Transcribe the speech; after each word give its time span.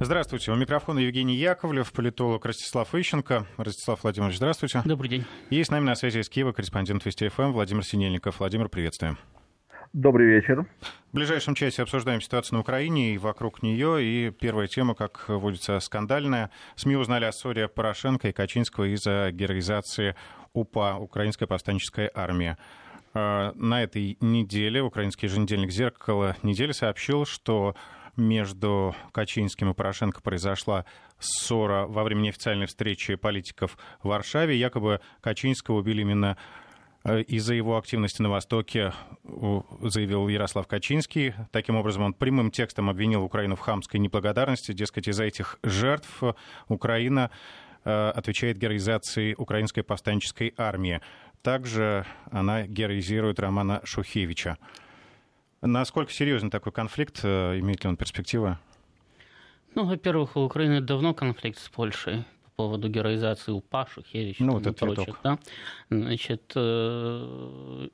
Здравствуйте. 0.00 0.52
У 0.52 0.54
микрофона 0.54 1.00
Евгений 1.00 1.34
Яковлев, 1.34 1.90
политолог 1.90 2.44
Ростислав 2.44 2.94
Ищенко. 2.94 3.46
Ростислав 3.56 4.04
Владимирович, 4.04 4.36
здравствуйте. 4.36 4.80
Добрый 4.84 5.08
день. 5.08 5.24
И 5.50 5.60
с 5.60 5.72
нами 5.72 5.86
на 5.86 5.96
связи 5.96 6.20
из 6.20 6.28
Киева 6.28 6.52
корреспондент 6.52 7.04
Вести 7.04 7.26
ФМ 7.26 7.50
Владимир 7.50 7.84
Синельников. 7.84 8.38
Владимир, 8.38 8.68
приветствуем. 8.68 9.18
Добрый 9.92 10.28
вечер. 10.28 10.66
В 11.10 11.16
ближайшем 11.16 11.56
часе 11.56 11.82
обсуждаем 11.82 12.20
ситуацию 12.20 12.56
на 12.56 12.60
Украине 12.60 13.14
и 13.14 13.18
вокруг 13.18 13.60
нее. 13.64 14.04
И 14.04 14.30
первая 14.30 14.68
тема, 14.68 14.94
как 14.94 15.24
водится, 15.26 15.80
скандальная. 15.80 16.52
СМИ 16.76 16.94
узнали 16.94 17.24
о 17.24 17.32
ссоре 17.32 17.66
Порошенко 17.66 18.28
и 18.28 18.32
Качинского 18.32 18.94
из-за 18.94 19.30
героизации 19.32 20.14
УПА, 20.52 20.96
Украинская 20.96 21.48
повстанческая 21.48 22.08
армия. 22.14 22.56
А, 23.14 23.52
на 23.56 23.82
этой 23.82 24.16
неделе 24.20 24.80
украинский 24.80 25.26
еженедельник 25.26 25.72
«Зеркало 25.72 26.36
недели» 26.44 26.70
сообщил, 26.70 27.26
что 27.26 27.74
между 28.18 28.94
Качинским 29.12 29.70
и 29.70 29.74
Порошенко 29.74 30.20
произошла 30.20 30.84
ссора 31.18 31.86
во 31.86 32.04
время 32.04 32.20
неофициальной 32.22 32.66
встречи 32.66 33.14
политиков 33.14 33.78
в 34.02 34.08
Варшаве. 34.08 34.58
Якобы 34.58 35.00
Качинского 35.20 35.76
убили 35.76 36.02
именно 36.02 36.36
э, 37.04 37.22
из-за 37.22 37.54
его 37.54 37.78
активности 37.78 38.20
на 38.20 38.28
Востоке, 38.28 38.92
заявил 39.24 40.28
Ярослав 40.28 40.66
Качинский. 40.66 41.34
Таким 41.52 41.76
образом, 41.76 42.02
он 42.02 42.12
прямым 42.12 42.50
текстом 42.50 42.90
обвинил 42.90 43.22
Украину 43.22 43.56
в 43.56 43.60
хамской 43.60 44.00
неблагодарности. 44.00 44.72
Дескать, 44.72 45.08
из-за 45.08 45.24
этих 45.24 45.58
жертв 45.62 46.22
Украина 46.68 47.30
э, 47.84 48.10
отвечает 48.10 48.58
героизации 48.58 49.34
украинской 49.34 49.82
повстанческой 49.82 50.54
армии. 50.56 51.00
Также 51.42 52.04
она 52.30 52.66
героизирует 52.66 53.38
Романа 53.38 53.80
Шухевича. 53.84 54.58
Насколько 55.60 56.12
серьезен 56.12 56.50
такой 56.50 56.72
конфликт? 56.72 57.20
Э, 57.24 57.58
имеет 57.58 57.82
ли 57.82 57.88
он 57.88 57.96
перспективы? 57.96 58.58
Ну, 59.74 59.84
во-первых, 59.84 60.36
у 60.36 60.40
Украины 60.40 60.80
давно 60.80 61.14
конфликт 61.14 61.58
с 61.58 61.68
Польшей 61.68 62.24
по 62.44 62.50
поводу 62.64 62.88
героизации 62.88 63.52
УПА, 63.52 63.86
Шухевича 63.92 64.44
ну, 64.44 64.54
вот 64.54 64.66
и 64.66 64.72
прочих. 64.72 65.18
Да? 65.22 65.38
Значит, 65.90 66.52
э, 66.54 67.88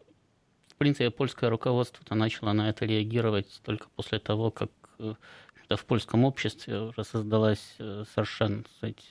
в 0.69 0.74
принципе, 0.77 1.11
польское 1.11 1.48
руководство 1.48 2.14
начало 2.14 2.52
на 2.52 2.69
это 2.69 2.84
реагировать 2.84 3.61
только 3.64 3.89
после 3.96 4.19
того, 4.19 4.50
как 4.50 4.70
э, 4.98 5.14
в 5.70 5.84
польском 5.86 6.24
обществе 6.24 6.80
уже 6.80 7.02
создалась 7.05 7.77
совершенно 7.78 8.64
сказать, 8.77 9.11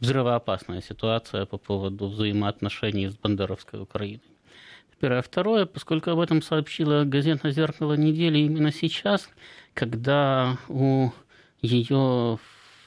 взрывоопасная 0.00 0.80
ситуация 0.80 1.46
по 1.46 1.56
поводу 1.56 2.08
взаимоотношений 2.08 3.08
с 3.08 3.16
бандеровской 3.16 3.80
Украиной. 3.80 4.33
Первое. 5.00 5.22
Второе, 5.22 5.66
поскольку 5.66 6.10
об 6.10 6.20
этом 6.20 6.42
сообщила 6.42 7.04
газета 7.04 7.50
«Зеркало 7.50 7.94
недели» 7.94 8.38
именно 8.38 8.72
сейчас, 8.72 9.28
когда 9.74 10.58
у 10.68 11.10
ее 11.60 12.38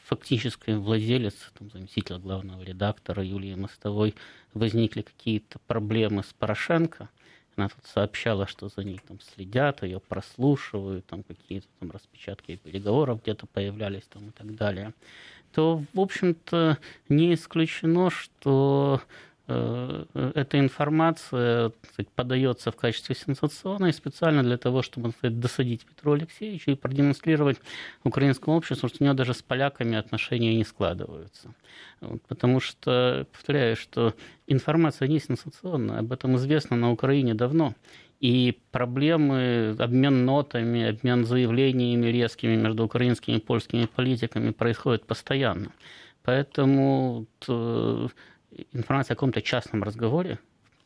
фактической 0.06 0.78
владелец, 0.78 1.36
там, 1.58 1.70
заместитель 1.70 2.18
главного 2.18 2.64
редактора 2.64 3.24
Юлии 3.24 3.56
Мостовой, 3.56 4.16
возникли 4.54 5.02
какие-то 5.02 5.60
проблемы 5.68 6.24
с 6.24 6.34
Порошенко, 6.34 7.10
она 7.58 7.70
тут 7.70 7.86
сообщала, 7.86 8.48
что 8.48 8.70
за 8.70 8.84
ней 8.84 9.02
там 9.06 9.20
следят, 9.20 9.82
ее 9.84 10.00
прослушивают, 10.00 11.08
там 11.08 11.24
какие-то 11.24 11.68
там 11.80 11.92
распечатки 11.92 12.56
переговоров 12.56 13.22
где-то 13.24 13.48
появлялись 13.48 14.04
там 14.04 14.30
и 14.30 14.32
так 14.32 14.56
далее, 14.56 14.94
то, 15.52 15.84
в 15.94 16.00
общем-то, 16.00 16.78
не 17.10 17.34
исключено, 17.34 18.12
что 18.12 19.02
эта 19.48 20.60
информация 20.60 21.72
сказать, 21.94 22.10
подается 22.14 22.70
в 22.72 22.76
качестве 22.76 23.16
сенсационной 23.16 23.94
специально 23.94 24.44
для 24.44 24.58
того, 24.58 24.82
чтобы 24.82 25.12
сказать, 25.12 25.40
досадить 25.40 25.86
Петру 25.86 26.14
Алексеевичу 26.14 26.72
и 26.72 26.76
продемонстрировать 26.76 27.58
украинскому 28.04 28.58
обществу, 28.58 28.90
что 28.90 28.98
у 29.00 29.06
него 29.06 29.16
даже 29.16 29.34
с 29.34 29.42
поляками 29.42 29.98
отношения 29.98 30.54
не 30.54 30.66
складываются. 30.66 31.54
Вот, 32.02 32.22
потому 32.28 32.60
что, 32.60 33.26
повторяю, 33.32 33.78
что 33.78 34.14
информация 34.48 35.08
не 35.08 35.20
сенсационная, 35.20 36.00
об 36.00 36.12
этом 36.12 36.36
известно 36.36 36.76
на 36.76 36.92
Украине 36.92 37.34
давно. 37.34 37.74
И 38.20 38.60
проблемы, 38.72 39.76
обмен 39.80 40.26
нотами, 40.26 40.90
обмен 40.90 41.24
заявлениями 41.24 42.08
резкими 42.08 42.56
между 42.56 42.84
украинскими 42.84 43.36
и 43.36 43.40
польскими 43.40 43.86
политиками 43.86 44.50
происходит 44.52 45.06
постоянно. 45.06 45.72
Поэтому 46.24 47.28
информация 48.74 49.14
о 49.14 49.16
каком-то 49.16 49.42
частном 49.42 49.84
разговоре 49.84 50.40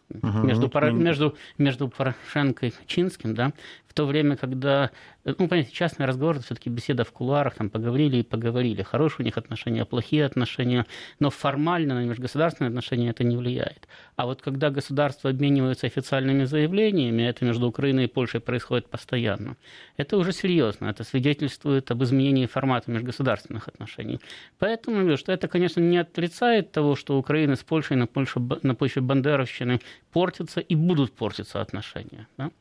угу, 0.10 0.28
между, 0.40 0.72
ну, 0.74 0.92
между, 0.92 1.38
между 1.58 1.88
Порошенко 1.88 2.68
и 2.68 2.72
Качинским, 2.72 3.34
да, 3.34 3.54
в 3.91 3.94
то 3.94 4.06
время, 4.06 4.38
когда, 4.38 4.90
ну, 5.25 5.34
понимаете, 5.35 5.74
частный 5.74 6.06
разговор, 6.06 6.40
все-таки 6.40 6.69
беседа 6.69 7.03
в 7.03 7.12
кулуарах, 7.12 7.56
там 7.56 7.69
поговорили 7.69 8.18
и 8.18 8.24
поговорили. 8.24 8.84
Хорошие 8.84 9.18
у 9.19 9.24
них 9.24 9.38
отношения, 9.38 9.84
плохие 9.84 10.24
отношения, 10.25 10.85
но 11.19 11.29
формально 11.29 11.96
на 11.96 12.06
межгосударственные 12.06 12.69
отношения 12.69 13.09
это 13.09 13.25
не 13.25 13.35
влияет. 13.35 13.90
А 14.16 14.25
вот 14.28 14.41
когда 14.41 14.69
государства 14.69 15.30
обмениваются 15.30 15.88
официальными 15.88 16.46
заявлениями, 16.46 17.24
это 17.24 17.44
между 17.44 17.68
Украиной 17.68 18.06
и 18.06 18.07
Польшей 18.07 18.40
происходит 18.40 18.88
постоянно, 18.90 19.57
это 19.97 20.16
уже 20.16 20.31
серьезно. 20.31 20.88
Это 20.88 21.03
свидетельствует 21.03 21.91
об 21.91 22.01
изменении 22.03 22.46
формата 22.46 22.90
межгосударственных 22.91 23.68
отношений. 23.68 24.22
Поэтому, 24.57 25.18
что 25.18 25.34
это, 25.34 25.50
конечно, 25.50 25.81
не 25.81 25.97
отрицает 25.97 26.72
того, 26.72 26.96
что 26.96 27.18
Украина 27.18 27.57
с 27.57 27.63
Польшей 27.63 27.97
на, 27.97 28.07
Польше, 28.07 28.40
на 28.63 28.74
почве 28.74 29.01
бандеровщины 29.01 29.81
портятся 30.13 30.62
и 30.62 30.75
будут 30.75 31.12
портиться 31.12 31.59
отношения. 31.59 32.28
Да? 32.38 32.51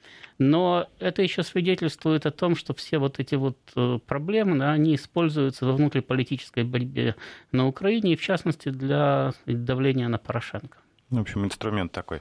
Но 0.41 0.89
это 0.99 1.20
еще 1.23 1.43
свидетельствует 1.43 2.27
о 2.27 2.31
том, 2.31 2.57
что 2.57 2.75
все 2.75 2.99
вот 2.99 3.21
эти 3.21 3.35
вот 3.35 3.59
э, 3.77 3.99
проблемы, 4.07 4.65
они 4.65 4.95
используются 4.95 5.67
во 5.67 5.73
внутриполитической 5.73 6.65
борьбе 6.65 7.17
на 7.53 7.67
Украине, 7.67 8.13
и 8.13 8.17
в 8.17 8.23
частности 8.23 8.69
для 8.71 9.33
давления 9.47 10.09
на 10.09 10.19
Порошенко. 10.19 10.79
В 11.11 11.21
общем, 11.21 11.45
инструмент 11.45 11.93
такой. 11.93 12.21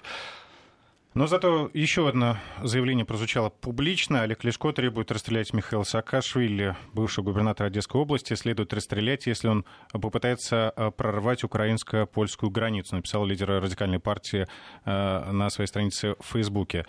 Но 1.15 1.25
зато 1.25 1.71
еще 1.73 2.07
одно 2.07 2.37
заявление 2.61 3.03
прозвучало 3.03 3.49
публично. 3.49 4.21
Олег 4.21 4.43
Лешко 4.43 4.71
требует 4.71 5.11
расстрелять 5.11 5.53
Михаила 5.53 5.83
Саакашвили, 5.83 6.77
бывшего 6.93 7.25
губернатора 7.25 7.67
Одесской 7.67 7.99
области. 7.99 8.35
Следует 8.35 8.73
расстрелять, 8.73 9.25
если 9.25 9.47
он 9.47 9.65
попытается 9.91 10.71
э, 10.75 10.91
прорвать 10.91 11.43
украинско-польскую 11.43 12.51
границу, 12.51 12.95
написал 12.95 13.25
лидер 13.25 13.49
радикальной 13.49 13.99
партии 13.99 14.47
э, 14.85 15.31
на 15.31 15.49
своей 15.49 15.67
странице 15.67 16.15
в 16.19 16.25
Фейсбуке. 16.31 16.85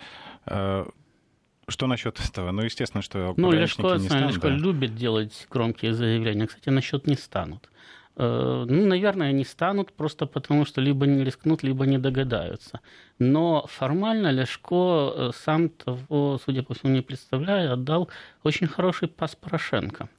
Что 1.71 1.87
насчет 1.87 2.19
этого? 2.19 2.51
Ну, 2.51 2.61
естественно, 2.61 3.01
что 3.01 3.33
ну, 3.37 3.51
Лешко, 3.51 3.95
не 3.95 4.07
станут. 4.07 4.31
Лешко 4.31 4.49
да. 4.49 4.55
любит 4.55 4.95
делать 4.95 5.47
громкие 5.49 5.93
заявления. 5.93 6.47
Кстати, 6.47 6.69
насчет 6.69 7.07
не 7.07 7.15
станут. 7.15 7.69
Э, 8.17 8.65
ну, 8.67 8.85
наверное, 8.85 9.31
не 9.31 9.45
станут, 9.45 9.93
просто 9.93 10.25
потому 10.25 10.65
что 10.65 10.81
либо 10.81 11.05
не 11.05 11.23
рискнут, 11.23 11.63
либо 11.63 11.85
не 11.85 11.97
догадаются. 11.97 12.81
Но 13.19 13.65
формально 13.67 14.31
Лешко, 14.31 15.13
э, 15.15 15.31
сам 15.33 15.69
того, 15.69 16.39
судя 16.45 16.63
по 16.63 16.73
всему, 16.73 16.93
не 16.93 17.01
представляя, 17.01 17.73
отдал 17.73 18.09
очень 18.43 18.67
хороший 18.67 19.07
пас 19.07 19.35
Порошенко. 19.35 20.09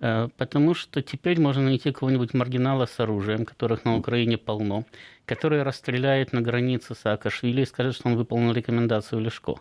Э, 0.00 0.28
потому 0.36 0.74
что 0.74 1.02
теперь 1.02 1.40
можно 1.40 1.62
найти 1.62 1.92
кого-нибудь 1.92 2.34
маргинала 2.34 2.86
с 2.86 2.98
оружием, 2.98 3.44
которых 3.44 3.84
на 3.84 3.96
Украине 3.96 4.38
полно, 4.38 4.84
который 5.26 5.62
расстреляет 5.62 6.32
на 6.32 6.40
границе 6.40 6.94
Саакашвили 6.94 7.62
и 7.62 7.66
скажет, 7.66 7.94
что 7.94 8.08
он 8.08 8.16
выполнил 8.16 8.52
рекомендацию 8.52 9.20
Лешко. 9.20 9.56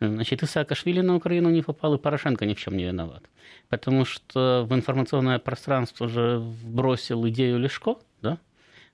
Значит, 0.00 0.42
и 0.42 0.46
Саакашвили 0.46 1.00
на 1.00 1.16
Украину 1.16 1.50
не 1.50 1.62
попал, 1.62 1.94
и 1.94 1.98
Порошенко 1.98 2.44
ни 2.44 2.54
в 2.54 2.58
чем 2.58 2.76
не 2.76 2.84
виноват. 2.84 3.22
Потому 3.68 4.04
что 4.04 4.66
в 4.68 4.74
информационное 4.74 5.38
пространство 5.38 6.08
же 6.08 6.42
бросил 6.64 7.26
идею 7.28 7.58
Лешко, 7.58 7.96
да? 8.20 8.38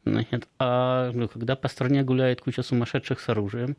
Значит, 0.04 0.48
а 0.58 1.10
ну, 1.12 1.28
когда 1.28 1.56
по 1.56 1.68
стране 1.68 2.02
гуляет 2.02 2.40
куча 2.40 2.62
сумасшедших 2.62 3.20
с 3.20 3.28
оружием, 3.28 3.76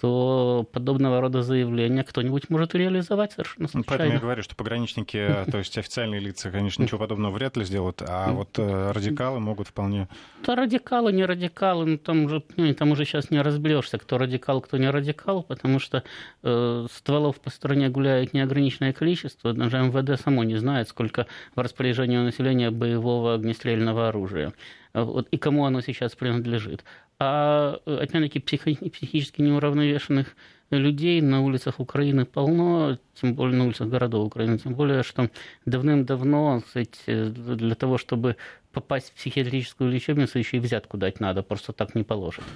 то 0.00 0.66
подобного 0.72 1.20
рода 1.20 1.42
заявления 1.42 2.02
кто-нибудь 2.02 2.50
может 2.50 2.74
реализовать 2.74 3.32
совершенно 3.32 3.68
случайно. 3.68 3.84
Поэтому 3.88 4.12
я 4.14 4.20
говорю, 4.20 4.42
что 4.42 4.56
пограничники, 4.56 5.44
то 5.50 5.58
есть 5.58 5.78
официальные 5.78 6.20
лица, 6.20 6.50
конечно, 6.50 6.82
ничего 6.82 6.98
подобного 6.98 7.32
вряд 7.32 7.56
ли 7.56 7.64
сделают, 7.64 8.02
а 8.06 8.32
вот 8.32 8.58
э, 8.58 8.90
радикалы 8.92 9.40
могут 9.40 9.68
вполне... 9.68 10.08
Да 10.44 10.56
радикалы, 10.56 11.12
не 11.12 11.24
радикалы, 11.24 11.86
ну, 11.86 11.98
там, 11.98 12.24
уже, 12.24 12.42
ну, 12.56 12.74
там 12.74 12.90
уже 12.90 13.04
сейчас 13.04 13.30
не 13.30 13.40
разберешься, 13.40 13.98
кто 13.98 14.18
радикал, 14.18 14.60
кто 14.60 14.78
не 14.78 14.90
радикал, 14.90 15.42
потому 15.42 15.78
что 15.78 16.02
э, 16.42 16.86
стволов 16.92 17.40
по 17.40 17.50
стране 17.50 17.88
гуляет 17.88 18.32
неограниченное 18.34 18.92
количество, 18.92 19.52
даже 19.52 19.78
МВД 19.78 20.20
само 20.20 20.42
не 20.44 20.56
знает, 20.56 20.88
сколько 20.88 21.26
в 21.54 21.60
распоряжении 21.60 22.18
у 22.18 22.24
населения 22.24 22.70
боевого 22.70 23.34
огнестрельного 23.34 24.08
оружия 24.08 24.52
вот, 24.94 25.28
и 25.30 25.36
кому 25.36 25.66
оно 25.66 25.80
сейчас 25.80 26.14
принадлежит. 26.14 26.84
А, 27.18 27.80
опять-таки, 27.86 28.40
психи- 28.40 28.90
психически 28.90 29.40
неуравновешенных 29.40 30.34
людей 30.70 31.20
на 31.20 31.42
улицах 31.42 31.78
Украины 31.78 32.24
полно, 32.24 32.98
тем 33.14 33.34
более 33.34 33.56
на 33.56 33.64
улицах 33.66 33.88
городов 33.88 34.26
Украины, 34.26 34.58
тем 34.58 34.74
более, 34.74 35.02
что 35.02 35.30
давным-давно 35.66 36.62
кстати, 36.66 37.28
для 37.28 37.74
того, 37.74 37.98
чтобы 37.98 38.36
попасть 38.72 39.10
в 39.10 39.14
психиатрическую 39.14 39.90
лечебницу, 39.90 40.38
еще 40.38 40.56
и 40.56 40.60
взятку 40.60 40.96
дать 40.96 41.20
надо, 41.20 41.42
просто 41.42 41.72
так 41.72 41.94
не 41.94 42.02
положено. 42.02 42.46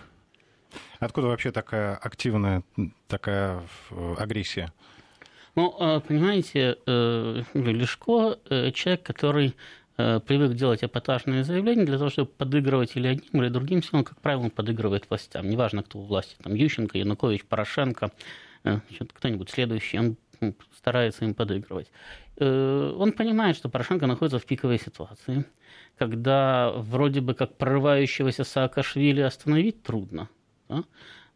Откуда 0.99 1.29
вообще 1.29 1.53
такая 1.53 1.95
активная 1.95 2.63
такая 3.07 3.63
э, 3.91 4.15
агрессия? 4.19 4.73
Ну, 5.55 5.75
а, 5.79 6.01
понимаете, 6.01 6.77
э, 6.87 7.43
Лешко 7.55 8.39
э, 8.51 8.71
человек, 8.73 9.03
который 9.03 9.55
привык 9.99 10.55
делать 10.55 10.85
эпатажные 10.85 11.43
заявления 11.43 11.85
для 11.85 11.99
того, 11.99 12.09
чтобы 12.09 12.31
подыгрывать 12.31 12.93
или 12.95 13.09
одним, 13.09 13.43
или 13.43 13.49
другим 13.49 13.83
силам, 13.83 14.05
как 14.05 14.21
правило, 14.21 14.45
он 14.45 14.51
подыгрывает 14.51 15.11
властям. 15.11 15.49
Неважно, 15.49 15.83
кто 15.83 15.99
у 15.99 16.05
власти, 16.05 16.37
там 16.43 16.55
Ющенко, 16.55 16.97
Янукович, 16.97 17.45
Порошенко, 17.45 18.13
э, 18.63 18.79
кто-нибудь 19.15 19.51
следующий, 19.51 19.99
он 19.99 20.17
старается 20.77 21.25
им 21.25 21.35
подыгрывать. 21.35 21.91
Э, 22.37 22.95
он 22.97 23.13
понимает, 23.13 23.57
что 23.57 23.69
Порошенко 23.69 24.07
находится 24.07 24.39
в 24.39 24.47
пиковой 24.47 24.79
ситуации, 24.79 25.45
когда 25.97 26.71
вроде 26.77 27.21
бы 27.21 27.35
как 27.35 27.57
прорывающегося 27.57 28.45
Саакашвили 28.45 29.21
остановить 29.21 29.83
трудно. 29.83 30.29
Да? 30.69 30.85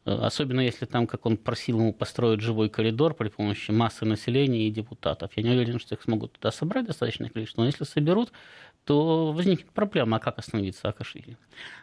Э, 0.04 0.14
особенно 0.14 0.60
если 0.60 0.84
там, 0.84 1.06
как 1.06 1.26
он 1.26 1.36
просил 1.36 1.78
ему 1.78 1.92
построить 1.92 2.40
живой 2.40 2.68
коридор 2.68 3.14
при 3.14 3.28
помощи 3.28 3.70
массы 3.70 4.04
населения 4.04 4.66
и 4.66 4.70
депутатов. 4.70 5.30
Я 5.36 5.42
не 5.42 5.50
уверен, 5.50 5.78
что 5.78 5.94
их 5.94 6.02
смогут 6.02 6.32
туда 6.32 6.50
собрать 6.50 6.86
достаточное 6.86 7.28
количество, 7.28 7.62
но 7.62 7.66
если 7.66 7.84
соберут, 7.84 8.32
то 8.84 9.32
возникнет 9.32 9.70
проблема, 9.70 10.16
а 10.16 10.20
как 10.20 10.38
остановить 10.38 10.76
Саакашвили? 10.76 11.36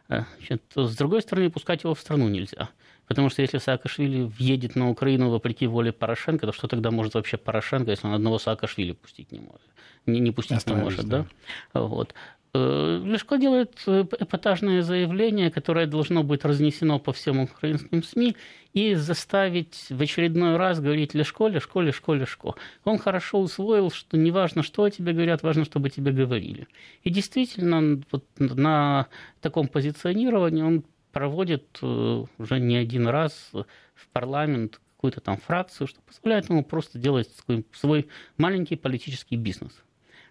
Э, 0.10 0.24
значит, 0.38 0.64
с 0.76 0.96
другой 0.98 1.22
стороны, 1.22 1.50
пускать 1.50 1.84
его 1.84 1.94
в 1.94 2.00
страну 2.00 2.28
нельзя. 2.28 2.70
Потому 3.08 3.30
что 3.30 3.42
если 3.42 3.58
Саакашвили 3.58 4.22
въедет 4.22 4.76
на 4.76 4.90
Украину 4.90 5.30
вопреки 5.30 5.66
воле 5.66 5.92
Порошенко, 5.92 6.46
то 6.46 6.54
что 6.54 6.68
тогда 6.68 6.92
может 6.92 7.16
вообще 7.16 7.38
Порошенко, 7.38 7.90
если 7.90 8.06
он 8.06 8.14
одного 8.14 8.38
Саакашвили 8.38 8.92
пустить 8.92 9.32
не 9.32 9.40
может? 9.40 9.68
Не, 10.06 10.20
не 10.20 10.32
пустить 10.32 10.68
не 10.68 10.74
может, 10.74 11.08
да? 11.08 11.26
да? 11.74 11.82
Вот. 11.82 12.14
Э, 12.54 13.02
Лешко 13.06 13.38
делает 13.38 13.80
э, 13.86 14.06
эпатажное 14.20 14.82
заявление, 14.82 15.52
которое 15.52 15.86
должно 15.86 16.24
быть 16.24 16.44
разнесено 16.44 16.98
по 16.98 17.14
всем 17.14 17.42
украинским 17.42 18.02
СМИ 18.02 18.36
и 18.74 18.96
заставить 18.96 19.86
в 19.90 20.02
очередной 20.02 20.58
раз 20.58 20.80
говорить 20.80 21.14
Лешко, 21.14 21.48
Лешко, 21.48 21.80
Лешко, 21.82 22.14
Лешко. 22.14 22.56
Он 22.86 22.98
хорошо 22.98 23.40
усвоил, 23.40 23.92
что 23.92 24.18
не 24.18 24.32
важно, 24.32 24.64
что 24.64 24.84
о 24.84 24.90
тебе 24.90 25.14
говорят, 25.14 25.44
важно, 25.44 25.64
чтобы 25.64 25.92
тебе 25.92 26.12
говорили. 26.12 26.68
И 27.04 27.12
действительно, 27.12 28.02
вот 28.12 28.26
на 28.40 29.08
таком 29.42 29.68
позиционировании 29.68 30.64
он 30.64 30.84
проводит 31.12 31.66
э, 31.84 32.26
уже 32.40 32.60
не 32.60 32.78
один 32.78 33.08
раз 33.08 33.52
в 33.54 34.08
парламент 34.12 34.82
какую-то 34.96 35.22
там 35.22 35.38
фракцию, 35.38 35.88
что 35.88 36.02
позволяет 36.02 36.50
ему 36.50 36.64
просто 36.64 36.98
делать 36.98 37.30
свой 37.74 38.08
маленький 38.38 38.76
политический 38.76 39.36
бизнес– 39.36 39.72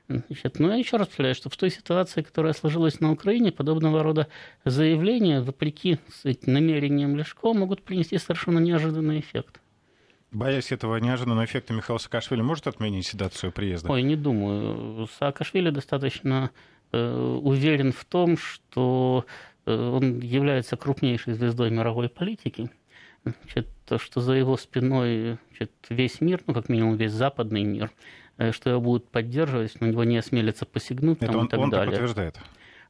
Значит, 0.09 0.59
ну, 0.59 0.71
я 0.71 0.77
еще 0.77 0.97
раз 0.97 1.09
повторяю, 1.09 1.35
что 1.35 1.51
в 1.51 1.57
той 1.57 1.71
ситуации, 1.71 2.23
которая 2.23 2.55
сложилась 2.55 2.99
на 3.01 3.13
Украине, 3.13 3.53
подобного 3.53 4.03
рода 4.03 4.29
заявления, 4.65 5.43
вопреки 5.43 5.99
намерениям 6.47 7.15
Лешко, 7.15 7.53
могут 7.53 7.83
принести 7.83 8.17
совершенно 8.17 8.59
неожиданный 8.59 9.21
эффект. 9.21 9.61
Боясь 10.31 10.73
этого 10.73 10.97
неожиданного 10.97 11.45
эффекта, 11.45 11.75
Михаил 11.75 11.99
Саакашвили 11.99 12.41
может 12.41 12.67
отменить 12.67 13.15
дату 13.15 13.51
приезда? 13.51 13.91
Ой, 13.91 14.03
не 14.03 14.17
думаю. 14.17 15.09
Саакашвили 15.19 15.71
достаточно 15.71 16.51
э, 16.93 17.39
уверен 17.43 17.93
в 17.93 18.05
том, 18.07 18.39
что 18.39 19.27
э, 19.67 19.75
он 19.75 20.21
является 20.21 20.77
крупнейшей 20.77 21.35
звездой 21.35 21.71
мировой 21.71 22.09
политики. 22.09 22.71
Значит, 23.25 23.69
то, 23.87 23.99
что 23.99 24.21
за 24.21 24.33
его 24.35 24.57
спиной 24.57 25.39
значит, 25.49 25.73
весь 25.89 26.21
мир, 26.21 26.43
ну, 26.47 26.55
как 26.55 26.69
минимум 26.69 26.97
весь 26.97 27.13
западный 27.13 27.65
мир, 27.65 27.91
что 28.53 28.71
его 28.71 28.81
будут 28.81 29.09
поддерживать, 29.09 29.81
на 29.81 29.87
него 29.87 30.05
не 30.05 30.19
осмелятся 30.19 30.65
посягнуть 30.67 31.19
Это 31.21 31.33
там, 31.33 31.41
он, 31.41 31.47
и 31.47 31.49
так 31.49 31.61
он 31.61 31.71
далее. 31.71 31.91
подтверждает. 31.91 32.39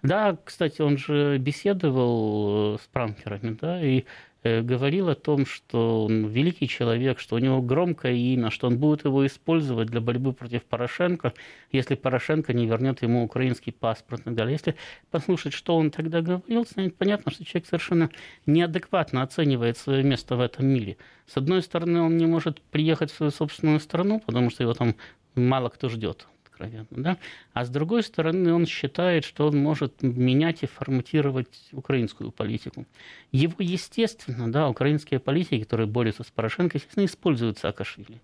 Да, 0.02 0.36
кстати, 0.44 0.80
он 0.80 0.96
же 0.96 1.38
беседовал 1.38 2.76
э, 2.76 2.78
с 2.78 2.86
пранкерами, 2.86 3.56
да, 3.60 3.82
и 3.82 4.04
э, 4.44 4.62
говорил 4.62 5.08
о 5.08 5.16
том, 5.16 5.44
что 5.44 6.04
он 6.04 6.26
великий 6.26 6.68
человек, 6.68 7.18
что 7.18 7.34
у 7.34 7.40
него 7.40 7.60
громкое 7.60 8.12
имя, 8.14 8.50
что 8.50 8.68
он 8.68 8.78
будет 8.78 9.04
его 9.04 9.26
использовать 9.26 9.88
для 9.88 10.00
борьбы 10.00 10.32
против 10.32 10.62
Порошенко, 10.62 11.32
если 11.72 11.96
Порошенко 11.96 12.52
не 12.52 12.66
вернет 12.66 13.02
ему 13.02 13.24
украинский 13.24 13.72
паспорт 13.72 14.20
и 14.20 14.24
так 14.24 14.34
далее. 14.36 14.52
Если 14.52 14.76
послушать, 15.10 15.52
что 15.52 15.76
он 15.76 15.90
тогда 15.90 16.20
говорил, 16.20 16.64
станет 16.64 16.94
понятно, 16.94 17.32
что 17.32 17.44
человек 17.44 17.66
совершенно 17.66 18.10
неадекватно 18.46 19.22
оценивает 19.22 19.78
свое 19.78 20.04
место 20.04 20.36
в 20.36 20.40
этом 20.40 20.64
мире. 20.66 20.96
С 21.26 21.36
одной 21.36 21.60
стороны, 21.60 22.00
он 22.00 22.16
не 22.16 22.26
может 22.26 22.62
приехать 22.62 23.10
в 23.10 23.16
свою 23.16 23.32
собственную 23.32 23.80
страну, 23.80 24.22
потому 24.24 24.48
что 24.50 24.62
его 24.62 24.74
там 24.74 24.94
мало 25.34 25.68
кто 25.68 25.88
ждет, 25.88 26.26
откровенно. 26.44 26.86
Да? 26.90 27.18
А 27.52 27.64
с 27.64 27.70
другой 27.70 28.02
стороны, 28.02 28.52
он 28.52 28.66
считает, 28.66 29.24
что 29.24 29.46
он 29.48 29.58
может 29.58 30.02
менять 30.02 30.62
и 30.62 30.66
форматировать 30.66 31.68
украинскую 31.72 32.30
политику. 32.32 32.86
Его, 33.32 33.56
естественно, 33.58 34.50
да, 34.50 34.68
украинские 34.68 35.20
политики, 35.20 35.62
которые 35.62 35.86
борются 35.86 36.24
с 36.24 36.30
Порошенко, 36.30 36.78
естественно, 36.78 37.04
используют 37.04 37.58
Саакашвили. 37.58 38.20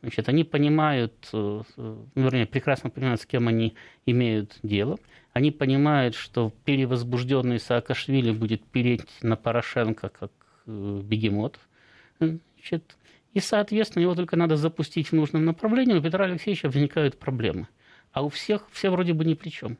Значит, 0.00 0.28
они 0.28 0.44
понимают, 0.44 1.12
э, 1.32 1.62
ну, 1.76 2.06
вернее, 2.14 2.46
прекрасно 2.46 2.88
понимают, 2.88 3.20
с 3.20 3.26
кем 3.26 3.48
они 3.48 3.74
имеют 4.06 4.58
дело. 4.62 4.98
Они 5.34 5.50
понимают, 5.50 6.14
что 6.14 6.52
перевозбужденный 6.64 7.60
Саакашвили 7.60 8.30
будет 8.30 8.64
переть 8.64 9.22
на 9.22 9.36
Порошенко 9.36 10.08
как 10.08 10.32
э, 10.66 11.00
бегемот. 11.04 11.58
Значит, 12.18 12.96
и, 13.34 13.40
соответственно, 13.40 14.02
его 14.02 14.14
только 14.14 14.36
надо 14.36 14.56
запустить 14.56 15.08
в 15.08 15.12
нужном 15.12 15.44
направлении, 15.44 15.94
у 15.94 16.02
Петра 16.02 16.24
Алексеевича 16.24 16.66
возникают 16.66 17.18
проблемы. 17.18 17.68
А 18.12 18.22
у 18.22 18.28
всех 18.28 18.66
все 18.72 18.90
вроде 18.90 19.12
бы 19.12 19.24
ни 19.24 19.34
при 19.34 19.50
чем. 19.50 19.78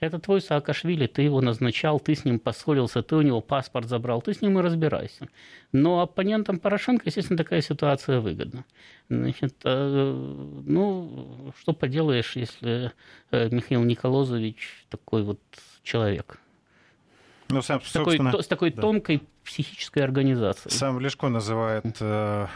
Это 0.00 0.18
твой 0.18 0.40
Саакашвили, 0.40 1.06
ты 1.06 1.22
его 1.22 1.40
назначал, 1.40 2.00
ты 2.00 2.16
с 2.16 2.24
ним 2.24 2.40
поссорился, 2.40 3.04
ты 3.04 3.14
у 3.14 3.22
него 3.22 3.40
паспорт 3.40 3.88
забрал, 3.88 4.20
ты 4.20 4.34
с 4.34 4.42
ним 4.42 4.58
и 4.58 4.62
разбирайся. 4.62 5.28
Но 5.70 6.00
оппонентам 6.00 6.58
Порошенко, 6.58 7.04
естественно, 7.06 7.36
такая 7.36 7.60
ситуация 7.60 8.18
выгодна. 8.18 8.64
Значит, 9.08 9.54
э, 9.62 10.62
ну, 10.66 11.52
что 11.56 11.72
поделаешь, 11.72 12.34
если 12.34 12.90
э, 13.30 13.48
Михаил 13.50 13.84
Николозович 13.84 14.86
такой 14.90 15.22
вот 15.22 15.38
человек. 15.84 16.40
Ну, 17.48 17.62
сам, 17.62 17.80
с, 17.80 17.92
такой, 17.92 18.18
с 18.18 18.46
такой 18.48 18.72
да. 18.72 18.82
тонкой 18.82 19.22
психической 19.44 20.02
организацией. 20.02 20.74
Сам 20.74 20.98
Лешко 20.98 21.28
называет 21.28 21.96
э, 22.00 22.48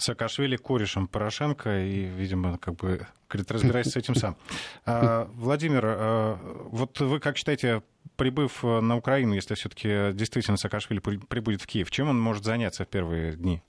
Саакашвили 0.00 0.56
корешем 0.56 1.06
Порошенко, 1.06 1.84
и, 1.84 2.04
видимо, 2.04 2.58
как 2.58 2.76
бы 2.76 3.06
говорит, 3.28 3.50
разбирайся 3.50 3.90
с 3.90 3.96
этим 3.96 4.14
сам. 4.14 4.36
А, 4.86 5.30
Владимир, 5.34 5.82
а, 5.84 6.38
вот 6.70 6.98
вы 7.00 7.20
как 7.20 7.36
считаете, 7.36 7.82
прибыв 8.16 8.62
на 8.62 8.96
Украину, 8.96 9.34
если 9.34 9.54
все-таки 9.54 10.12
действительно 10.12 10.56
Саакашвили 10.56 10.98
прибудет 10.98 11.62
в 11.62 11.66
Киев, 11.66 11.90
чем 11.90 12.08
он 12.08 12.20
может 12.20 12.44
заняться 12.44 12.84
в 12.84 12.88
первые 12.88 13.36
дни? 13.36 13.62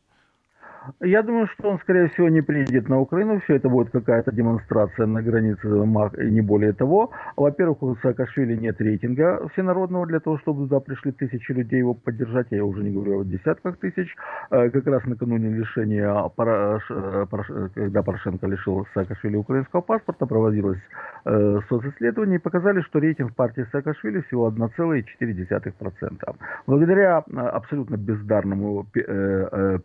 Я 1.00 1.22
думаю, 1.22 1.48
что 1.48 1.70
он, 1.70 1.80
скорее 1.80 2.10
всего, 2.10 2.30
не 2.30 2.42
приедет 2.42 2.90
на 2.90 3.00
Украину. 3.00 3.40
Все 3.42 3.56
это 3.56 3.70
будет 3.70 3.92
какая-то 3.92 4.32
демонстрация 4.32 5.06
на 5.06 5.22
границе 5.22 5.68
не 5.68 6.42
более 6.42 6.74
того. 6.74 7.12
Во-первых, 7.36 7.84
у 7.84 7.96
Саакашвили 7.98 8.56
нет 8.56 8.82
рейтинга 8.82 9.48
всенародного 9.50 10.08
для 10.08 10.20
того, 10.20 10.40
чтобы 10.40 10.64
туда 10.64 10.80
пришли 10.80 11.12
тысячи 11.12 11.52
людей 11.52 11.80
его 11.80 11.94
поддержать. 11.94 12.48
Я 12.50 12.66
уже 12.66 12.84
не 12.84 12.92
говорю 12.92 13.22
о 13.22 13.24
десятках 13.26 13.78
тысяч. 13.78 14.16
Э, 14.50 14.70
как 14.70 14.88
раз 14.88 15.06
накануне 15.06 15.50
лишения, 15.50 16.10
э, 16.10 17.68
когда 17.76 18.02
Порошенко 18.02 18.48
лишил 18.48 18.88
Саакашвили 18.94 19.36
украинского 19.36 19.82
паспорта, 19.82 20.26
проводилось 20.26 20.82
э, 21.26 21.60
социсследование 21.70 22.38
и 22.40 22.42
показали, 22.42 22.82
что 22.82 23.00
рейтинг 23.00 23.36
партии 23.36 23.66
Саакашвили 23.72 24.22
всего 24.22 24.50
1,4%. 24.50 26.36
Благодаря 26.68 27.18
абсолютно 27.18 27.98
бездарному 27.98 28.86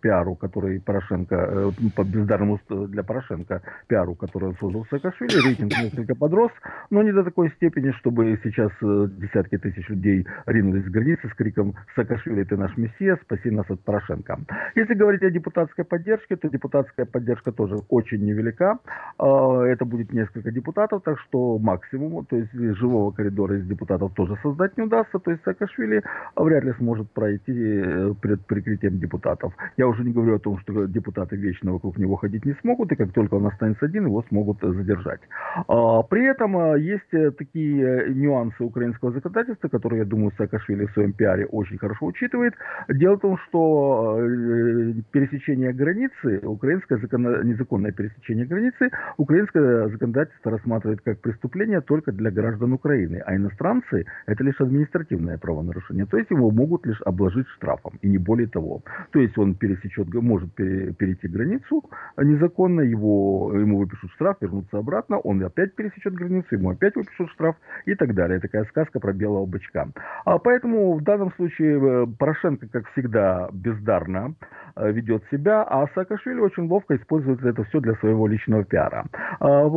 пиару, 0.01 0.35
который 0.37 0.81
Порошенко, 0.81 1.35
э, 1.35 1.71
по 1.95 2.05
бездарному 2.05 2.61
для 2.69 3.03
Порошенко 3.03 3.63
пиару, 3.89 4.15
который 4.15 4.51
он 4.51 4.57
создал 4.57 4.87
Саакашвили, 4.91 5.47
рейтинг 5.47 5.73
несколько 5.83 6.15
подрос, 6.15 6.53
но 6.91 7.03
не 7.03 7.13
до 7.13 7.25
такой 7.25 7.51
степени, 7.51 7.91
чтобы 7.93 8.39
сейчас 8.43 8.73
э, 8.83 9.09
десятки 9.19 9.59
тысяч 9.59 9.89
людей 9.89 10.27
ринулись 10.47 10.85
с 10.87 10.91
границы 10.91 11.29
с 11.29 11.35
криком 11.35 11.75
«Саакашвили, 11.95 12.45
ты 12.45 12.57
наш 12.57 12.77
мессия, 12.77 13.19
спаси 13.23 13.51
нас 13.51 13.69
от 13.71 13.81
Порошенко». 13.81 14.39
Если 14.75 14.95
говорить 14.95 15.23
о 15.23 15.31
депутатской 15.31 15.85
поддержке, 15.85 16.37
то 16.37 16.49
депутатская 16.49 17.07
поддержка 17.07 17.53
тоже 17.53 17.77
очень 17.89 18.25
невелика. 18.25 18.79
Это 19.19 19.85
будет 19.85 20.13
несколько 20.13 20.51
депутатов, 20.51 21.03
так 21.03 21.19
что 21.19 21.26
максимум, 21.33 22.25
то 22.27 22.37
есть 22.37 22.53
живого 22.53 23.11
коридора 23.11 23.59
из 23.59 23.67
депутатов 23.67 24.15
тоже 24.15 24.37
создать 24.43 24.77
не 24.77 24.85
удастся, 24.85 25.19
то 25.19 25.31
есть 25.31 25.43
Саакашвили 25.45 26.03
вряд 26.37 26.65
ли 26.65 26.73
сможет 26.79 27.11
пройти 27.11 27.53
э, 27.53 28.15
перед 28.21 28.47
прикрытием 28.47 28.99
депутатов. 28.99 29.53
Я 29.77 29.87
уже 29.87 30.05
не 30.05 30.13
говорю 30.13 30.37
о 30.37 30.39
том, 30.39 30.59
что 30.59 30.87
депутаты 30.87 31.37
вечно 31.37 31.73
вокруг 31.73 31.99
него 31.99 32.17
ходить 32.17 32.45
не 32.45 32.55
смогут, 32.61 32.93
и 32.93 32.97
как 32.97 33.13
только 33.13 33.35
он 33.35 33.47
останется 33.47 33.87
один, 33.87 34.07
его 34.07 34.23
смогут 34.29 34.63
э, 34.63 34.73
задержать. 34.73 35.21
А, 35.69 36.03
при 36.03 36.25
этом 36.25 36.57
э, 36.57 36.81
есть 36.81 37.37
такие 37.37 38.15
нюансы 38.15 38.63
украинского 38.63 39.13
законодательства, 39.13 39.69
которые, 39.69 40.01
я 40.01 40.05
думаю, 40.05 40.33
Саакашвили 40.37 40.87
в 40.87 40.93
своем 40.93 41.13
пиаре 41.13 41.47
очень 41.47 41.79
хорошо 41.79 42.07
учитывает. 42.07 42.55
Дело 42.89 43.17
в 43.17 43.21
том, 43.21 43.39
что 43.49 44.19
пересечение 45.13 45.73
границы, 45.73 46.41
украинское 46.43 46.99
закон... 46.99 47.47
незаконное 47.47 47.93
пересечение 47.93 48.47
границы, 48.47 48.91
украинское 49.17 49.89
законодательство 49.89 50.53
рассматривает 50.53 51.01
как 51.03 51.16
как 51.17 51.21
преступление 51.23 51.81
только 51.81 52.13
для 52.13 52.31
граждан 52.31 52.73
Украины, 52.73 53.23
а 53.27 53.35
иностранцы 53.35 54.05
это 54.27 54.45
лишь 54.45 54.61
административное 54.61 55.39
правонарушение. 55.39 56.07
То 56.07 56.19
есть 56.19 56.31
его 56.31 56.51
могут 56.51 56.87
лишь 56.87 57.01
обложить 57.03 57.47
штрафом, 57.57 57.99
и 58.03 58.09
не 58.09 58.19
более 58.19 58.49
того. 58.49 58.83
То 59.13 59.21
есть 59.21 59.39
он 59.39 59.55
пересечет, 59.55 60.13
может 60.15 60.55
перейти 60.55 61.29
границу 61.29 61.83
незаконно, 62.17 62.83
его, 62.83 63.53
ему 63.55 63.79
выпишут 63.79 64.11
штраф, 64.13 64.37
вернуться 64.41 64.79
обратно, 64.79 65.19
он 65.19 65.43
опять 65.45 65.75
пересечет 65.75 66.15
границу, 66.15 66.47
ему 66.51 66.71
опять 66.71 66.97
выпишут 66.97 67.31
штраф 67.31 67.57
и 67.87 67.95
так 67.95 68.15
далее. 68.15 68.41
Такая 68.41 68.65
сказка 68.65 69.01
про 69.01 69.13
белого 69.13 69.47
бычка. 69.47 69.89
А 70.25 70.39
поэтому 70.39 70.95
в 70.95 71.03
данном 71.03 71.33
случае 71.33 71.79
э, 71.81 72.07
Порошенко, 72.19 72.69
как 72.69 72.89
всегда, 72.91 73.49
бездарно 73.53 74.35
Э, 74.79 74.93
ведет 74.93 75.25
себя, 75.31 75.63
а 75.63 75.87
Саакашвили 75.95 76.39
очень 76.39 76.69
ловко 76.69 76.97
использует 76.97 77.43
это 77.43 77.65
все 77.65 77.81
для 77.81 77.95
своего 77.95 78.27
личного 78.27 78.63
пиара. 78.63 79.07
А, 79.41 79.69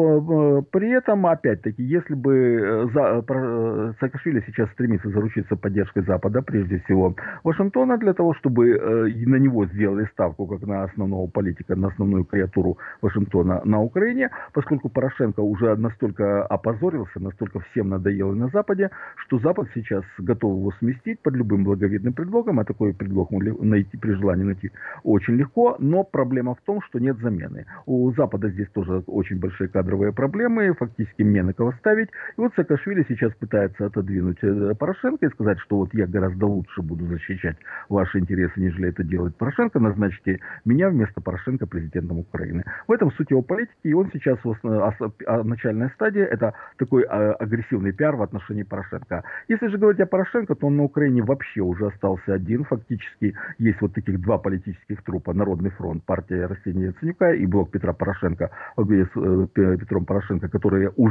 при 0.71 0.91
этом, 0.91 1.25
опять-таки, 1.31 1.83
если 1.83 2.15
бы 2.15 2.33
э, 2.33 2.87
э, 2.95 3.93
Саакашвили 3.99 4.43
сейчас 4.47 4.69
стремится 4.71 5.09
заручиться 5.09 5.55
поддержкой 5.55 6.03
Запада, 6.03 6.41
прежде 6.41 6.79
всего 6.79 7.15
Вашингтона, 7.43 7.97
для 7.97 8.13
того, 8.13 8.33
чтобы 8.35 8.79
на 8.79 9.35
него 9.35 9.65
сделали 9.67 10.05
ставку 10.13 10.45
как 10.47 10.61
на 10.67 10.83
основного 10.83 11.27
политика, 11.27 11.75
на 11.75 11.87
основную 11.87 12.25
креатуру 12.25 12.77
Вашингтона 13.01 13.61
на 13.65 13.81
Украине, 13.81 14.29
поскольку 14.53 14.89
Порошенко 14.89 15.41
уже 15.41 15.75
настолько 15.75 16.45
опозорился, 16.45 17.19
настолько 17.19 17.59
всем 17.59 17.89
надоел 17.89 18.33
и 18.33 18.37
на 18.37 18.49
Западе, 18.49 18.89
что 19.15 19.39
Запад 19.39 19.67
сейчас 19.73 20.03
готов 20.17 20.57
его 20.57 20.71
сместить 20.79 21.21
под 21.21 21.35
любым 21.35 21.63
благовидным 21.63 22.13
предлогом, 22.13 22.59
а 22.59 22.65
такой 22.65 22.93
предлог 22.93 23.31
найти 23.31 23.97
при 23.97 24.11
желании 24.13 24.43
найти 24.43 24.71
очень 25.03 25.35
легко, 25.35 25.75
но 25.79 26.03
проблема 26.03 26.55
в 26.55 26.61
том, 26.61 26.81
что 26.81 26.99
нет 26.99 27.17
замены. 27.19 27.65
У 27.85 28.11
Запада 28.13 28.49
здесь 28.49 28.69
тоже 28.69 29.03
очень 29.07 29.39
большие 29.39 29.67
кадровые 29.67 30.13
проблемы, 30.13 30.73
фактически 30.73 31.18
не 31.23 31.41
на 31.43 31.53
кого 31.53 31.71
ставить. 31.73 32.09
И 32.09 32.41
вот 32.41 32.53
Саакашвили 32.55 33.05
сейчас 33.07 33.33
пытается 33.33 33.85
отодвинуть 33.85 34.37
э, 34.41 34.73
Порошенко 34.77 35.25
и 35.25 35.29
сказать, 35.29 35.59
что 35.59 35.77
вот 35.77 35.93
я 35.93 36.07
гораздо 36.07 36.45
лучше 36.45 36.81
буду 36.81 37.05
защищать 37.05 37.57
ваши 37.89 38.19
интересы, 38.19 38.59
нежели 38.59 38.89
это 38.89 39.03
делает 39.03 39.35
Порошенко, 39.35 39.79
назначьте 39.79 40.39
меня 40.65 40.89
вместо 40.89 41.21
Порошенко 41.21 41.67
президентом 41.67 42.19
Украины. 42.19 42.63
В 42.87 42.91
этом 42.91 43.11
суть 43.11 43.31
его 43.31 43.41
политики, 43.41 43.73
и 43.83 43.93
он 43.93 44.09
сейчас, 44.13 44.39
а, 44.63 45.43
начальная 45.43 45.89
стадия, 45.89 46.25
это 46.25 46.53
такой 46.77 47.03
а, 47.03 47.33
агрессивный 47.33 47.91
пиар 47.91 48.15
в 48.15 48.21
отношении 48.21 48.63
Порошенко. 48.63 49.23
Если 49.47 49.67
же 49.67 49.77
говорить 49.77 50.01
о 50.01 50.05
Порошенко, 50.05 50.55
то 50.55 50.67
он 50.67 50.77
на 50.77 50.83
Украине 50.83 51.21
вообще 51.21 51.61
уже 51.61 51.87
остался 51.87 52.33
один, 52.33 52.63
фактически 52.63 53.35
есть 53.57 53.81
вот 53.81 53.93
таких 53.93 54.21
два 54.21 54.37
политических 54.37 55.03
трупа 55.03 55.33
Народный 55.33 55.71
фронт, 55.71 56.03
партия 56.05 56.45
Арсения 56.45 56.87
Яценюка 56.87 57.31
и 57.31 57.45
блок 57.45 57.71
Петра 57.71 57.93
Порошенко, 57.93 58.51
э, 58.77 59.47
Петром 59.53 60.05
Порошенко, 60.05 60.49
которые 60.49 60.91
уже 60.95 61.08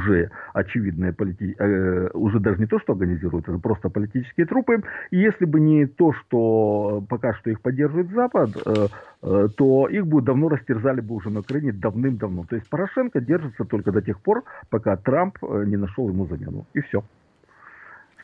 очевидные 0.52 1.12
полити... 1.12 1.54
Э, 1.58 2.10
уже 2.14 2.40
даже 2.40 2.58
не 2.58 2.66
то, 2.66 2.78
что 2.80 2.92
организируют, 2.92 3.48
это 3.48 3.58
просто 3.58 3.88
политические 3.88 4.46
трупы. 4.46 4.82
И 5.10 5.18
если 5.18 5.44
бы 5.44 5.60
не 5.60 5.86
то, 5.86 6.12
что 6.12 7.04
пока 7.08 7.34
что 7.34 7.50
их 7.50 7.60
поддерживает 7.60 8.10
Запад, 8.10 8.50
э, 8.66 9.48
то 9.56 9.88
их 9.88 10.06
бы 10.06 10.22
давно 10.22 10.48
растерзали 10.48 11.00
бы 11.00 11.14
уже 11.14 11.30
на 11.30 11.40
Украине 11.40 11.72
давным-давно. 11.72 12.44
То 12.44 12.56
есть 12.56 12.68
Порошенко 12.68 13.20
держится 13.20 13.64
только 13.64 13.92
до 13.92 14.00
тех 14.02 14.20
пор, 14.20 14.44
пока 14.70 14.96
Трамп 14.96 15.38
не 15.42 15.76
нашел 15.76 16.08
ему 16.08 16.26
замену. 16.26 16.66
И 16.74 16.80
все. 16.80 17.02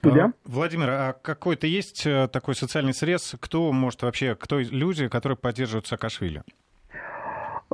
Студия. 0.05 0.25
А, 0.25 0.33
Владимир, 0.45 0.91
а 0.91 1.13
какой-то 1.13 1.67
есть 1.67 2.07
э, 2.07 2.29
такой 2.29 2.55
социальный 2.55 2.95
срез? 2.95 3.35
Кто 3.41 3.73
может 3.73 4.03
вообще, 4.03 4.35
кто 4.35 4.61
люди, 4.61 5.09
которые 5.09 5.39
поддерживают 5.39 5.87
Саакашвили? 5.87 6.43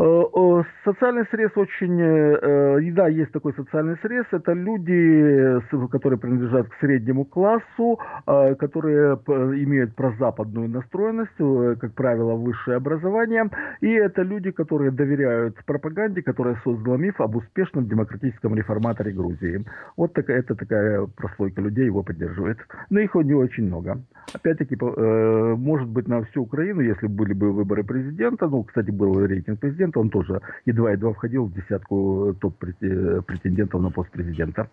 Э, 0.03 0.63
социальный 0.85 1.27
срез 1.31 1.51
очень, 1.57 2.01
э, 2.01 2.91
да, 2.93 3.09
есть 3.09 3.33
такой 3.33 3.53
социальный 3.53 3.99
срез, 3.99 4.25
это 4.31 4.53
люди, 4.55 5.61
которые 5.91 6.19
принадлежат 6.19 6.69
к 6.69 6.75
среднему 6.81 7.27
классу, 7.27 7.99
э, 8.27 8.55
которые 8.55 9.17
имеют 9.63 9.95
прозападную 9.95 10.71
настроенность, 10.71 11.37
как 11.81 11.93
правило, 11.93 12.35
высшее 12.35 12.79
образование, 12.79 13.51
и 13.83 13.91
это 13.91 14.23
люди, 14.23 14.51
которые 14.53 14.91
доверяют 14.91 15.57
пропаганде, 15.67 16.23
которая 16.23 16.59
создала 16.65 16.97
миф 16.97 17.21
об 17.21 17.37
успешном 17.37 17.87
демократическом 17.87 18.55
реформаторе 18.55 19.13
Грузии. 19.13 19.65
Вот 19.99 20.15
такая, 20.15 20.39
это 20.39 20.55
такая 20.55 21.07
прослойка 21.15 21.61
людей 21.61 21.85
его 21.85 22.03
поддерживает. 22.03 22.59
Но 22.89 23.01
их 23.01 23.15
не 23.15 23.35
очень 23.35 23.67
много. 23.67 23.99
Опять-таки, 24.33 24.77
может 24.81 25.89
быть, 25.89 26.09
на 26.09 26.23
всю 26.25 26.43
Украину, 26.43 26.81
если 26.81 27.07
были 27.07 27.33
бы 27.33 27.53
выборы 27.53 27.85
президента, 27.85 28.49
ну, 28.49 28.63
кстати, 28.63 28.91
был 28.91 29.27
рейтинг 29.27 29.61
президента, 29.61 29.90
президента, 29.91 30.01
он 30.01 30.11
тоже 30.11 30.41
едва-едва 30.67 31.13
входил 31.13 31.47
в 31.47 31.53
десятку 31.53 32.37
топ-претендентов 32.41 33.81
на 33.81 33.91
пост 33.91 34.11
президента. 34.11 34.69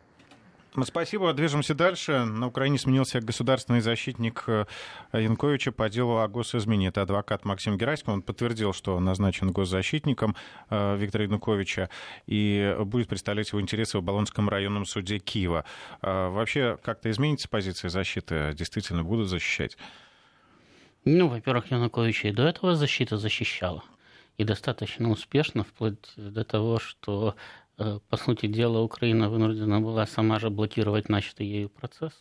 Спасибо. 0.84 1.34
Движемся 1.34 1.74
дальше. 1.74 2.26
На 2.26 2.48
Украине 2.48 2.78
сменился 2.78 3.20
государственный 3.20 3.82
защитник 3.82 4.44
э, 4.46 4.66
Янковича 5.12 5.72
по 5.72 5.90
делу 5.90 6.18
о 6.18 6.28
госизмене. 6.28 6.90
Это 6.90 7.02
адвокат 7.02 7.46
Максим 7.46 7.78
Гераськин. 7.78 8.14
Он 8.14 8.22
подтвердил, 8.22 8.74
что 8.74 9.00
назначен 9.00 9.52
госзащитником 9.52 10.36
э, 10.70 10.98
Виктора 10.98 11.24
Януковича 11.24 11.90
и 12.28 12.76
будет 12.86 13.08
представлять 13.08 13.50
его 13.50 13.62
интересы 13.62 13.98
в 13.98 14.04
Болонском 14.04 14.50
районном 14.50 14.86
суде 14.86 15.18
Киева. 15.18 15.66
Э, 16.04 16.30
вообще, 16.30 16.78
как-то 16.84 17.10
изменится 17.10 17.50
позиция 17.50 17.90
защиты? 17.90 18.54
Действительно 18.54 19.04
будут 19.04 19.30
защищать? 19.30 19.78
Ну, 21.06 21.28
во-первых, 21.28 21.72
Януковича 21.72 22.28
и 22.28 22.34
до 22.34 22.44
этого 22.44 22.76
защита 22.76 23.18
защищала 23.18 23.82
и 24.38 24.44
достаточно 24.44 25.10
успешно, 25.10 25.64
вплоть 25.64 26.14
до 26.16 26.44
того, 26.44 26.80
что, 26.80 27.36
э, 27.78 28.00
по 28.10 28.18
сути 28.18 28.46
дела, 28.46 28.80
Украина 28.80 29.30
вынуждена 29.30 29.82
была 29.82 30.06
сама 30.06 30.40
же 30.40 30.50
блокировать 30.50 31.10
начатый 31.10 31.48
ею 31.48 31.70
процесс. 31.70 32.14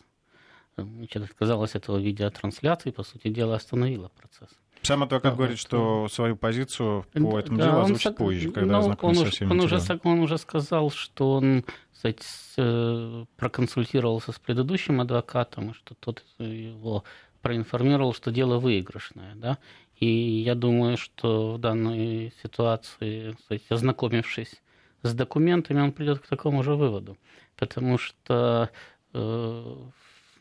Значит, 0.75 1.23
отказалась 1.23 1.71
от 1.71 1.83
этого 1.83 1.97
видеотрансляции, 1.97 2.91
по 2.91 3.03
сути 3.03 3.29
дела, 3.29 3.55
остановила 3.55 4.09
процесс. 4.09 4.49
Сам 4.83 5.03
адвокат 5.03 5.31
да, 5.31 5.35
говорит, 5.35 5.57
что 5.57 6.07
свою 6.07 6.35
позицию 6.35 7.05
по 7.13 7.39
этому 7.39 7.57
да, 7.57 7.65
делу 7.65 7.79
озвучит 7.81 8.15
позже, 8.15 8.51
когда 8.51 8.73
ну, 8.73 8.79
ознакомится 8.79 9.25
со 9.25 9.31
всеми 9.31 9.49
он 9.51 9.59
уже, 9.59 9.79
он 10.03 10.19
уже 10.19 10.37
сказал, 10.37 10.91
что 10.91 11.33
он 11.33 11.65
кстати, 11.91 12.23
э, 12.57 13.25
проконсультировался 13.37 14.31
с 14.31 14.39
предыдущим 14.39 15.01
адвокатом, 15.01 15.71
и 15.71 15.73
что 15.73 15.95
тот 15.95 16.23
его 16.37 17.03
проинформировал, 17.41 18.13
что 18.13 18.31
дело 18.31 18.59
выигрышное. 18.59 19.33
Да? 19.35 19.57
И 19.99 20.07
я 20.07 20.53
думаю, 20.53 20.95
что 20.97 21.53
в 21.53 21.59
данной 21.59 22.31
ситуации, 22.43 23.33
кстати, 23.33 23.65
ознакомившись 23.69 24.61
с 25.01 25.13
документами, 25.13 25.81
он 25.81 25.91
придет 25.91 26.19
к 26.19 26.27
такому 26.27 26.63
же 26.63 26.75
выводу. 26.75 27.17
Потому 27.55 27.97
что 27.97 28.69
э, 29.13 29.17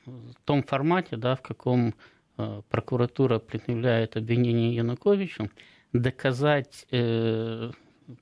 в 0.07 0.35
том 0.45 0.63
формате, 0.63 1.17
да, 1.17 1.37
в 1.37 1.43
каком 1.43 1.95
э, 2.37 2.63
прокуратура 2.69 3.39
предъявляет 3.39 4.17
обвинение 4.17 4.75
Януковичу, 4.75 5.51
доказать 5.95 6.87
э, 6.91 7.71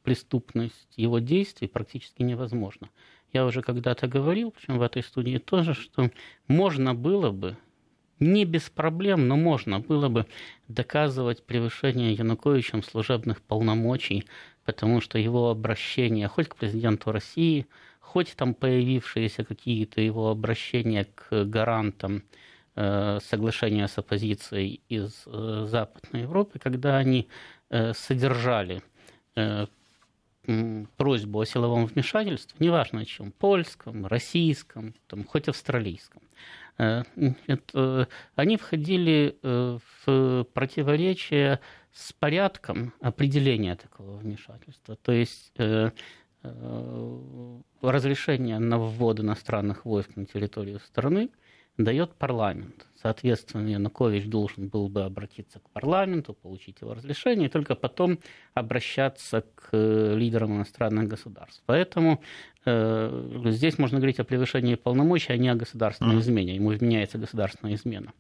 преступность 0.05 0.93
его 0.97 1.19
действий 1.19 1.67
практически 1.67 2.23
невозможно. 2.23 2.91
Я 3.33 3.45
уже 3.45 3.63
когда-то 3.63 4.07
говорил, 4.07 4.53
причем 4.53 4.79
в 4.79 4.83
этой 4.83 5.03
студии 5.03 5.39
тоже, 5.39 5.75
что 5.75 6.11
можно 6.47 6.95
было 6.95 7.33
бы 7.33 7.57
не 8.21 8.45
без 8.45 8.71
проблем, 8.71 9.29
но 9.29 9.37
можно 9.37 9.81
было 9.81 10.09
бы 10.09 10.27
доказывать 10.69 11.45
превышение 11.45 12.13
Януковичем 12.13 12.83
служебных 12.83 13.43
полномочий, 13.43 14.25
потому 14.65 15.01
что 15.01 15.19
его 15.19 15.51
обращения 15.51 16.29
хоть 16.29 16.49
к 16.49 16.57
президенту 16.57 17.13
России, 17.13 17.67
хоть 18.01 18.35
там 18.37 18.55
появившиеся 18.55 19.45
какие-то 19.45 20.01
его 20.01 20.31
обращения 20.31 21.07
к 21.15 21.45
гарантам 21.45 22.23
э, 22.77 23.19
соглашения 23.23 23.89
с 23.89 23.99
оппозицией 23.99 24.81
из 24.89 25.25
э, 25.27 25.67
Западной 25.69 26.23
Европы, 26.23 26.59
когда 26.59 26.97
они 26.97 27.29
э, 27.71 27.93
содержали 27.93 28.83
э, 29.37 29.67
просьбу 30.97 31.41
о 31.41 31.47
силовом 31.47 31.87
вмешательстве, 31.87 32.57
неважно 32.59 33.01
о 33.01 33.05
чем, 33.05 33.33
польском, 33.33 34.07
российском, 34.07 34.95
там, 35.07 35.25
хоть 35.25 35.49
австралийском, 35.49 36.23
Э, 36.79 37.03
это, 37.47 38.09
они 38.35 38.57
входили 38.57 39.37
э, 39.43 39.79
в 40.07 40.45
противоречие 40.53 41.61
с 41.93 42.13
порядком 42.13 42.93
определения 43.01 43.77
такого 43.77 44.17
вмешательства. 44.17 44.97
То 44.97 45.13
есть 45.13 45.53
э, 45.57 45.91
разрешение 47.81 48.59
на 48.59 48.79
ввод 48.79 49.21
иностранных 49.21 49.85
войск 49.85 50.17
на 50.17 50.27
территорию 50.27 50.81
страны 50.81 51.31
дает 51.77 52.15
парламент. 52.15 52.87
Соответственно, 53.03 53.69
Янукович 53.69 54.27
должен 54.27 54.69
был 54.69 54.89
бы 54.89 55.05
обратиться 55.05 55.59
к 55.59 55.69
парламенту, 55.71 56.33
получить 56.33 56.81
его 56.81 56.95
разрешение, 56.95 57.49
и 57.49 57.51
только 57.51 57.75
потом 57.75 58.19
обращаться 58.55 59.45
к 59.55 59.69
э, 59.73 60.15
лидерам 60.17 60.57
иностранных 60.57 61.07
государств. 61.07 61.63
Поэтому 61.67 62.23
э, 62.65 63.43
здесь 63.47 63.79
можно 63.79 63.99
говорить 63.99 64.21
о 64.21 64.25
превышении 64.25 64.77
полномочий, 64.77 65.35
а 65.35 65.37
не 65.37 65.51
о 65.51 65.55
государственной 65.55 66.21
измене. 66.21 66.55
Ему 66.55 66.71
вменяется 66.71 67.19
государственная 67.19 67.75
измена. 67.75 68.15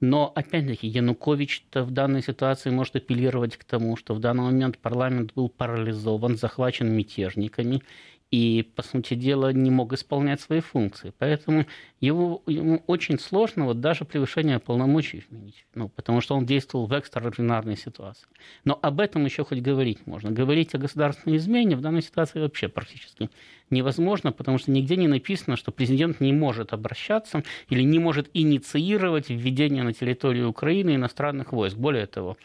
Но, 0.00 0.32
опять-таки, 0.34 0.86
янукович 0.86 1.66
в 1.74 1.90
данной 1.90 2.22
ситуации 2.22 2.70
может 2.70 2.96
апеллировать 2.96 3.58
к 3.58 3.64
тому, 3.64 3.96
что 3.96 4.14
в 4.14 4.20
данный 4.20 4.44
момент 4.44 4.78
парламент 4.78 5.34
был 5.34 5.50
парализован, 5.50 6.38
захвачен 6.38 6.90
мятежниками, 6.90 7.82
и, 8.30 8.62
по 8.76 8.82
сути 8.82 9.14
дела, 9.14 9.52
не 9.52 9.70
мог 9.70 9.92
исполнять 9.92 10.40
свои 10.40 10.60
функции. 10.60 11.12
Поэтому 11.18 11.66
его, 12.00 12.42
ему 12.46 12.82
очень 12.86 13.18
сложно 13.18 13.64
вот 13.64 13.80
даже 13.80 14.04
превышение 14.04 14.60
полномочий 14.60 15.24
вменить, 15.28 15.66
ну, 15.74 15.88
потому 15.88 16.20
что 16.20 16.36
он 16.36 16.46
действовал 16.46 16.86
в 16.86 16.92
экстраординарной 16.92 17.76
ситуации. 17.76 18.28
Но 18.64 18.78
об 18.80 19.00
этом 19.00 19.24
еще 19.24 19.44
хоть 19.44 19.60
говорить 19.60 20.06
можно. 20.06 20.30
Говорить 20.30 20.74
о 20.74 20.78
государственной 20.78 21.38
измене 21.38 21.74
в 21.74 21.80
данной 21.80 22.02
ситуации 22.02 22.38
вообще 22.40 22.68
практически 22.68 23.30
невозможно, 23.68 24.30
потому 24.30 24.58
что 24.58 24.70
нигде 24.70 24.96
не 24.96 25.08
написано, 25.08 25.56
что 25.56 25.72
президент 25.72 26.20
не 26.20 26.32
может 26.32 26.72
обращаться 26.72 27.42
или 27.68 27.82
не 27.82 27.98
может 27.98 28.30
инициировать 28.32 29.28
введение 29.28 29.82
на 29.82 29.92
территорию 29.92 30.48
Украины 30.48 30.94
иностранных 30.94 31.52
войск. 31.52 31.76
Более 31.76 32.06
того, 32.06 32.36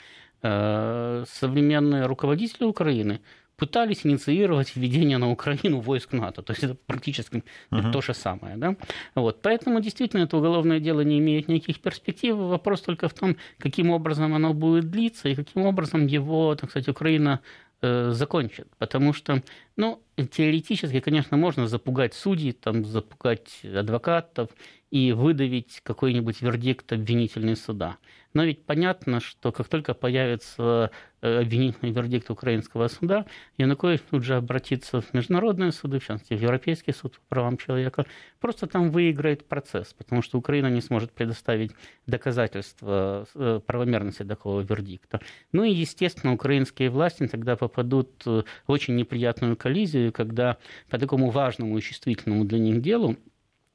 э, 0.41 1.25
современные 1.27 2.07
руководители 2.07 2.65
Украины 2.65 3.21
пытались 3.57 4.05
инициировать 4.05 4.75
введение 4.75 5.17
на 5.17 5.31
Украину 5.31 5.79
войск 5.79 6.13
НАТО. 6.13 6.41
То 6.41 6.51
есть 6.51 6.63
это 6.63 6.75
практически 6.75 7.43
uh-huh. 7.71 7.91
то 7.91 8.01
же 8.01 8.13
самое. 8.13 8.57
Да? 8.57 8.75
Вот. 9.15 9.41
Поэтому 9.41 9.79
действительно 9.79 10.23
это 10.23 10.37
уголовное 10.37 10.79
дело 10.79 11.01
не 11.01 11.19
имеет 11.19 11.47
никаких 11.47 11.79
перспектив. 11.79 12.35
Вопрос 12.35 12.81
только 12.81 13.07
в 13.07 13.13
том, 13.13 13.37
каким 13.57 13.91
образом 13.91 14.33
оно 14.33 14.53
будет 14.53 14.89
длиться 14.89 15.29
и 15.29 15.35
каким 15.35 15.63
образом 15.63 16.07
его, 16.07 16.55
так 16.55 16.69
сказать, 16.69 16.89
Украина 16.89 17.39
э, 17.81 18.11
закончит. 18.11 18.67
Потому 18.77 19.13
что, 19.13 19.41
ну, 19.77 20.01
теоретически, 20.15 20.99
конечно, 20.99 21.37
можно 21.37 21.67
запугать 21.67 22.13
судей, 22.13 22.53
там, 22.53 22.85
запугать 22.85 23.59
адвокатов 23.63 24.49
и 24.91 25.11
выдавить 25.11 25.81
какой-нибудь 25.83 26.41
вердикт 26.41 26.93
обвинительный 26.93 27.55
суда. 27.55 27.97
Но 28.35 28.43
ведь 28.43 28.65
понятно, 28.65 29.21
что 29.21 29.53
как 29.53 29.69
только 29.69 29.93
появится 29.93 30.91
э, 31.21 31.39
обвинительный 31.39 31.91
вердикт 31.93 32.29
украинского 32.29 32.89
суда, 32.89 33.25
Янукович 33.57 34.01
тут 34.09 34.23
же 34.23 34.35
обратится 34.35 34.99
в 34.99 35.13
международные 35.13 35.71
суды, 35.71 35.99
в 35.99 36.05
частности, 36.05 36.33
в 36.33 36.41
Европейский 36.41 36.91
суд 36.91 37.13
по 37.13 37.21
правам 37.29 37.57
человека, 37.57 38.05
просто 38.41 38.67
там 38.67 38.91
выиграет 38.91 39.47
процесс, 39.47 39.93
потому 39.93 40.21
что 40.21 40.37
Украина 40.37 40.67
не 40.67 40.81
сможет 40.81 41.13
предоставить 41.13 41.71
доказательства 42.07 43.25
э, 43.35 43.61
правомерности 43.65 44.23
такого 44.23 44.59
вердикта. 44.61 45.21
Ну 45.53 45.63
и, 45.63 45.71
естественно, 45.71 46.33
украинские 46.33 46.89
власти 46.89 47.27
тогда 47.27 47.55
попадут 47.55 48.25
в 48.25 48.43
очень 48.67 48.97
неприятную 48.97 49.55
коллизию, 49.65 50.11
когда 50.11 50.57
по 50.89 50.97
такому 50.97 51.31
важному 51.31 51.77
и 51.77 51.81
чувствительному 51.81 52.45
для 52.45 52.59
них 52.59 52.81
делу 52.81 53.15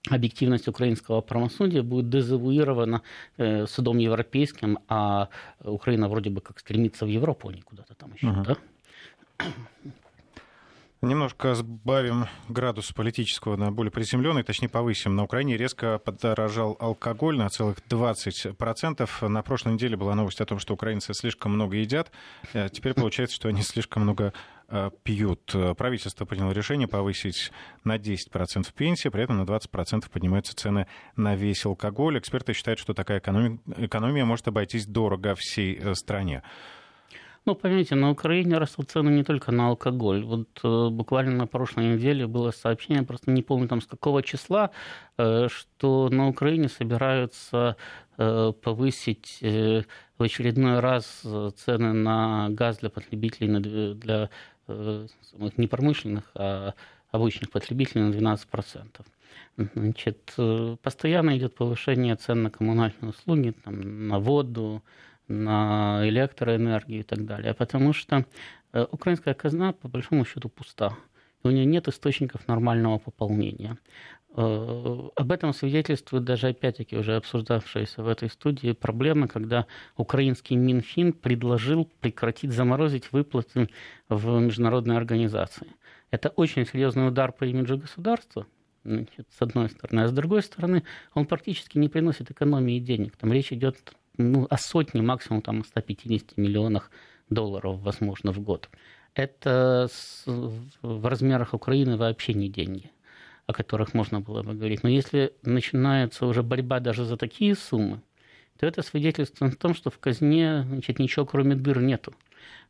объективность 0.09 0.69
украинского 0.69 1.21
правосудия 1.21 1.83
будет 1.83 2.09
дезавуирована 2.09 3.03
э, 3.39 3.67
судом 3.67 3.99
европейским, 3.99 4.79
а 4.89 5.29
Украина 5.65 6.09
вроде 6.09 6.31
бы 6.31 6.41
как 6.41 6.61
стремится 6.61 7.07
в 7.07 7.09
Европу, 7.09 7.49
а 7.49 7.53
не 7.53 7.63
куда-то 7.63 7.95
там 7.95 8.13
еще, 8.15 8.27
uh-huh. 8.27 8.45
да? 8.45 8.57
Немножко 11.03 11.55
сбавим 11.55 12.27
градус 12.51 12.93
политического 12.93 13.57
на 13.57 13.73
более 13.73 13.91
приземленный, 13.91 14.43
точнее 14.43 14.69
повысим. 14.69 15.17
На 15.17 15.25
Украине 15.25 15.57
резко 15.57 15.99
подорожал 15.99 16.77
алкоголь 16.79 17.39
на 17.39 17.49
целых 17.49 17.79
20%. 17.89 19.29
На 19.29 19.43
прошлой 19.43 19.73
неделе 19.73 19.97
была 19.97 20.15
новость 20.15 20.43
о 20.43 20.45
том, 20.45 20.59
что 20.59 20.75
украинцы 20.75 21.15
слишком 21.15 21.55
много 21.55 21.77
едят. 21.77 22.13
Э, 22.53 22.69
теперь 22.71 22.93
получается, 22.93 23.35
что 23.37 23.49
они 23.49 23.63
слишком 23.63 24.03
много 24.03 24.35
э, 24.69 24.91
пьют. 25.03 25.57
Правительство 25.79 26.27
приняло 26.27 26.53
решение 26.53 26.87
повысить 26.87 27.51
на 27.83 27.97
10% 27.97 28.71
пенсии, 28.75 29.09
при 29.09 29.23
этом 29.25 29.39
на 29.39 29.45
20% 29.45 30.11
поднимаются 30.11 30.55
цены 30.55 30.87
на 31.17 31.35
весь 31.35 31.65
алкоголь. 31.65 32.19
Эксперты 32.19 32.53
считают, 32.53 32.79
что 32.79 32.93
такая 32.93 33.21
экономия, 33.21 33.59
экономия 33.79 34.27
может 34.27 34.49
обойтись 34.49 34.85
дорого 34.85 35.35
всей 35.35 35.79
э, 35.81 35.95
стране. 35.95 36.43
Ну, 37.47 37.55
понимаете, 37.55 37.95
на 37.95 38.11
Украине 38.11 38.59
растут 38.59 38.91
цены 38.91 39.09
не 39.11 39.25
только 39.25 39.51
на 39.51 39.69
алкоголь. 39.69 40.23
Вот 40.25 40.49
э, 40.63 40.89
буквально 40.91 41.33
на 41.33 41.47
прошлой 41.47 41.95
неделе 41.95 42.27
было 42.27 42.51
сообщение, 42.51 43.03
просто 43.03 43.31
не 43.31 43.43
помню 43.43 43.67
там 43.67 43.81
с 43.81 43.87
какого 43.87 44.23
числа, 44.23 44.71
э, 45.17 45.49
что 45.49 46.11
на 46.11 46.29
Украине 46.29 46.69
собираются 46.69 47.77
э, 48.19 48.53
повысить 48.63 49.39
э, 49.41 49.83
в 50.19 50.23
очередной 50.23 50.81
раз 50.81 51.23
э, 51.25 51.51
цены 51.57 51.95
на 51.95 52.49
газ 52.51 52.79
для 52.79 52.91
потребителей, 52.91 53.95
для 53.95 54.29
э, 54.69 55.07
не 55.57 55.67
промышленных, 55.67 56.31
а 56.35 56.75
обычных 57.11 57.51
потребителей 57.51 58.03
на 58.03 58.13
12%. 58.13 58.87
Значит, 59.75 60.35
э, 60.37 60.77
постоянно 60.83 61.37
идет 61.39 61.55
повышение 61.55 62.17
цен 62.17 62.43
на 62.43 62.51
коммунальные 62.51 63.11
услуги, 63.11 63.55
там, 63.65 64.09
на 64.09 64.19
воду, 64.19 64.83
на 65.31 66.01
электроэнергию 66.09 67.01
и 67.01 67.03
так 67.05 67.25
далее, 67.25 67.55
потому 67.55 67.93
что 67.93 68.27
э, 68.73 68.87
украинская 68.91 69.35
казна 69.35 69.73
по 69.73 69.89
большому 69.89 70.25
счету 70.25 70.49
пуста. 70.49 70.97
У 71.43 71.51
нее 71.51 71.65
нет 71.65 71.89
источников 71.89 72.47
нормального 72.49 72.99
пополнения. 72.99 73.79
Э, 74.37 75.09
об 75.17 75.33
этом 75.33 75.53
свидетельствует 75.53 76.25
даже, 76.25 76.49
опять-таки, 76.49 76.97
уже 76.97 77.17
обсуждавшаяся 77.17 78.03
в 78.03 78.09
этой 78.09 78.29
студии 78.29 78.73
проблема, 78.73 79.29
когда 79.29 79.67
украинский 79.97 80.57
Минфин 80.57 81.13
предложил 81.13 81.89
прекратить 82.01 82.53
заморозить 82.53 83.13
выплаты 83.13 83.69
в 84.09 84.41
международные 84.41 84.99
организации. 84.99 85.69
Это 86.11 86.31
очень 86.31 86.67
серьезный 86.67 87.07
удар 87.07 87.31
по 87.31 87.45
имиджу 87.45 87.79
государства, 87.79 88.47
значит, 88.85 89.29
с 89.31 89.41
одной 89.41 89.69
стороны. 89.69 90.01
А 90.01 90.09
с 90.09 90.13
другой 90.13 90.43
стороны, 90.43 90.83
он 91.15 91.27
практически 91.27 91.79
не 91.79 91.89
приносит 91.89 92.33
экономии 92.33 92.81
денег. 92.81 93.17
Там 93.17 93.33
речь 93.33 93.53
идет 93.53 93.77
ну, 94.17 94.47
о 94.51 94.57
сотне, 94.57 95.03
максимум 95.03 95.43
там, 95.43 95.61
о 95.61 95.65
150 95.65 96.37
миллионах 96.37 96.91
долларов, 97.29 97.81
возможно, 97.81 98.33
в 98.33 98.41
год. 98.41 98.69
Это 99.15 99.89
в 100.27 101.07
размерах 101.09 101.55
Украины 101.55 101.97
вообще 101.97 102.35
не 102.35 102.49
деньги, 102.49 102.91
о 103.47 103.53
которых 103.53 103.95
можно 103.95 104.21
было 104.21 104.43
бы 104.43 104.55
говорить. 104.55 104.83
Но 104.83 104.89
если 104.89 105.35
начинается 105.43 106.27
уже 106.27 106.43
борьба 106.43 106.81
даже 106.81 107.05
за 107.05 107.17
такие 107.17 107.55
суммы, 107.55 108.03
то 108.59 108.67
это 108.67 108.83
свидетельствует 108.83 109.55
о 109.55 109.57
том, 109.57 109.75
что 109.75 109.91
в 109.91 109.99
казне 109.99 110.65
значит, 110.69 110.99
ничего 110.99 111.25
кроме 111.25 111.57
дыр 111.57 111.81
нету. 111.81 112.15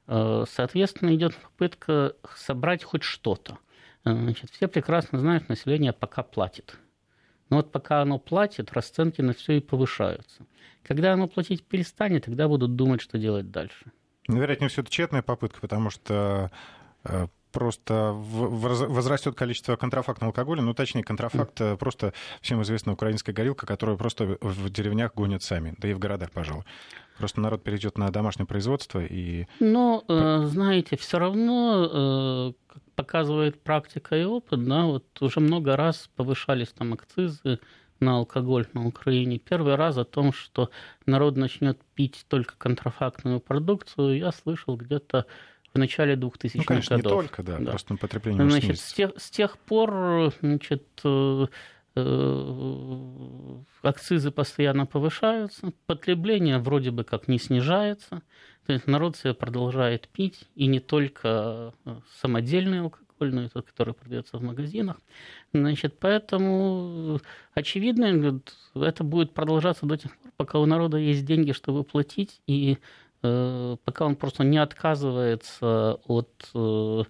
Э, 0.07 0.44
соответственно, 0.48 1.14
идет 1.14 1.35
попытка 1.37 2.14
собрать 2.37 2.85
хоть 2.85 3.03
что-то. 3.03 3.59
Э, 4.05 4.12
значит, 4.12 4.50
все 4.50 4.68
прекрасно 4.68 5.18
знают, 5.18 5.48
население 5.48 5.92
пока 5.92 6.22
платит. 6.22 6.79
Но 7.50 7.56
вот 7.56 7.72
пока 7.72 8.00
оно 8.00 8.18
платит, 8.18 8.72
расценки 8.72 9.20
на 9.20 9.34
все 9.34 9.58
и 9.58 9.60
повышаются. 9.60 10.46
Когда 10.82 11.12
оно 11.12 11.28
платить 11.28 11.64
перестанет, 11.64 12.24
тогда 12.24 12.48
будут 12.48 12.76
думать, 12.76 13.00
что 13.00 13.18
делать 13.18 13.50
дальше. 13.50 13.92
Ну, 14.28 14.40
вероятнее 14.40 14.68
всего, 14.68 14.82
это 14.82 14.90
тщетная 14.90 15.22
попытка, 15.22 15.60
потому 15.60 15.90
что 15.90 16.50
э, 17.04 17.26
просто 17.52 18.12
возрастет 18.14 19.34
количество 19.34 19.76
контрафактного 19.76 20.30
алкоголя, 20.30 20.62
ну, 20.62 20.74
точнее, 20.74 21.02
контрафакт 21.02 21.60
mm. 21.60 21.76
просто 21.76 22.12
всем 22.40 22.62
известная 22.62 22.94
украинская 22.94 23.34
горилка, 23.34 23.66
которую 23.66 23.98
просто 23.98 24.38
в 24.40 24.70
деревнях 24.70 25.14
гонят 25.14 25.42
сами, 25.42 25.74
да 25.78 25.88
и 25.88 25.94
в 25.94 25.98
городах, 25.98 26.30
пожалуй. 26.30 26.64
Просто 27.18 27.40
народ 27.40 27.62
перейдет 27.62 27.98
на 27.98 28.10
домашнее 28.10 28.46
производство 28.46 29.04
и... 29.04 29.46
Но, 29.60 30.04
э, 30.08 30.44
знаете, 30.46 30.96
все 30.96 31.18
равно, 31.18 31.88
э, 31.92 32.52
как 32.66 32.82
показывает 32.94 33.62
практика 33.62 34.16
и 34.16 34.24
опыт, 34.24 34.64
да, 34.64 34.84
вот 34.84 35.04
уже 35.20 35.40
много 35.40 35.76
раз 35.76 36.08
повышались 36.16 36.68
там 36.68 36.94
акцизы, 36.94 37.58
на 38.00 38.16
алкоголь 38.16 38.66
на 38.72 38.86
Украине. 38.86 39.38
Первый 39.38 39.74
раз 39.76 39.98
о 39.98 40.04
том, 40.04 40.32
что 40.32 40.70
народ 41.06 41.36
начнет 41.36 41.78
пить 41.94 42.24
только 42.28 42.54
контрафактную 42.56 43.40
продукцию, 43.40 44.18
я 44.18 44.32
слышал 44.32 44.76
где-то 44.76 45.26
в 45.72 45.78
начале 45.78 46.14
2000-х 46.14 46.59
ну, 46.59 46.64
конечно, 46.64 46.96
годов. 46.96 47.12
не 47.12 47.18
только, 47.28 47.42
да, 47.42 47.59
да. 47.59 47.70
просто 47.70 47.96
потребление 47.96 48.48
Значит, 48.48 48.78
с 48.78 48.92
тех, 48.92 49.12
с 49.16 49.30
тех 49.30 49.59
пор 49.59 50.33
значит, 50.40 50.85
э, 51.04 51.46
э, 51.94 53.62
акцизы 53.83 54.30
постоянно 54.30 54.87
повышаются, 54.87 55.72
потребление 55.87 56.59
вроде 56.59 56.90
бы 56.90 57.04
как 57.04 57.28
не 57.28 57.38
снижается, 57.38 58.22
то 58.66 58.72
есть 58.72 58.87
народ 58.87 59.16
себе 59.16 59.35
продолжает 59.35 60.09
пить, 60.09 60.48
и 60.54 60.66
не 60.66 60.80
только 60.80 61.74
э, 61.85 62.00
самодельный 62.20 62.80
алкоголь, 62.80 63.06
алкогольную, 63.20 63.50
тот, 63.50 63.66
который 63.66 63.94
продается 63.94 64.38
в 64.38 64.42
магазинах. 64.42 64.96
Значит, 65.52 65.98
поэтому 65.98 67.20
очевидно, 67.54 68.40
это 68.74 69.04
будет 69.04 69.35
продолжаться 69.35 69.87
до 69.87 69.96
тех 69.96 70.16
пор, 70.16 70.33
пока 70.37 70.59
у 70.59 70.66
народа 70.66 70.96
есть 70.96 71.24
деньги, 71.24 71.52
чтобы 71.52 71.85
платить, 71.85 72.40
и 72.46 72.78
пока 73.20 74.06
он 74.06 74.16
просто 74.16 74.44
не 74.44 74.59
отказывается 74.59 75.98
от 76.06 76.50
э, 76.54 77.02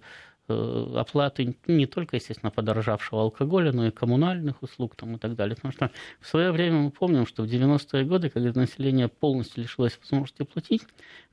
Э, 0.51 0.93
оплаты 0.97 1.55
не 1.67 1.85
только, 1.85 2.15
естественно, 2.17 2.51
подорожавшего 2.51 3.21
алкоголя, 3.21 3.71
но 3.71 3.87
и 3.87 3.91
коммунальных 3.91 4.61
услуг 4.63 4.95
там, 4.95 5.15
и 5.15 5.19
так 5.19 5.35
далее. 5.35 5.55
Потому 5.55 5.71
что 5.71 5.91
в 6.19 6.27
свое 6.27 6.51
время 6.51 6.79
мы 6.79 6.91
помним, 6.91 7.25
что 7.25 7.43
в 7.43 7.45
90-е 7.45 8.05
годы, 8.05 8.29
когда 8.29 8.59
население 8.59 9.07
полностью 9.07 9.63
лишилось 9.63 9.97
возможности 10.01 10.43
платить, 10.43 10.83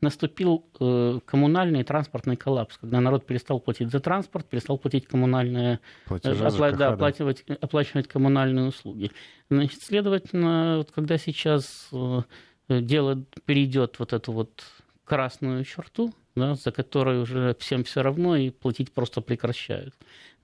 наступил 0.01 0.65
э, 0.79 1.21
коммунальный 1.25 1.81
и 1.81 1.85
транспортный 1.85 2.37
коллапс, 2.37 2.79
когда 2.79 3.01
народ 3.01 3.27
перестал 3.27 3.61
платить 3.61 3.91
за 3.91 4.01
транспорт, 4.01 4.47
перестал 4.47 4.79
платить 4.79 5.07
коммунальные, 5.07 5.81
Платежи 6.07 6.45
э, 6.45 6.49
опла- 6.49 6.77
да, 6.77 6.93
оплачивать, 6.93 7.45
оплачивать 7.61 8.09
коммунальные 8.09 8.67
услуги. 8.67 9.11
Значит, 9.51 9.83
следовательно, 9.83 10.77
вот 10.79 10.91
когда 10.93 11.19
сейчас 11.19 11.89
э, 11.93 12.23
дело 12.69 13.25
перейдет 13.45 13.99
вот 13.99 14.13
эту 14.13 14.33
вот 14.33 14.65
красную 15.05 15.65
черту, 15.65 16.13
да, 16.37 16.55
за 16.55 16.71
которой 16.71 17.21
уже 17.21 17.57
всем 17.59 17.85
все 17.85 18.03
равно 18.03 18.37
и 18.37 18.51
платить 18.51 18.93
просто 18.93 19.21
прекращают, 19.21 19.95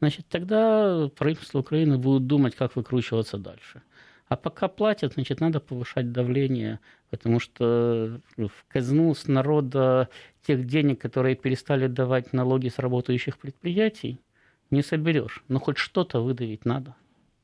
значит, 0.00 0.26
тогда 0.28 1.08
правительство 1.16 1.60
Украины 1.60 1.98
будет 1.98 2.26
думать, 2.26 2.56
как 2.56 2.76
выкручиваться 2.76 3.38
дальше. 3.38 3.82
А 4.28 4.36
пока 4.36 4.68
платят, 4.68 5.14
значит, 5.14 5.40
надо 5.40 5.60
повышать 5.60 6.10
давление, 6.10 6.80
потому 7.10 7.40
что 7.40 8.20
в 8.36 8.64
казну 8.68 9.14
с 9.14 9.28
народа 9.28 10.08
тех 10.46 10.66
денег, 10.66 11.00
которые 11.00 11.36
перестали 11.36 11.86
давать 11.86 12.32
налоги 12.32 12.68
с 12.68 12.78
работающих 12.78 13.38
предприятий, 13.38 14.20
не 14.70 14.82
соберешь. 14.82 15.44
Но 15.48 15.60
хоть 15.60 15.76
что-то 15.76 16.20
выдавить 16.20 16.64
надо. 16.64 16.96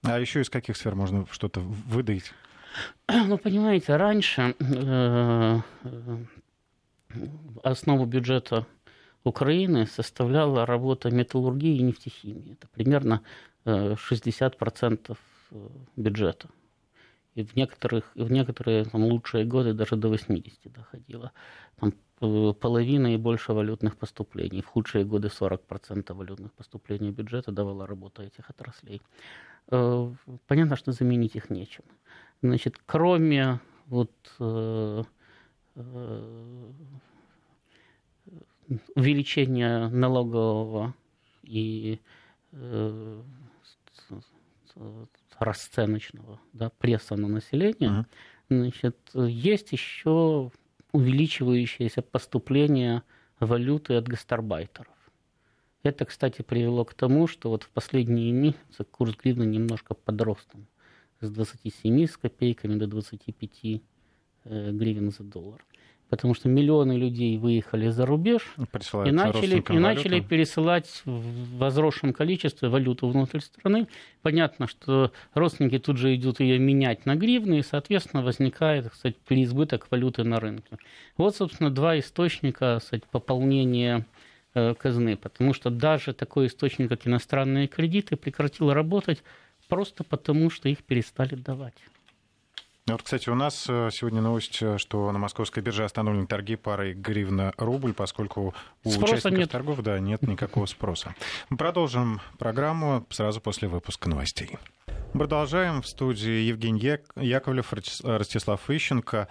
А 0.03 0.19
еще 0.19 0.40
из 0.40 0.49
каких 0.49 0.77
сфер 0.77 0.95
можно 0.95 1.27
что-то 1.31 1.61
выдавить? 1.61 2.33
Ну, 3.09 3.38
понимаете, 3.38 3.96
раньше 3.96 4.54
э, 4.59 5.61
э, 5.85 6.16
основу 7.62 8.06
бюджета 8.06 8.66
Украины 9.24 9.87
составляла 9.87 10.66
работа 10.66 11.11
металлургии 11.11 11.76
и 11.76 11.83
нефтехимии. 11.83 12.52
Это 12.52 12.68
примерно 12.68 13.22
60% 13.64 15.16
э, 15.50 15.68
бюджета. 15.96 16.48
И 17.35 17.44
в, 17.44 17.54
некоторых, 17.54 18.11
в 18.14 18.30
некоторые 18.30 18.85
там, 18.85 19.04
лучшие 19.04 19.44
годы 19.44 19.72
даже 19.72 19.96
до 19.96 20.09
80 20.09 20.72
доходило. 20.72 21.33
Там 21.76 21.94
половина 22.20 23.14
и 23.14 23.16
больше 23.16 23.52
валютных 23.52 23.96
поступлений. 23.96 24.61
В 24.61 24.66
худшие 24.66 25.04
годы 25.04 25.28
40% 25.28 26.12
валютных 26.12 26.52
поступлений 26.52 27.11
бюджета 27.11 27.50
давала 27.52 27.87
работа 27.87 28.22
этих 28.22 28.50
отраслей. 28.50 29.00
Понятно, 29.66 30.76
что 30.76 30.92
заменить 30.92 31.37
их 31.37 31.50
нечем. 31.50 31.85
Значит, 32.42 32.78
кроме 32.87 33.61
вот 33.87 34.11
э, 34.38 35.02
э, 35.76 36.70
увеличения 38.94 39.88
налогового 39.88 40.94
и 41.42 42.00
э, 42.52 43.22
расценочного 45.38 46.40
да, 46.52 46.70
пресса 46.70 47.16
на 47.16 47.28
население, 47.28 47.90
uh-huh. 47.90 48.04
значит, 48.48 48.96
есть 49.14 49.72
еще 49.72 50.50
увеличивающееся 50.92 52.03
поступление 52.03 53.03
валюты 53.38 53.94
от 53.94 54.09
гастарбайтеров. 54.09 54.94
Это, 55.83 56.05
кстати, 56.05 56.42
привело 56.42 56.85
к 56.85 56.94
тому, 56.94 57.26
что 57.26 57.48
вот 57.48 57.62
в 57.62 57.70
последние 57.70 58.33
месяцы 58.33 58.85
курс 58.85 59.16
гривны 59.16 59.44
немножко 59.44 59.94
подрос 59.94 60.46
там, 60.53 60.66
с 61.20 61.31
27 61.31 62.07
с 62.07 62.16
копейками 62.16 62.74
до 62.74 62.87
25 62.87 63.50
э, 63.64 64.70
гривен 64.72 65.11
за 65.11 65.22
доллар. 65.22 65.64
Потому 66.11 66.35
что 66.35 66.49
миллионы 66.49 66.92
людей 66.92 67.38
выехали 67.38 67.88
за 67.88 68.05
рубеж 68.05 68.42
и 68.59 69.12
начали, 69.12 69.61
и 69.61 69.79
начали 69.79 70.20
пересылать 70.20 71.03
в 71.05 71.57
возросшем 71.57 72.12
количестве 72.12 72.68
валюту 72.68 73.09
внутрь 73.09 73.38
страны. 73.38 73.87
Понятно, 74.20 74.66
что 74.66 75.12
родственники 75.35 75.79
тут 75.79 75.99
же 75.99 76.14
идут 76.16 76.40
ее 76.40 76.59
менять 76.59 77.07
на 77.07 77.14
гривны, 77.14 77.61
и, 77.61 77.62
соответственно, 77.62 78.25
возникает 78.25 78.90
кстати, 78.90 79.16
переизбыток 79.27 79.87
валюты 79.90 80.25
на 80.25 80.40
рынке. 80.40 80.79
Вот, 81.16 81.37
собственно, 81.37 81.70
два 81.70 81.96
источника 81.99 82.79
кстати, 82.81 83.05
пополнения 83.11 84.05
э, 84.55 84.75
казны, 84.75 85.16
потому 85.16 85.55
что 85.55 85.70
даже 85.70 86.12
такой 86.12 86.49
источник, 86.49 86.88
как 86.88 87.07
иностранные 87.07 87.68
кредиты, 87.68 88.16
прекратил 88.16 88.73
работать 88.73 89.23
просто 89.68 90.03
потому, 90.03 90.51
что 90.51 90.68
их 90.68 90.83
перестали 90.83 91.37
давать. 91.37 91.75
Ну 92.87 92.95
вот, 92.95 93.03
кстати, 93.03 93.29
у 93.29 93.35
нас 93.35 93.66
э, 93.69 93.90
сегодня 93.93 94.21
новость, 94.21 94.59
э, 94.62 94.79
что 94.79 95.12
на 95.12 95.19
московской 95.19 95.62
бирже 95.62 95.85
остановлены 95.85 96.27
торги 96.27 96.57
парой 96.57 96.95
гривна-рубль, 96.95 97.93
поскольку 97.93 98.55
у 98.85 98.90
спроса 98.90 99.12
участников 99.12 99.38
нет. 99.38 99.51
торгов 99.51 99.83
да, 99.83 99.99
нет 100.01 100.23
никакого 100.23 100.66
спроса. 100.66 101.14
Мы 101.51 101.57
продолжим 101.57 102.21
программу 102.38 103.07
сразу 103.11 103.40
после 103.40 103.69
выпуска 103.69 104.09
новостей. 104.09 104.59
Продолжаем. 105.12 105.83
В 105.83 105.87
студии 105.87 106.49
Евгений 106.49 106.99
Яковлев, 107.16 107.73
Ростислав 107.73 108.69
Ищенко. 108.69 109.29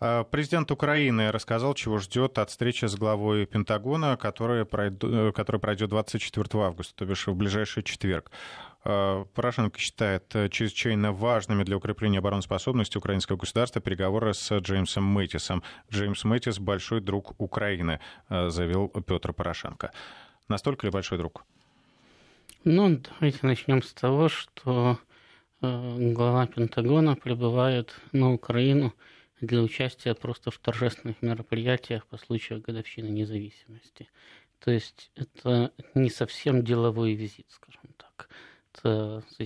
Э, 0.00 0.24
президент 0.30 0.70
Украины 0.70 1.30
рассказал, 1.30 1.74
чего 1.74 1.98
ждет 1.98 2.38
от 2.38 2.50
встречи 2.50 2.84
с 2.86 2.96
главой 2.96 3.46
Пентагона, 3.46 4.16
которая 4.16 4.64
пройдет 4.64 5.88
24 5.88 6.64
августа, 6.64 6.94
то 6.96 7.04
бишь 7.04 7.26
в 7.26 7.34
ближайший 7.34 7.82
четверг. 7.82 8.30
Э, 8.88 9.24
Порошенко 9.34 9.80
считает 9.80 10.24
э, 10.36 10.48
чрезвычайно 10.48 11.12
важными 11.12 11.64
для 11.64 11.76
укрепления 11.76 12.20
обороноспособности 12.20 12.96
украинского 12.96 13.36
государства 13.36 13.82
переговоры 13.82 14.32
с 14.32 14.56
Джеймсом 14.58 15.02
Мэтисом. 15.02 15.64
Джеймс 15.90 16.22
Мэтис– 16.22 16.58
большой 16.60 17.00
друг 17.00 17.34
Украины, 17.38 17.98
э, 18.28 18.48
заявил 18.48 18.88
Петр 18.88 19.32
Порошенко. 19.32 19.90
Настолько 20.46 20.86
ли 20.86 20.92
большой 20.92 21.18
друг? 21.18 21.44
Ну, 22.62 23.00
давайте 23.18 23.40
начнем 23.42 23.82
с 23.82 23.92
того, 23.92 24.28
что 24.28 24.98
глава 25.60 26.46
Пентагона 26.46 27.16
прибывает 27.16 27.98
на 28.12 28.32
Украину 28.32 28.94
для 29.40 29.62
участия 29.62 30.14
просто 30.14 30.52
в 30.52 30.58
торжественных 30.58 31.22
мероприятиях 31.22 32.06
по 32.06 32.18
случаю 32.18 32.60
годовщины 32.60 33.08
независимости. 33.08 34.08
То 34.60 34.70
есть 34.70 35.10
это 35.16 35.72
не 35.94 36.10
совсем 36.10 36.62
деловой 36.62 37.14
визит, 37.14 37.46
скажем 37.50 37.90
так 37.96 38.28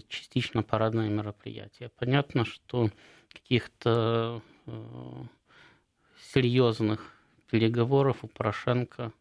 частично 0.09 0.62
парадное 0.62 1.09
мероприятие. 1.09 1.90
Понятно, 1.90 2.45
что 2.45 2.90
каких-то 3.33 4.43
э, 4.66 5.23
серьезных 6.33 7.12
переговоров 7.51 8.19
у 8.23 8.29
Порошенко 8.29 9.12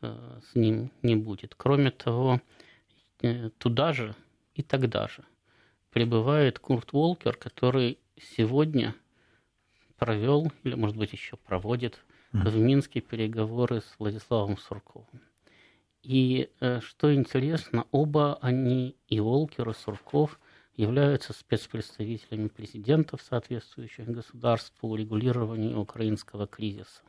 э, 0.00 0.40
с 0.50 0.54
ним 0.54 0.90
не 1.02 1.16
будет. 1.16 1.54
Кроме 1.56 1.90
того, 1.90 2.40
э, 3.22 3.50
туда 3.58 3.92
же 3.92 4.14
и 4.54 4.62
тогда 4.62 5.08
же 5.08 5.24
прибывает 5.90 6.58
Курт 6.58 6.92
Волкер, 6.92 7.36
который 7.36 7.98
сегодня 8.16 8.94
провел, 9.96 10.50
или, 10.64 10.74
может 10.74 10.96
быть, 10.96 11.12
еще 11.12 11.36
проводит 11.36 12.00
в 12.32 12.56
Минске 12.56 13.00
переговоры 13.00 13.82
с 13.82 13.94
Владиславом 13.98 14.56
Сурковым. 14.56 15.20
И 16.02 16.50
э, 16.60 16.80
что 16.80 17.14
интересно, 17.14 17.86
оба 17.92 18.38
они, 18.42 18.96
и 19.08 19.20
Волкер, 19.20 19.70
и 19.70 19.74
Сурков, 19.74 20.40
являются 20.74 21.32
спецпредставителями 21.32 22.48
президентов 22.48 23.22
соответствующих 23.22 24.08
государств 24.08 24.72
по 24.80 24.88
урегулированию 24.90 25.78
украинского 25.78 26.48
кризиса. 26.48 27.02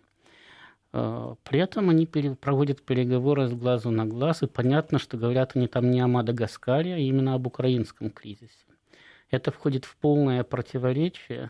Э, 0.91 1.36
при 1.43 1.60
этом 1.60 1.89
они 1.89 2.06
проводят 2.06 2.84
переговоры 2.84 3.47
с 3.47 3.53
глазу 3.53 3.89
на 3.89 4.06
глаз, 4.06 4.43
и 4.43 4.47
понятно, 4.47 4.99
что 4.99 5.17
говорят 5.17 5.56
они 5.56 5.67
там 5.67 5.89
не 5.89 5.99
о 5.99 6.08
Мадагаскаре, 6.08 6.93
а 6.93 6.97
именно 6.97 7.34
об 7.34 7.47
украинском 7.47 8.12
кризисе. 8.12 8.67
Это 9.32 9.51
входит 9.51 9.86
в 9.86 9.95
полное 9.95 10.43
противоречие 10.43 11.49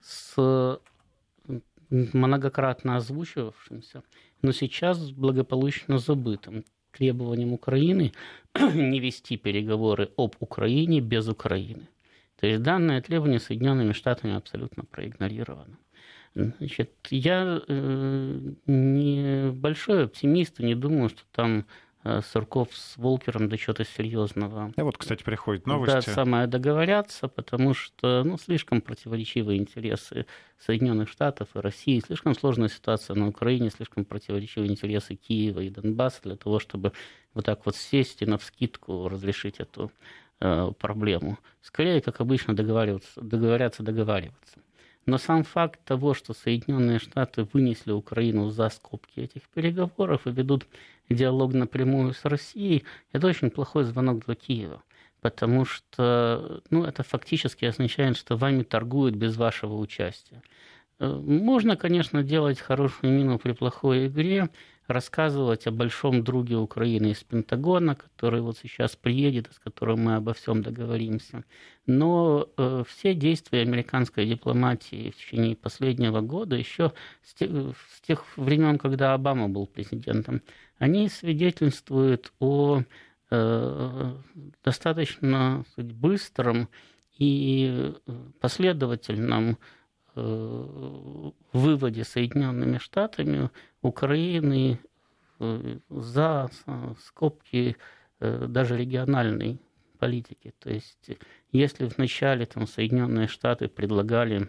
с 0.00 0.80
многократно 1.90 2.96
озвучивавшимся, 2.96 4.02
но 4.40 4.52
сейчас 4.52 5.10
благополучно 5.10 5.98
забытым 5.98 6.64
требованиям 6.98 7.52
Украины 7.52 8.12
не 8.74 9.00
вести 9.00 9.36
переговоры 9.36 10.10
об 10.16 10.34
Украине 10.40 11.00
без 11.00 11.28
Украины. 11.28 11.88
То 12.40 12.46
есть 12.46 12.62
данное 12.62 13.00
требование 13.00 13.40
Соединенными 13.40 13.92
Штатами 13.92 14.34
абсолютно 14.34 14.84
проигнорировано. 14.84 15.78
Значит, 16.34 16.92
я 17.10 17.62
э, 17.66 18.40
не 18.66 19.50
большой 19.52 20.04
оптимист 20.04 20.60
и 20.60 20.64
не 20.64 20.74
думаю, 20.74 21.08
что 21.08 21.22
там 21.32 21.66
Сурков 22.04 22.68
с 22.72 22.96
Волкером 22.96 23.48
до 23.48 23.58
чего-то 23.58 23.84
серьезного. 23.84 24.72
И 24.76 24.80
вот, 24.82 24.96
кстати, 24.96 25.22
приходят 25.22 25.66
новости. 25.66 26.06
Да, 26.06 26.14
самое 26.14 26.46
договорятся, 26.46 27.28
потому 27.28 27.74
что 27.74 28.22
ну, 28.24 28.38
слишком 28.38 28.80
противоречивые 28.80 29.58
интересы 29.58 30.26
Соединенных 30.58 31.08
Штатов 31.08 31.48
и 31.54 31.58
России, 31.58 32.02
слишком 32.04 32.34
сложная 32.34 32.68
ситуация 32.68 33.14
на 33.16 33.28
Украине, 33.28 33.70
слишком 33.70 34.04
противоречивые 34.04 34.70
интересы 34.70 35.16
Киева 35.16 35.60
и 35.60 35.70
Донбасса 35.70 36.22
для 36.22 36.36
того, 36.36 36.60
чтобы 36.60 36.92
вот 37.34 37.44
так 37.44 37.66
вот 37.66 37.76
сесть 37.76 38.22
и 38.22 38.26
навскидку 38.26 39.08
разрешить 39.08 39.58
эту 39.58 39.90
э, 40.40 40.72
проблему. 40.78 41.38
Скорее, 41.62 42.00
как 42.00 42.20
обычно, 42.20 42.54
договариваться, 42.54 43.20
договорятся, 43.20 43.82
договариваться. 43.82 44.58
Но 45.06 45.16
сам 45.16 45.42
факт 45.42 45.80
того, 45.84 46.12
что 46.12 46.34
Соединенные 46.34 46.98
Штаты 46.98 47.48
вынесли 47.52 47.92
Украину 47.92 48.50
за 48.50 48.68
скобки 48.68 49.20
этих 49.20 49.42
переговоров 49.54 50.26
и 50.26 50.30
ведут 50.30 50.66
диалог 51.08 51.54
напрямую 51.54 52.14
с 52.14 52.24
Россией, 52.24 52.84
это 53.12 53.26
очень 53.26 53.50
плохой 53.50 53.84
звонок 53.84 54.24
для 54.24 54.34
Киева. 54.34 54.82
Потому 55.20 55.64
что 55.64 56.62
ну, 56.70 56.84
это 56.84 57.02
фактически 57.02 57.64
означает, 57.64 58.16
что 58.16 58.36
вами 58.36 58.62
торгуют 58.62 59.16
без 59.16 59.36
вашего 59.36 59.74
участия. 59.74 60.42
Э, 61.00 61.08
можно, 61.08 61.76
конечно, 61.76 62.22
делать 62.22 62.60
хорошую 62.60 63.12
мину 63.12 63.38
при 63.38 63.52
плохой 63.52 64.06
игре, 64.06 64.48
рассказывать 64.88 65.66
о 65.66 65.70
большом 65.70 66.24
друге 66.24 66.56
Украины 66.56 67.12
из 67.12 67.22
Пентагона, 67.22 67.94
который 67.94 68.40
вот 68.40 68.58
сейчас 68.58 68.96
приедет, 68.96 69.50
с 69.54 69.58
которым 69.58 70.04
мы 70.04 70.16
обо 70.16 70.32
всем 70.32 70.62
договоримся. 70.62 71.44
Но 71.86 72.48
э, 72.56 72.84
все 72.88 73.14
действия 73.14 73.60
американской 73.60 74.26
дипломатии 74.26 75.10
в 75.10 75.16
течение 75.16 75.56
последнего 75.56 76.22
года, 76.22 76.56
еще 76.56 76.92
с 77.22 77.34
тех, 77.34 77.50
с 77.50 78.00
тех 78.00 78.24
времен, 78.36 78.78
когда 78.78 79.14
Обама 79.14 79.48
был 79.48 79.66
президентом, 79.66 80.42
они 80.78 81.08
свидетельствуют 81.08 82.32
о 82.40 82.82
э, 83.30 84.12
достаточно 84.64 85.64
быстром 85.76 86.68
и 87.18 87.94
последовательном 88.40 89.50
э, 89.50 89.56
выводе 91.52 92.04
Соединенными 92.04 92.78
Штатами 92.78 93.50
Украины 93.82 94.80
э, 95.40 95.78
за 95.88 96.50
скобки 97.00 97.76
э, 98.20 98.46
даже 98.48 98.76
региональной 98.76 99.60
политики. 99.98 100.54
То 100.58 100.70
есть, 100.70 101.10
если 101.52 101.86
вначале 101.86 102.46
там, 102.46 102.66
Соединенные 102.66 103.28
Штаты 103.28 103.68
предлагали 103.68 104.48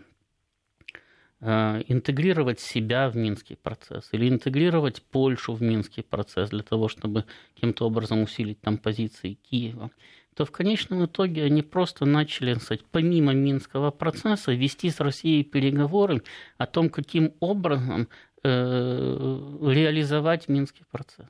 э, 1.41 1.83
интегрировать 1.87 2.59
себя 2.59 3.09
в 3.09 3.15
Минский 3.15 3.55
процесс 3.55 4.09
или 4.11 4.29
интегрировать 4.29 5.01
Польшу 5.01 5.53
в 5.53 5.61
Минский 5.61 6.03
процесс 6.03 6.49
для 6.49 6.63
того, 6.63 6.87
чтобы 6.87 7.25
каким-то 7.55 7.85
образом 7.85 8.21
усилить 8.21 8.61
там 8.61 8.77
позиции 8.77 9.33
Киева, 9.33 9.91
то 10.39 10.45
в 10.45 10.51
конечном 10.51 11.03
итоге 11.03 11.43
они 11.43 11.61
просто 11.61 12.05
начали, 12.05 12.53
сказать, 12.53 12.85
помимо 12.89 13.33
Минского 13.33 13.91
процесса, 13.91 14.53
вести 14.53 14.89
с 14.89 15.01
Россией 15.01 15.43
переговоры 15.43 16.23
о 16.57 16.65
том, 16.65 16.89
каким 16.89 17.33
образом 17.41 18.07
Э, 18.41 19.57
реализовать 19.61 20.47
Минский 20.47 20.85
процесс. 20.89 21.27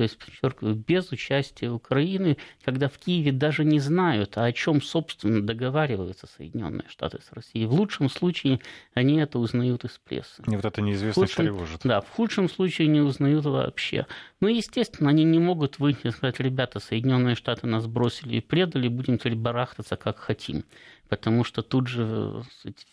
То 0.00 0.04
есть, 0.04 0.16
подчеркиваю, 0.16 0.76
без 0.76 1.12
участия 1.12 1.68
Украины, 1.68 2.38
когда 2.64 2.88
в 2.88 2.96
Киеве 2.96 3.32
даже 3.32 3.66
не 3.66 3.80
знают, 3.80 4.38
а 4.38 4.46
о 4.46 4.52
чем, 4.54 4.80
собственно, 4.80 5.42
договариваются 5.42 6.26
Соединенные 6.26 6.88
Штаты 6.88 7.18
с 7.20 7.30
Россией. 7.34 7.66
В 7.66 7.74
лучшем 7.74 8.08
случае 8.08 8.60
они 8.94 9.18
это 9.18 9.38
узнают 9.38 9.84
из 9.84 10.00
прессы. 10.02 10.42
И 10.46 10.56
вот 10.56 10.64
это 10.64 10.80
неизвестность 10.80 11.34
тревожит. 11.34 11.82
Да, 11.84 12.00
в 12.00 12.08
худшем 12.08 12.48
случае 12.48 12.88
не 12.88 13.00
узнают 13.00 13.44
вообще. 13.44 14.06
Ну, 14.40 14.48
естественно, 14.48 15.10
они 15.10 15.24
не 15.24 15.38
могут 15.38 15.78
выйти 15.78 16.06
и 16.06 16.10
сказать, 16.12 16.40
ребята, 16.40 16.80
Соединенные 16.80 17.34
Штаты 17.34 17.66
нас 17.66 17.86
бросили 17.86 18.36
и 18.36 18.40
предали, 18.40 18.88
будем 18.88 19.18
теперь 19.18 19.34
барахтаться 19.34 19.96
как 19.96 20.16
хотим 20.16 20.64
потому 21.10 21.42
что 21.42 21.62
тут 21.62 21.88
же 21.88 22.42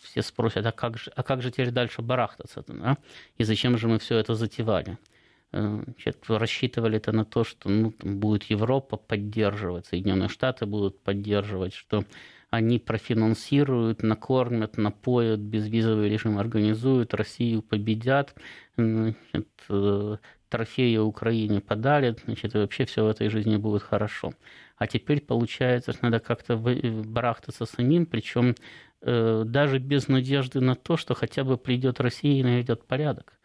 все 0.02 0.22
спросят, 0.22 0.66
а 0.66 0.72
как 0.72 0.98
же, 0.98 1.10
а 1.14 1.22
как 1.22 1.40
же 1.40 1.52
теперь 1.52 1.70
дальше 1.70 2.02
барахтаться? 2.02 2.64
Да? 2.66 2.98
И 3.38 3.44
зачем 3.44 3.78
же 3.78 3.86
мы 3.86 4.00
все 4.00 4.18
это 4.18 4.34
затевали? 4.34 4.98
Э, 5.52 5.82
рассчитывали 6.28 6.98
это 6.98 7.12
на 7.12 7.24
то, 7.24 7.44
что 7.44 7.68
ну, 7.68 7.94
будет 8.00 8.44
Европа 8.44 8.96
поддерживать, 8.96 9.86
Соединенные 9.86 10.28
Штаты 10.28 10.66
будут 10.66 11.00
поддерживать, 11.02 11.74
что 11.74 12.04
они 12.50 12.78
профинансируют, 12.78 14.02
накормят, 14.02 14.76
напоят, 14.76 15.40
безвизовый 15.40 16.08
режим 16.08 16.38
организуют, 16.38 17.14
Россию 17.14 17.62
победят, 17.62 18.34
значит, 18.76 19.48
э, 19.68 20.16
трофеи 20.48 20.96
Украине 20.96 21.60
подарят, 21.60 22.20
значит, 22.24 22.54
и 22.54 22.58
вообще 22.58 22.84
все 22.84 23.04
в 23.04 23.08
этой 23.08 23.28
жизни 23.28 23.56
будет 23.56 23.82
хорошо 23.82 24.32
а 24.78 24.86
теперь 24.86 25.20
получается, 25.20 25.92
надо 26.02 26.20
как-то 26.20 26.56
барахтаться 26.56 27.66
самим, 27.66 28.06
причем 28.06 28.54
э, 29.02 29.42
даже 29.44 29.78
без 29.78 30.08
надежды 30.08 30.60
на 30.60 30.76
то, 30.76 30.96
что 30.96 31.14
хотя 31.14 31.44
бы 31.44 31.58
придет 31.58 32.00
Россия 32.00 32.40
и 32.40 32.42
наведет 32.44 32.86
порядок. 32.86 33.37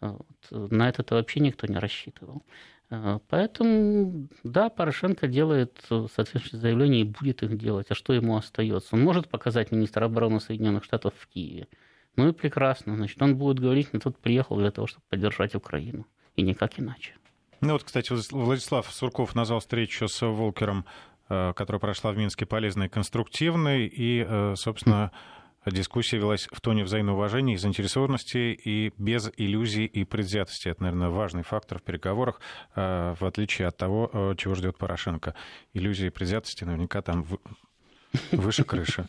Вот. 0.00 0.26
На 0.50 0.88
это 0.88 1.04
вообще 1.14 1.40
никто 1.40 1.66
не 1.66 1.78
рассчитывал. 1.78 2.42
Э, 2.90 3.18
поэтому, 3.28 4.28
да, 4.42 4.68
Порошенко 4.68 5.26
делает 5.28 5.80
соответствующие 5.88 6.60
заявления 6.60 7.00
и 7.02 7.04
будет 7.04 7.42
их 7.42 7.56
делать. 7.58 7.86
А 7.90 7.94
что 7.94 8.12
ему 8.12 8.36
остается? 8.36 8.96
Он 8.96 9.02
может 9.02 9.28
показать 9.28 9.72
министра 9.72 10.04
обороны 10.04 10.40
Соединенных 10.40 10.84
Штатов 10.84 11.14
в 11.16 11.26
Киеве. 11.28 11.68
Ну 12.16 12.28
и 12.28 12.32
прекрасно. 12.32 12.96
Значит, 12.96 13.20
он 13.22 13.36
будет 13.36 13.60
говорить, 13.60 13.88
что 13.88 14.00
тут 14.00 14.18
приехал 14.18 14.56
для 14.56 14.70
того, 14.70 14.86
чтобы 14.86 15.04
поддержать 15.08 15.54
Украину. 15.54 16.06
И 16.36 16.42
никак 16.42 16.78
иначе. 16.78 17.14
Ну 17.60 17.74
вот, 17.74 17.84
кстати, 17.84 18.12
Владислав 18.32 18.90
Сурков 18.92 19.34
назвал 19.34 19.60
встречу 19.60 20.08
с 20.08 20.26
Волкером, 20.26 20.86
э, 21.28 21.52
которая 21.54 21.78
прошла 21.78 22.10
в 22.10 22.16
Минске, 22.16 22.46
полезной 22.46 22.88
конструктивной, 22.88 23.86
и, 23.86 24.24
э, 24.26 24.54
собственно, 24.56 25.12
дискуссия 25.66 26.18
велась 26.18 26.48
в 26.52 26.60
тоне 26.60 26.84
взаимного 26.84 27.16
уважения 27.16 27.54
и 27.54 27.56
заинтересованности, 27.56 28.38
и 28.52 28.92
без 28.96 29.30
иллюзий 29.36 29.86
и 29.86 30.04
предвзятости. 30.04 30.68
Это, 30.68 30.82
наверное, 30.82 31.10
важный 31.10 31.42
фактор 31.42 31.78
в 31.78 31.82
переговорах, 31.82 32.40
э, 32.74 33.14
в 33.18 33.24
отличие 33.24 33.68
от 33.68 33.76
того, 33.76 34.34
чего 34.36 34.54
ждет 34.54 34.78
Порошенко. 34.78 35.34
Иллюзии 35.74 36.06
и 36.06 36.10
предвзятости 36.10 36.64
наверняка 36.64 37.02
там 37.02 37.26
выше 38.32 38.64
крыши. 38.64 39.06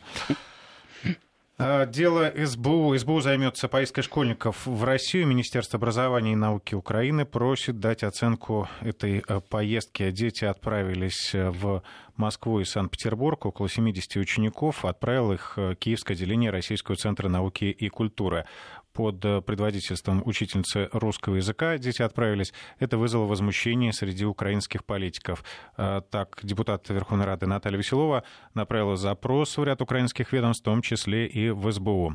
А, 1.58 1.86
дело 1.86 2.32
СБУ. 2.34 2.96
СБУ 2.96 3.20
займется 3.20 3.68
поездкой 3.68 4.02
школьников 4.02 4.66
в 4.66 4.82
Россию. 4.84 5.26
Министерство 5.26 5.76
образования 5.76 6.32
и 6.32 6.36
науки 6.36 6.74
Украины 6.74 7.24
просит 7.24 7.78
дать 7.78 8.02
оценку 8.02 8.68
этой 8.80 9.22
э, 9.26 9.40
поездки. 9.48 10.10
Дети 10.10 10.44
отправились 10.44 11.34
э, 11.34 11.50
в 11.50 11.82
Москву 12.22 12.60
и 12.60 12.64
Санкт-Петербург. 12.64 13.44
Около 13.44 13.68
70 13.68 14.16
учеников 14.16 14.84
отправил 14.84 15.32
их 15.32 15.54
э, 15.56 15.74
Киевское 15.78 16.14
отделение 16.14 16.50
Российского 16.50 16.96
центра 16.96 17.28
науки 17.28 17.64
и 17.64 17.88
культуры 17.88 18.46
под 18.92 19.24
э, 19.24 19.40
предводительством 19.40 20.22
учительницы 20.24 20.88
русского 20.92 21.36
языка 21.36 21.78
дети 21.78 22.02
отправились, 22.02 22.52
это 22.78 22.98
вызвало 22.98 23.26
возмущение 23.26 23.92
среди 23.92 24.24
украинских 24.24 24.84
политиков. 24.84 25.44
Э, 25.76 26.02
так, 26.10 26.38
депутат 26.42 26.88
Верховной 26.88 27.26
Рады 27.26 27.46
Наталья 27.46 27.78
Веселова 27.78 28.24
направила 28.54 28.96
запрос 28.96 29.56
в 29.56 29.64
ряд 29.64 29.82
украинских 29.82 30.32
ведомств, 30.32 30.62
в 30.62 30.64
том 30.64 30.82
числе 30.82 31.26
и 31.26 31.50
в 31.50 31.70
СБУ. 31.70 32.14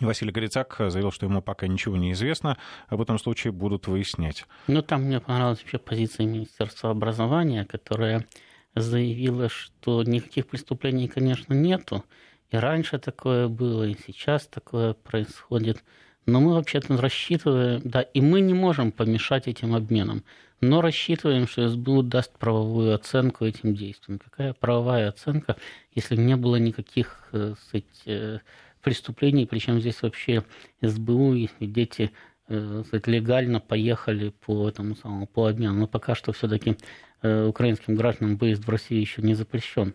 Василий 0.00 0.32
Горицак 0.32 0.76
заявил, 0.88 1.12
что 1.12 1.26
ему 1.26 1.42
пока 1.42 1.66
ничего 1.66 1.96
не 1.96 2.12
известно, 2.12 2.56
об 2.88 3.00
этом 3.00 3.18
случае 3.18 3.52
будут 3.52 3.86
выяснять. 3.86 4.46
Ну, 4.66 4.82
там 4.82 5.02
мне 5.02 5.20
понравилась 5.20 5.60
вообще 5.60 5.78
позиция 5.78 6.26
Министерства 6.26 6.90
образования, 6.90 7.64
которая 7.64 8.26
заявила, 8.74 9.48
что 9.48 10.02
никаких 10.02 10.46
преступлений, 10.46 11.08
конечно, 11.08 11.54
нету, 11.54 12.04
и 12.50 12.56
раньше 12.56 12.98
такое 12.98 13.48
было, 13.48 13.84
и 13.84 13.96
сейчас 14.06 14.46
такое 14.46 14.94
происходит. 14.94 15.82
Но 16.26 16.40
мы 16.40 16.54
вообще-то 16.54 16.96
рассчитываем, 16.96 17.82
да, 17.84 18.00
и 18.00 18.20
мы 18.20 18.40
не 18.40 18.54
можем 18.54 18.92
помешать 18.92 19.46
этим 19.46 19.74
обменам, 19.74 20.24
но 20.60 20.80
рассчитываем, 20.80 21.46
что 21.46 21.68
СБУ 21.68 22.02
даст 22.02 22.38
правовую 22.38 22.94
оценку 22.94 23.44
этим 23.44 23.74
действиям. 23.74 24.18
Какая 24.18 24.54
правовая 24.54 25.08
оценка, 25.08 25.56
если 25.94 26.16
не 26.16 26.36
было 26.36 26.56
никаких 26.56 27.28
э, 27.32 27.54
сказать, 27.60 27.84
э, 28.06 28.38
преступлений, 28.82 29.46
причем 29.46 29.80
здесь 29.80 30.00
вообще 30.02 30.44
СБУ, 30.80 31.34
если 31.34 31.66
дети 31.66 32.12
э, 32.48 32.82
сказать, 32.86 33.06
легально 33.06 33.60
поехали 33.60 34.30
по 34.30 34.68
этому 34.68 34.96
самому 34.96 35.26
по 35.26 35.46
обмену. 35.48 35.74
Но 35.74 35.86
пока 35.86 36.14
что 36.14 36.32
все-таки 36.32 36.76
украинским 37.24 37.94
гражданам 37.94 38.36
выезд 38.36 38.64
в 38.64 38.70
Россию 38.70 39.00
еще 39.00 39.22
не 39.22 39.34
запрещен 39.34 39.94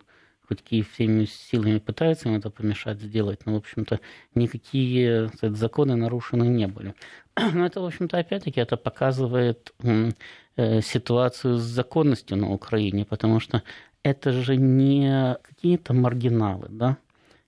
хоть 0.49 0.63
Киев 0.63 0.91
всеми 0.91 1.25
силами 1.25 1.77
пытается 1.77 2.27
им 2.27 2.35
это 2.35 2.49
помешать 2.49 2.99
сделать, 2.99 3.45
но, 3.45 3.53
в 3.53 3.57
общем-то, 3.57 3.99
никакие 4.33 5.27
сказать, 5.29 5.55
законы 5.55 5.95
нарушены 5.95 6.45
не 6.45 6.65
были. 6.65 6.95
Но 7.53 7.67
это, 7.67 7.81
в 7.81 7.85
общем-то, 7.85 8.17
опять-таки, 8.17 8.59
это 8.59 8.75
показывает 8.75 9.73
э, 9.83 10.81
ситуацию 10.81 11.57
с 11.57 11.61
законностью 11.61 12.35
на 12.37 12.51
Украине, 12.51 13.05
потому 13.05 13.39
что 13.39 13.61
это 14.01 14.31
же 14.31 14.55
не 14.55 15.37
какие-то 15.43 15.93
маргиналы, 15.93 16.67
да, 16.69 16.97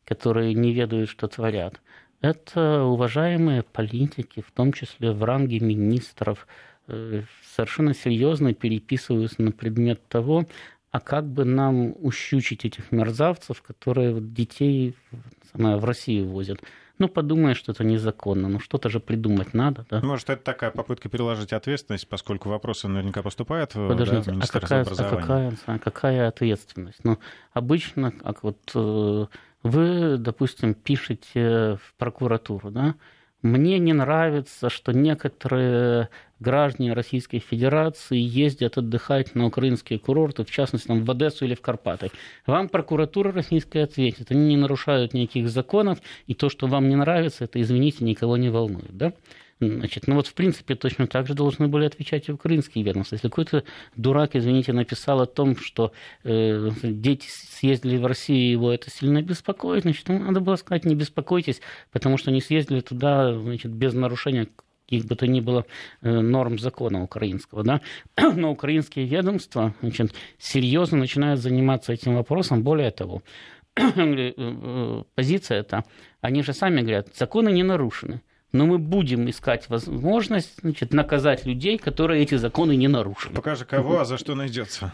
которые 0.06 0.54
не 0.54 0.72
ведают, 0.72 1.10
что 1.10 1.28
творят. 1.28 1.82
Это 2.22 2.84
уважаемые 2.84 3.64
политики, 3.64 4.44
в 4.48 4.52
том 4.52 4.74
числе 4.74 5.12
в 5.12 5.24
ранге 5.24 5.60
министров, 5.60 6.46
э, 6.46 6.81
совершенно 6.88 7.94
серьезно 7.94 8.54
переписываются 8.54 9.42
на 9.42 9.52
предмет 9.52 10.08
того, 10.08 10.46
а 10.92 11.00
как 11.00 11.26
бы 11.26 11.46
нам 11.46 11.94
ущучить 12.00 12.66
этих 12.66 12.92
мерзавцев, 12.92 13.62
которые 13.62 14.14
вот 14.14 14.34
детей 14.34 14.96
самое, 15.54 15.78
в 15.78 15.86
Россию 15.86 16.28
возят. 16.28 16.60
Ну, 16.98 17.08
подумаешь, 17.08 17.58
что 17.58 17.72
это 17.72 17.84
незаконно, 17.84 18.48
но 18.48 18.60
что-то 18.60 18.88
же 18.90 19.00
придумать 19.00 19.56
надо, 19.56 19.88
да? 19.90 20.02
Может, 20.02 20.30
это 20.30 20.44
такая 20.44 20.70
попытка 20.70 21.10
переложить 21.10 21.52
ответственность, 21.52 22.08
поскольку 22.08 22.50
вопросы 22.50 22.88
наверняка 22.88 23.24
поступают 23.24 23.72
Подождите, 23.74 24.18
да, 24.18 24.32
в 24.32 24.36
Министерство 24.36 24.60
а 24.60 24.62
какая, 24.62 24.82
образования. 24.82 25.18
А 25.18 25.52
какая, 25.56 25.80
какая 25.80 26.28
ответственность? 26.28 27.00
Ну, 27.04 27.18
обычно, 27.54 28.12
как 28.12 28.44
вот 28.44 28.60
э, 28.76 29.26
вы, 29.64 30.18
допустим, 30.18 30.76
пишете 30.76 31.80
в 31.84 31.96
прокуратуру, 31.98 32.70
да, 32.70 32.94
мне 33.42 33.80
не 33.80 33.94
нравится, 33.94 34.70
что 34.70 34.92
некоторые 34.92 36.10
граждане 36.42 36.94
Российской 36.94 37.40
Федерации 37.40 38.18
ездят 38.18 38.78
отдыхать 38.78 39.36
на 39.36 39.46
украинские 39.46 40.00
курорты, 40.00 40.44
в 40.44 40.52
частности, 40.52 40.88
там, 40.88 41.04
в 41.04 41.12
Одессу 41.12 41.46
или 41.46 41.56
в 41.56 41.62
Карпаты. 41.62 42.12
Вам 42.46 42.68
прокуратура 42.68 43.32
российская 43.32 43.84
ответит. 43.84 44.32
Они 44.32 44.50
не 44.50 44.58
нарушают 44.58 45.14
никаких 45.14 45.50
законов, 45.50 46.00
и 46.28 46.34
то, 46.34 46.50
что 46.50 46.68
вам 46.68 46.90
не 46.90 46.96
нравится, 46.96 47.46
это, 47.46 47.62
извините, 47.62 48.04
никого 48.04 48.38
не 48.38 48.50
волнует. 48.50 48.92
Да? 48.92 49.14
Значит, 49.62 50.08
ну 50.08 50.16
вот 50.16 50.26
в 50.26 50.34
принципе 50.34 50.74
точно 50.74 51.06
так 51.06 51.28
же 51.28 51.36
должны 51.36 51.68
были 51.68 51.86
отвечать 51.86 52.28
и 52.28 52.32
украинские 52.32 52.84
ведомства. 52.84 53.16
Если 53.16 53.30
какой-то 53.30 53.64
дурак, 53.96 54.36
извините, 54.36 54.74
написал 54.74 55.22
о 55.22 55.28
том, 55.28 55.56
что 55.56 55.92
э, 56.24 56.72
дети 56.82 57.28
съездили 57.30 57.98
в 57.98 58.06
Россию, 58.08 58.52
его 58.52 58.74
это 58.74 58.90
сильно 58.90 59.22
беспокоит, 59.22 59.84
значит, 59.84 60.10
ему 60.10 60.18
надо 60.18 60.40
было 60.40 60.56
сказать, 60.56 60.86
не 60.86 60.96
беспокойтесь, 60.96 61.62
потому 61.92 62.18
что 62.18 62.32
они 62.32 62.42
съездили 62.42 62.80
туда 62.80 63.38
значит, 63.38 63.72
без 63.72 63.94
нарушения 63.94 64.48
каких 64.92 65.06
бы 65.06 65.16
то 65.16 65.26
ни 65.26 65.40
было 65.40 65.66
э, 66.02 66.10
норм 66.10 66.60
закона 66.60 67.02
украинского. 67.02 67.64
Да? 67.64 67.82
Но 68.36 68.52
украинские 68.52 69.06
ведомства 69.06 69.74
значит, 69.82 70.14
серьезно 70.38 70.98
начинают 70.98 71.40
заниматься 71.40 71.94
этим 71.94 72.16
вопросом. 72.16 72.62
Более 72.62 72.92
того, 72.92 73.22
э, 73.76 73.84
э, 73.88 75.04
позиция 75.16 75.60
эта, 75.60 75.86
они 76.20 76.44
же 76.44 76.54
сами 76.54 76.82
говорят, 76.82 77.16
законы 77.16 77.52
не 77.52 77.64
нарушены 77.64 78.22
но 78.54 78.66
мы 78.66 78.80
будем 78.80 79.30
искать 79.30 79.70
возможность 79.70 80.60
значит, 80.60 80.92
наказать 80.92 81.46
людей, 81.46 81.78
которые 81.78 82.22
эти 82.22 82.36
законы 82.36 82.76
не 82.76 82.90
нарушили. 82.90 83.34
Покажи 83.34 83.64
кого, 83.64 84.02
а 84.02 84.04
за 84.04 84.18
что 84.18 84.36
найдется. 84.36 84.92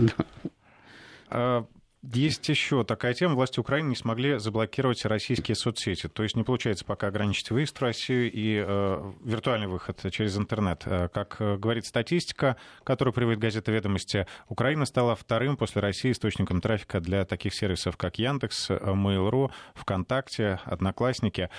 Есть 2.04 2.48
еще 2.48 2.84
такая 2.84 3.14
тема. 3.16 3.34
Власти 3.34 3.60
Украины 3.60 3.90
не 3.90 3.96
смогли 3.96 4.38
заблокировать 4.38 5.04
российские 5.06 5.56
соцсети. 5.56 6.08
То 6.08 6.24
есть 6.24 6.36
не 6.36 6.44
получается 6.44 6.86
пока 6.86 7.08
ограничить 7.08 7.50
выезд 7.50 7.78
в 7.78 7.82
Россию 7.82 8.32
и 8.32 8.64
э, 8.66 9.14
виртуальный 9.24 9.68
выход 9.68 10.00
через 10.12 10.38
интернет. 10.38 10.84
Э, 10.86 11.10
как 11.12 11.38
э, 11.40 11.58
говорит 11.58 11.86
статистика, 11.86 12.56
которую 12.84 13.14
приводит 13.14 13.40
газета 13.40 13.72
«Ведомости», 13.72 14.28
Украина 14.48 14.86
стала 14.86 15.16
вторым 15.16 15.58
после 15.58 15.82
России 15.82 16.12
источником 16.12 16.62
трафика 16.62 17.02
для 17.02 17.26
таких 17.26 17.56
сервисов, 17.56 17.98
как 17.98 18.20
Яндекс, 18.20 18.70
Mail.ru, 18.70 19.50
ВКонтакте, 19.74 20.60
Одноклассники. 20.66 21.50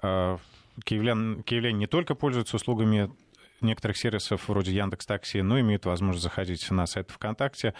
Э, 0.00 0.38
киевлян, 0.84 1.42
киевляне 1.42 1.78
не 1.78 1.86
только 1.88 2.14
пользуются 2.14 2.56
услугами 2.56 3.10
некоторых 3.60 3.96
сервисов 3.96 4.48
вроде 4.48 4.72
Яндекс 4.72 5.06
Такси, 5.06 5.42
но 5.42 5.60
имеют 5.60 5.86
возможность 5.86 6.22
заходить 6.22 6.70
на 6.70 6.86
сайт 6.86 7.10
ВКонтакте 7.10 7.74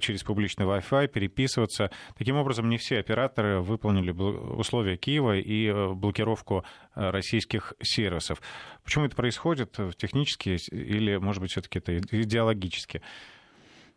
через 0.00 0.22
публичный 0.22 0.66
Wi-Fi, 0.66 1.08
переписываться. 1.08 1.90
Таким 2.16 2.36
образом, 2.36 2.68
не 2.68 2.78
все 2.78 2.98
операторы 2.98 3.60
выполнили 3.60 4.10
условия 4.10 4.96
Киева 4.96 5.36
и 5.36 5.66
э, 5.66 5.92
блокировку 5.92 6.64
э, 6.94 7.10
российских 7.10 7.74
сервисов. 7.82 8.40
Почему 8.84 9.04
это 9.06 9.16
происходит 9.16 9.76
технически 9.96 10.58
или, 10.70 11.16
может 11.16 11.40
быть, 11.40 11.52
все-таки 11.52 11.78
это 11.78 11.96
идеологически? 11.98 13.02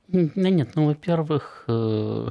Да 0.08 0.50
нет, 0.50 0.76
ну, 0.76 0.86
во-первых, 0.86 1.66
э, 1.68 2.30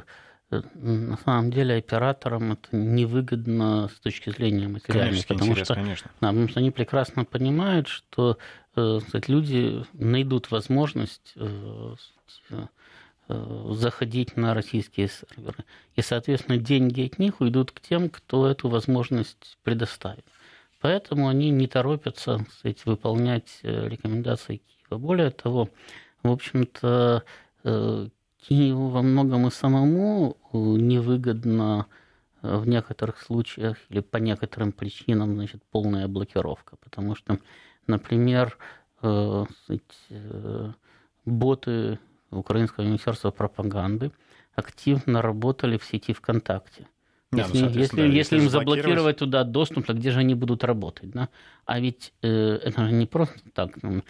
на 0.74 1.16
самом 1.18 1.50
деле 1.50 1.76
операторам 1.76 2.52
это 2.52 2.76
невыгодно 2.76 3.88
с 3.88 3.98
точки 4.00 4.30
зрения 4.30 4.68
материальной, 4.68 5.22
потому 5.26 5.50
интерес, 5.50 5.66
что, 5.66 5.74
конечно. 5.74 6.10
Да, 6.20 6.28
потому 6.28 6.48
что 6.48 6.60
они 6.60 6.70
прекрасно 6.70 7.24
понимают, 7.24 7.88
что 7.88 8.32
э, 8.32 8.36
сказать, 8.74 9.28
люди 9.28 9.84
найдут 9.92 10.50
возможность 10.50 11.32
э, 11.36 11.94
э, 13.28 13.70
заходить 13.72 14.36
на 14.36 14.54
российские 14.54 15.08
серверы. 15.08 15.64
И, 15.96 16.02
соответственно, 16.02 16.58
деньги 16.58 17.06
от 17.06 17.18
них 17.18 17.40
уйдут 17.40 17.70
к 17.70 17.80
тем, 17.80 18.10
кто 18.10 18.46
эту 18.46 18.68
возможность 18.68 19.58
предоставит. 19.62 20.24
Поэтому 20.80 21.28
они 21.28 21.50
не 21.50 21.66
торопятся 21.66 22.44
сказать, 22.58 22.84
выполнять 22.84 23.60
рекомендации 23.62 24.58
Киева. 24.58 24.98
Более 24.98 25.30
того, 25.30 25.70
в 26.22 26.30
общем-то, 26.30 27.24
Киеву 28.48 28.88
во 28.88 29.00
многом 29.00 29.46
и 29.46 29.50
самому 29.50 30.36
э, 30.52 30.58
невыгодно 30.58 31.86
э, 32.42 32.56
в 32.56 32.68
некоторых 32.68 33.22
случаях 33.22 33.78
или 33.88 34.00
по 34.00 34.18
некоторым 34.18 34.72
причинам 34.72 35.34
значит, 35.34 35.62
полная 35.70 36.08
блокировка. 36.08 36.76
Потому 36.76 37.14
что, 37.14 37.38
например, 37.86 38.56
э, 39.02 39.44
боты 41.24 41.98
Украинского 42.30 42.84
министерства 42.84 43.30
пропаганды 43.30 44.12
активно 44.54 45.22
работали 45.22 45.78
в 45.78 45.84
сети 45.84 46.12
ВКонтакте. 46.12 46.86
Если, 47.32 47.58
ну, 47.58 47.68
если, 47.70 47.96
да, 47.96 48.04
если 48.04 48.38
им 48.38 48.48
заблокировать 48.48 49.16
туда 49.16 49.42
доступ, 49.42 49.86
то 49.86 49.94
где 49.94 50.12
же 50.12 50.20
они 50.20 50.34
будут 50.36 50.62
работать? 50.62 51.10
Да? 51.10 51.28
А 51.64 51.80
ведь 51.80 52.12
э, 52.22 52.28
это 52.28 52.86
же 52.86 52.92
не 52.92 53.06
просто 53.06 53.40
так, 53.52 53.70
ну, 53.82 54.02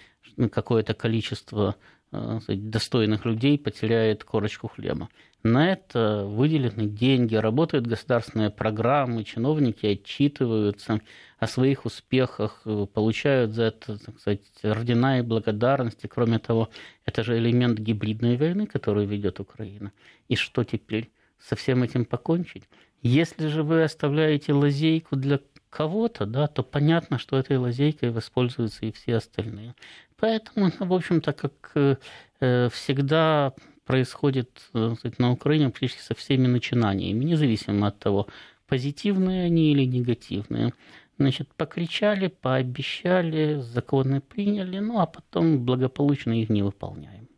какое-то 0.51 0.93
количество 0.93 1.77
Э, 2.15 2.39
достойных 2.47 3.25
людей 3.25 3.59
потеряет 3.59 4.23
корочку 4.23 4.69
хлеба. 4.69 5.09
На 5.43 5.73
это 5.73 6.25
выделены 6.25 6.87
деньги, 6.87 7.35
работают 7.35 7.89
государственные 7.89 8.51
программы, 8.51 9.25
чиновники 9.25 9.87
отчитываются 9.87 11.01
о 11.45 11.47
своих 11.47 11.85
успехах, 11.85 12.63
э, 12.65 12.87
получают 12.93 13.53
за 13.53 13.65
это, 13.65 13.99
так 13.99 14.19
сказать, 14.19 14.41
ордена 14.63 15.19
и 15.19 15.23
благодарности. 15.23 16.07
Кроме 16.07 16.39
того, 16.39 16.69
это 17.07 17.23
же 17.23 17.39
элемент 17.39 17.79
гибридной 17.79 18.37
войны, 18.37 18.67
которую 18.67 19.07
ведет 19.07 19.41
Украина. 19.41 19.93
И 20.29 20.37
что 20.37 20.65
теперь? 20.65 21.11
Со 21.39 21.55
всем 21.57 21.83
этим 21.83 22.05
покончить? 22.05 22.65
Если 23.03 23.49
же 23.49 23.63
вы 23.63 23.83
оставляете 23.83 24.55
лазейку 24.55 25.17
для 25.17 25.39
кого-то, 25.69 26.25
да, 26.27 26.47
то 26.47 26.63
понятно, 26.63 27.19
что 27.19 27.37
этой 27.37 27.59
лазейкой 27.59 28.11
воспользуются 28.11 28.87
и 28.87 28.93
все 28.93 29.17
остальные. 29.17 29.75
Поэтому, 30.17 30.71
в 30.79 30.93
общем-то, 30.95 31.33
как 31.33 31.53
э, 31.75 31.97
э, 32.41 32.69
всегда 32.73 33.53
происходит 33.85 34.71
сказать, 34.71 35.19
на 35.19 35.31
Украине 35.33 35.69
практически 35.69 36.01
со 36.01 36.15
всеми 36.15 36.47
начинаниями, 36.47 37.25
независимо 37.25 37.89
от 37.89 37.99
того, 37.99 38.29
позитивные 38.67 39.45
они 39.45 39.73
или 39.73 39.85
негативные. 39.85 40.73
Значит, 41.19 41.55
покричали, 41.55 42.27
пообещали, 42.27 43.61
законы 43.61 44.21
приняли, 44.21 44.81
ну 44.81 44.99
а 44.99 45.07
потом 45.07 45.65
благополучно 45.65 46.33
их 46.33 46.49
не 46.49 46.63
выполняем. 46.63 47.29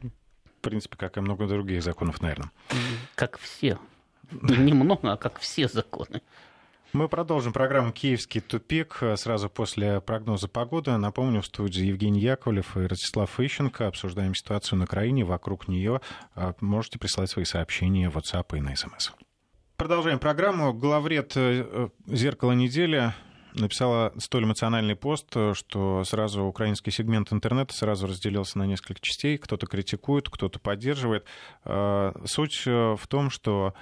В 0.00 0.60
принципе, 0.60 0.96
как 0.96 1.18
и 1.18 1.20
много 1.20 1.46
других 1.46 1.82
законов, 1.82 2.20
наверное. 2.22 2.50
Как 3.14 3.38
все. 3.38 3.78
Немного, 4.32 5.12
а 5.12 5.16
как 5.16 5.38
все 5.38 5.68
законы. 5.68 6.22
Мы 6.94 7.06
продолжим 7.08 7.52
программу 7.52 7.92
«Киевский 7.92 8.40
тупик» 8.40 9.02
сразу 9.16 9.50
после 9.50 10.00
прогноза 10.00 10.48
погоды. 10.48 10.96
Напомню, 10.96 11.42
в 11.42 11.46
студии 11.46 11.84
Евгений 11.84 12.20
Яковлев 12.20 12.78
и 12.78 12.86
Ростислав 12.86 13.38
Ищенко. 13.38 13.86
Обсуждаем 13.86 14.34
ситуацию 14.34 14.78
на 14.78 14.86
Украине, 14.86 15.24
вокруг 15.24 15.68
нее. 15.68 16.00
А, 16.34 16.54
можете 16.60 16.98
присылать 16.98 17.30
свои 17.30 17.44
сообщения 17.44 18.08
в 18.08 18.16
WhatsApp 18.16 18.56
и 18.56 18.60
на 18.60 18.72
SMS. 18.72 19.12
Продолжаем 19.88 20.18
программу. 20.18 20.74
Главред 20.74 21.32
э, 21.34 21.88
«Зеркало 22.08 22.52
недели» 22.52 23.14
написала 23.54 24.12
столь 24.18 24.44
эмоциональный 24.44 24.94
пост, 24.94 25.34
что 25.54 26.04
сразу 26.04 26.42
украинский 26.42 26.92
сегмент 26.92 27.32
интернета 27.32 27.72
сразу 27.72 28.06
разделился 28.06 28.58
на 28.58 28.66
несколько 28.66 29.00
частей. 29.00 29.38
Кто-то 29.38 29.66
критикует, 29.66 30.28
кто-то 30.28 30.60
поддерживает. 30.60 31.24
Суть 31.64 32.64
э, 32.66 32.96
в 33.00 33.06
том, 33.06 33.30
что 33.30 33.72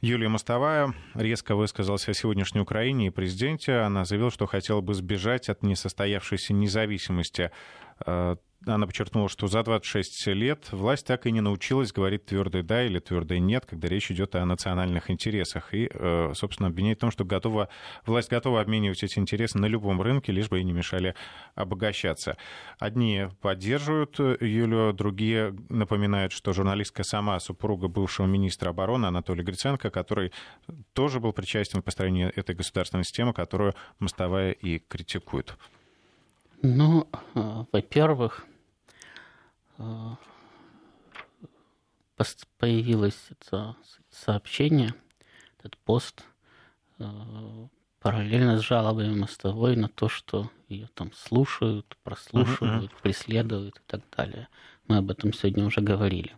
Юлия 0.00 0.28
Мостовая 0.28 0.92
резко 1.14 1.54
высказалась 1.54 2.08
о 2.08 2.12
сегодняшней 2.14 2.60
Украине 2.60 3.06
и 3.06 3.10
президенте. 3.10 3.76
Она 3.76 4.04
заявила, 4.04 4.32
что 4.32 4.46
хотела 4.46 4.80
бы 4.80 4.94
сбежать 4.94 5.48
от 5.48 5.62
несостоявшейся 5.62 6.54
независимости 6.54 7.52
э, 8.04 8.34
она 8.64 8.86
подчеркнула, 8.86 9.28
что 9.28 9.46
за 9.46 9.62
26 9.62 10.28
лет 10.28 10.72
власть 10.72 11.06
так 11.06 11.26
и 11.26 11.32
не 11.32 11.40
научилась 11.40 11.92
говорить 11.92 12.24
твердое 12.24 12.62
«да» 12.62 12.84
или 12.84 12.98
твердое 12.98 13.38
«нет», 13.38 13.66
когда 13.66 13.88
речь 13.88 14.10
идет 14.10 14.34
о 14.34 14.44
национальных 14.44 15.10
интересах. 15.10 15.74
И, 15.74 15.90
э, 15.92 16.32
собственно, 16.34 16.68
обвиняет 16.68 16.98
в 16.98 17.00
том, 17.02 17.10
что 17.10 17.24
готова, 17.24 17.68
власть 18.06 18.30
готова 18.30 18.60
обменивать 18.60 19.02
эти 19.02 19.18
интересы 19.18 19.58
на 19.58 19.66
любом 19.66 20.00
рынке, 20.00 20.32
лишь 20.32 20.48
бы 20.48 20.58
ей 20.58 20.64
не 20.64 20.72
мешали 20.72 21.14
обогащаться. 21.54 22.36
Одни 22.78 23.28
поддерживают 23.40 24.18
Юлю, 24.40 24.92
другие 24.92 25.54
напоминают, 25.68 26.32
что 26.32 26.52
журналистка 26.52 27.04
сама 27.04 27.38
супруга 27.40 27.88
бывшего 27.88 28.26
министра 28.26 28.70
обороны 28.70 29.06
Анатолия 29.06 29.44
Гриценко, 29.44 29.90
который 29.90 30.32
тоже 30.92 31.20
был 31.20 31.32
причастен 31.32 31.82
к 31.82 31.84
построению 31.84 32.32
этой 32.34 32.54
государственной 32.54 33.04
системы, 33.04 33.32
которую 33.32 33.74
Мостовая 33.98 34.52
и 34.52 34.78
критикует. 34.78 35.56
Ну, 36.62 37.08
э, 37.12 37.64
во-первых, 37.72 38.46
э, 39.78 40.16
появилось 42.58 43.18
это 43.30 43.76
сообщение, 44.10 44.94
этот 45.58 45.76
пост, 45.78 46.24
э, 46.98 47.04
параллельно 48.00 48.58
с 48.58 48.62
жалобами 48.62 49.14
мостовой 49.14 49.76
на 49.76 49.88
то, 49.88 50.08
что 50.08 50.50
ее 50.68 50.88
там 50.94 51.12
слушают, 51.12 51.96
прослушивают, 52.02 52.90
uh-huh. 52.90 53.02
преследуют 53.02 53.78
и 53.78 53.82
так 53.86 54.00
далее. 54.16 54.48
Мы 54.88 54.98
об 54.98 55.10
этом 55.10 55.32
сегодня 55.32 55.66
уже 55.66 55.80
говорили. 55.80 56.36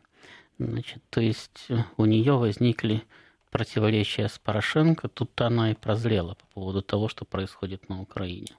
Значит, 0.59 1.03
то 1.11 1.21
есть 1.21 1.69
у 1.97 2.05
нее 2.05 2.33
возникли 2.33 3.05
противоречия 3.51 4.29
с 4.29 4.39
Порошенко, 4.39 5.09
тут 5.09 5.41
она 5.41 5.71
и 5.71 5.75
прозрела 5.75 6.35
по 6.35 6.47
поводу 6.47 6.83
того, 6.83 7.09
что 7.09 7.25
происходит 7.25 7.89
на 7.89 8.01
Украине 8.01 8.57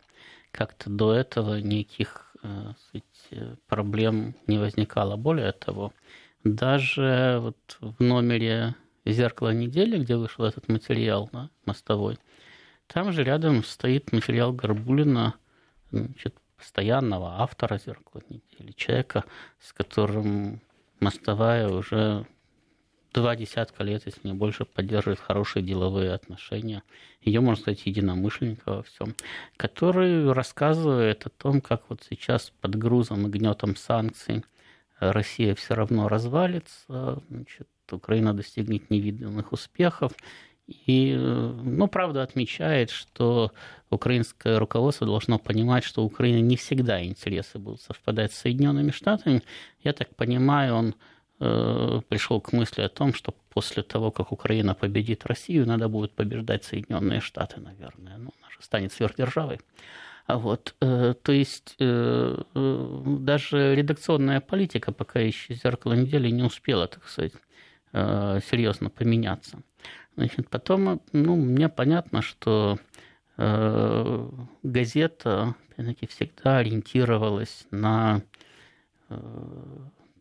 как-то 0.51 0.89
до 0.89 1.13
этого 1.13 1.59
никаких 1.59 2.35
э, 2.43 2.73
сказать, 2.87 3.59
проблем 3.67 4.35
не 4.47 4.57
возникало. 4.57 5.15
Более 5.15 5.51
того, 5.51 5.93
даже 6.43 7.39
вот 7.41 7.77
в 7.79 8.01
номере 8.01 8.75
«Зеркало 9.05 9.53
недели», 9.53 9.99
где 9.99 10.15
вышел 10.15 10.45
этот 10.45 10.67
материал 10.67 11.29
да, 11.31 11.49
мостовой, 11.65 12.17
там 12.87 13.11
же 13.11 13.23
рядом 13.23 13.63
стоит 13.63 14.11
материал 14.11 14.51
Горбулина, 14.53 15.35
значит, 15.91 16.35
постоянного 16.57 17.41
автора 17.41 17.77
«Зеркала 17.77 18.21
недели», 18.29 18.71
человека, 18.71 19.25
с 19.59 19.73
которым 19.73 20.61
Мостовая 20.99 21.69
уже 21.69 22.25
два 23.13 23.35
десятка 23.35 23.83
лет, 23.83 24.03
если 24.05 24.27
не 24.27 24.33
больше, 24.33 24.65
поддерживает 24.65 25.19
хорошие 25.19 25.63
деловые 25.63 26.13
отношения. 26.13 26.83
Ее, 27.21 27.41
можно 27.41 27.61
сказать, 27.61 27.85
единомышленника 27.85 28.77
во 28.77 28.83
всем, 28.83 29.15
который 29.57 30.31
рассказывает 30.31 31.25
о 31.25 31.29
том, 31.29 31.61
как 31.61 31.83
вот 31.89 32.01
сейчас 32.09 32.51
под 32.61 32.75
грузом 32.75 33.27
и 33.27 33.29
гнетом 33.29 33.75
санкций 33.75 34.43
Россия 34.99 35.55
все 35.55 35.75
равно 35.75 36.07
развалится, 36.07 37.21
значит, 37.29 37.67
Украина 37.91 38.33
достигнет 38.33 38.89
невиданных 38.89 39.51
успехов, 39.51 40.11
и, 40.67 41.15
ну, 41.15 41.87
правда, 41.87 42.21
отмечает, 42.21 42.91
что 42.91 43.51
украинское 43.89 44.59
руководство 44.59 45.07
должно 45.07 45.39
понимать, 45.39 45.83
что 45.83 46.03
у 46.03 46.05
Украины 46.05 46.41
не 46.41 46.57
всегда 46.57 47.03
интересы 47.03 47.57
будут 47.57 47.81
совпадать 47.81 48.33
с 48.33 48.37
Соединенными 48.37 48.91
Штатами. 48.91 49.41
Я 49.83 49.93
так 49.93 50.15
понимаю, 50.15 50.75
он 50.75 50.89
э, 50.89 50.93
пришел 51.39 52.41
к 52.41 52.51
мысли 52.51 52.81
о 52.81 52.89
том, 52.89 53.13
что 53.13 53.33
после 53.49 53.81
того, 53.81 54.11
как 54.11 54.31
Украина 54.31 54.75
победит 54.75 55.25
Россию, 55.25 55.65
надо 55.65 55.87
будет 55.87 56.11
побеждать 56.11 56.65
Соединенные 56.65 57.21
Штаты, 57.21 57.61
наверное. 57.61 58.17
Ну, 58.17 58.31
она 58.39 58.49
же 58.49 58.61
станет 58.61 58.91
сверхдержавой. 58.93 59.59
А 60.29 60.37
вот, 60.37 60.75
э, 60.79 61.15
то 61.23 61.31
есть 61.31 61.75
э, 61.79 62.43
э, 62.53 63.03
даже 63.19 63.73
редакционная 63.73 64.41
политика 64.41 64.91
пока 64.91 65.19
еще 65.19 65.55
зеркало 65.55 65.93
недели 65.93 66.29
не 66.29 66.43
успела, 66.43 66.87
так 66.87 67.07
сказать, 67.07 67.33
э, 67.93 68.39
серьезно 68.47 68.91
поменяться. 68.91 69.63
Значит, 70.15 70.47
потом, 70.49 71.01
ну, 71.13 71.35
мне 71.35 71.67
понятно, 71.67 72.21
что 72.21 72.77
э, 73.37 74.29
газета, 74.61 75.55
опять-таки, 75.71 76.05
всегда 76.05 76.57
ориентировалась 76.57 77.65
на 77.71 78.21
э, 79.09 79.19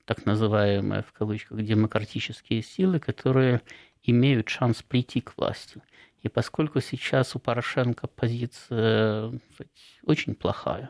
так 0.08 0.24
называемые, 0.24 1.02
в 1.02 1.12
кавычках, 1.12 1.62
демократические 1.62 2.62
силы, 2.62 2.98
которые 2.98 3.60
имеют 4.02 4.48
шанс 4.48 4.82
прийти 4.82 5.20
к 5.20 5.36
власти. 5.36 5.82
И 6.22 6.30
поскольку 6.30 6.80
сейчас 6.80 7.36
у 7.36 7.38
Порошенко 7.38 8.06
позиция 8.06 9.28
сказать, 9.52 10.00
очень 10.04 10.34
плохая, 10.34 10.88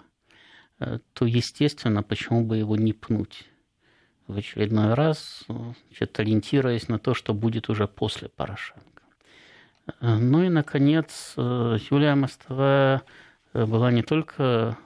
э, 0.79 1.01
то, 1.15 1.27
естественно, 1.27 2.05
почему 2.05 2.45
бы 2.45 2.59
его 2.59 2.77
не 2.77 2.93
пнуть? 2.93 3.49
в 4.29 4.37
очередной 4.37 4.93
раз, 4.93 5.47
значит, 5.47 6.21
ориентируясь 6.21 6.89
на 6.89 6.99
то, 6.99 7.15
что 7.15 7.33
будет 7.33 7.71
уже 7.71 7.89
после 7.89 8.29
Порошенко. 8.29 8.85
Ну 10.03 10.43
и, 10.43 10.51
наконец, 10.51 11.33
э, 11.39 11.79
Юлия 11.91 12.15
Мостовая 12.15 13.05
э, 13.55 13.65
была 13.65 13.91
не 13.91 14.03
только, 14.03 14.77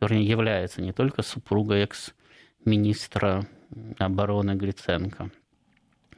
вернее, 0.00 0.24
является 0.24 0.80
не 0.80 0.92
только 0.92 1.22
супругой 1.22 1.82
экс-министра 1.82 3.48
обороны 3.98 4.54
Гриценко. 4.54 5.30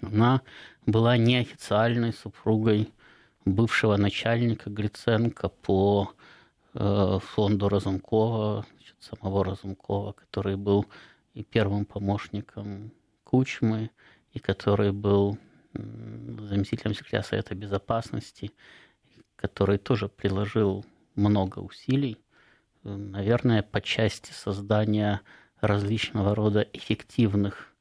Она 0.02 0.42
была 0.84 1.16
неофициальной 1.16 2.12
супругой 2.12 2.92
бывшего 3.44 3.96
начальника 3.96 4.70
Гриценко 4.70 5.48
по 5.48 6.12
э, 6.74 7.18
фонду 7.22 7.68
Разумкова, 7.68 8.66
значит, 8.70 8.96
самого 9.00 9.44
Разумкова, 9.44 10.12
который 10.12 10.56
был 10.56 10.86
и 11.34 11.42
первым 11.42 11.84
помощником 11.84 12.92
Кучмы, 13.24 13.90
и 14.32 14.38
который 14.38 14.92
был 14.92 15.38
заместителем 15.72 16.94
секретаря 16.94 17.22
Совета 17.22 17.54
Безопасности, 17.54 18.52
который 19.36 19.78
тоже 19.78 20.08
приложил 20.08 20.84
много 21.14 21.58
усилий, 21.58 22.18
наверное, 22.82 23.62
по 23.62 23.80
части 23.80 24.32
создания 24.32 25.20
различного 25.60 26.34
рода 26.34 26.66
эффективных 26.72 27.72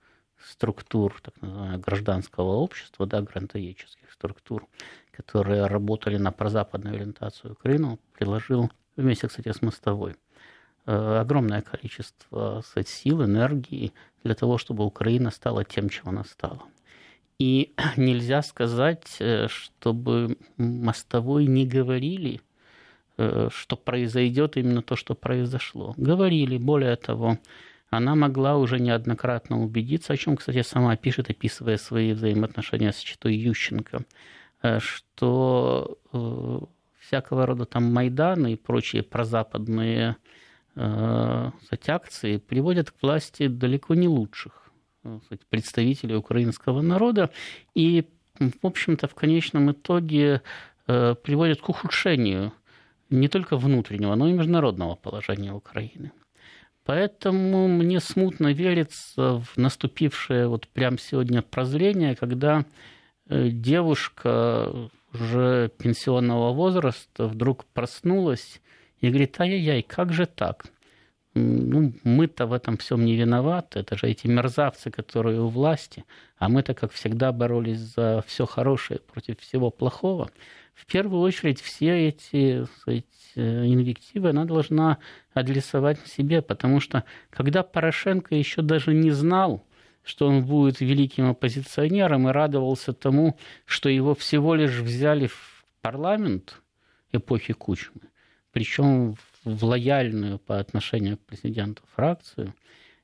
структур, 0.43 1.19
так 1.21 1.41
называемого 1.41 1.77
гражданского 1.77 2.53
общества, 2.57 3.05
да, 3.05 3.21
грантоедческих 3.21 4.11
структур, 4.11 4.67
которые 5.11 5.65
работали 5.65 6.17
на 6.17 6.31
прозападную 6.31 6.95
ориентацию 6.95 7.53
Украины, 7.53 7.97
приложил 8.13 8.71
вместе, 8.95 9.27
кстати, 9.27 9.51
с 9.51 9.61
мостовой 9.61 10.15
э, 10.85 11.17
огромное 11.19 11.61
количество 11.61 12.61
сказать, 12.65 12.89
сил, 12.89 13.23
энергии 13.23 13.93
для 14.23 14.35
того, 14.35 14.57
чтобы 14.57 14.85
Украина 14.85 15.31
стала 15.31 15.63
тем, 15.63 15.89
чем 15.89 16.09
она 16.09 16.23
стала. 16.23 16.63
И 17.39 17.73
нельзя 17.97 18.41
сказать, 18.41 19.17
э, 19.19 19.47
чтобы 19.47 20.37
мостовой 20.57 21.47
не 21.47 21.65
говорили, 21.65 22.41
что 23.17 23.75
произойдет 23.77 24.57
именно 24.57 24.81
то, 24.81 24.95
что 24.95 25.15
произошло. 25.15 25.93
Говорили, 25.97 26.57
более 26.57 26.95
того, 26.95 27.37
она 27.89 28.15
могла 28.15 28.57
уже 28.57 28.79
неоднократно 28.79 29.63
убедиться, 29.63 30.13
о 30.13 30.17
чем, 30.17 30.35
кстати, 30.35 30.61
сама 30.63 30.95
пишет, 30.97 31.29
описывая 31.29 31.77
свои 31.77 32.13
взаимоотношения 32.13 32.91
с 32.91 32.97
Читой 32.97 33.35
Ющенко, 33.35 34.03
э, 34.63 34.79
что 34.79 35.97
всякого 36.99 37.45
рода 37.45 37.65
там 37.65 37.93
Майданы 37.93 38.53
и 38.53 38.57
прочие 38.57 39.03
прозападные 39.03 40.17
кстати, 40.75 41.89
акции 41.89 42.37
приводят 42.37 42.91
к 42.91 43.01
власти 43.01 43.47
далеко 43.47 43.95
не 43.95 44.09
лучших 44.09 44.65
представителей 45.49 46.15
украинского 46.15 46.81
народа. 46.81 47.29
И, 47.73 48.09
в 48.39 48.65
общем-то, 48.65 49.07
в 49.07 49.15
конечном 49.15 49.71
итоге 49.71 50.41
э, 50.87 51.15
приводит 51.23 51.61
к 51.61 51.69
ухудшению 51.69 52.51
не 53.09 53.27
только 53.27 53.57
внутреннего, 53.57 54.15
но 54.15 54.27
и 54.27 54.33
международного 54.33 54.95
положения 54.95 55.53
Украины. 55.53 56.11
Поэтому 56.83 57.67
мне 57.67 57.99
смутно 57.99 58.53
верится 58.53 59.41
в 59.41 59.57
наступившее 59.57 60.47
вот 60.47 60.67
прямо 60.67 60.97
сегодня 60.97 61.41
прозрение, 61.41 62.15
когда 62.15 62.65
э, 63.27 63.49
девушка 63.49 64.71
уже 65.13 65.71
пенсионного 65.77 66.53
возраста 66.53 67.27
вдруг 67.27 67.65
проснулась 67.65 68.61
и 68.99 69.09
говорит, 69.09 69.39
ай-яй-яй, 69.39 69.81
как 69.81 70.13
же 70.13 70.25
так? 70.25 70.65
ну, 71.35 71.93
мы-то 72.03 72.47
в 72.47 72.53
этом 72.53 72.77
всем 72.77 73.03
не 73.03 73.15
виноваты, 73.15 73.79
это 73.79 73.97
же 73.97 74.07
эти 74.07 74.25
мерзавцы, 74.27 74.89
которые 74.89 75.41
у 75.41 75.47
власти, 75.47 76.05
а 76.37 76.47
мы-то, 76.47 76.73
как 76.73 76.93
всегда, 76.93 77.31
боролись 77.33 77.79
за 77.79 78.23
все 78.25 78.45
хорошее 78.45 79.01
против 79.01 79.39
всего 79.39 79.69
плохого. 79.69 80.31
В 80.75 80.85
первую 80.85 81.21
очередь 81.21 81.61
все 81.61 82.09
эти 82.09 82.65
сказать, 82.77 83.05
э, 83.35 83.65
инвективы 83.65 84.29
она 84.29 84.43
должна 84.45 84.99
адресовать 85.33 85.99
себе, 86.05 86.41
потому 86.41 86.81
что 86.81 87.05
когда 87.29 87.63
Порошенко 87.63 88.35
еще 88.35 88.61
даже 88.61 88.93
не 88.93 89.11
знал, 89.11 89.65
что 90.03 90.27
он 90.27 90.45
будет 90.45 90.81
великим 90.81 91.29
оппозиционером 91.29 92.27
и 92.27 92.31
радовался 92.31 92.93
тому, 92.93 93.37
что 93.65 93.89
его 93.89 94.13
всего 94.13 94.53
лишь 94.53 94.79
взяли 94.79 95.27
в 95.27 95.65
парламент 95.81 96.61
эпохи 97.11 97.53
Кучмы, 97.53 98.01
причем 98.51 99.15
в 99.45 99.63
лояльную 99.63 100.39
по 100.39 100.59
отношению 100.59 101.17
к 101.17 101.21
президенту 101.21 101.83
фракцию, 101.95 102.53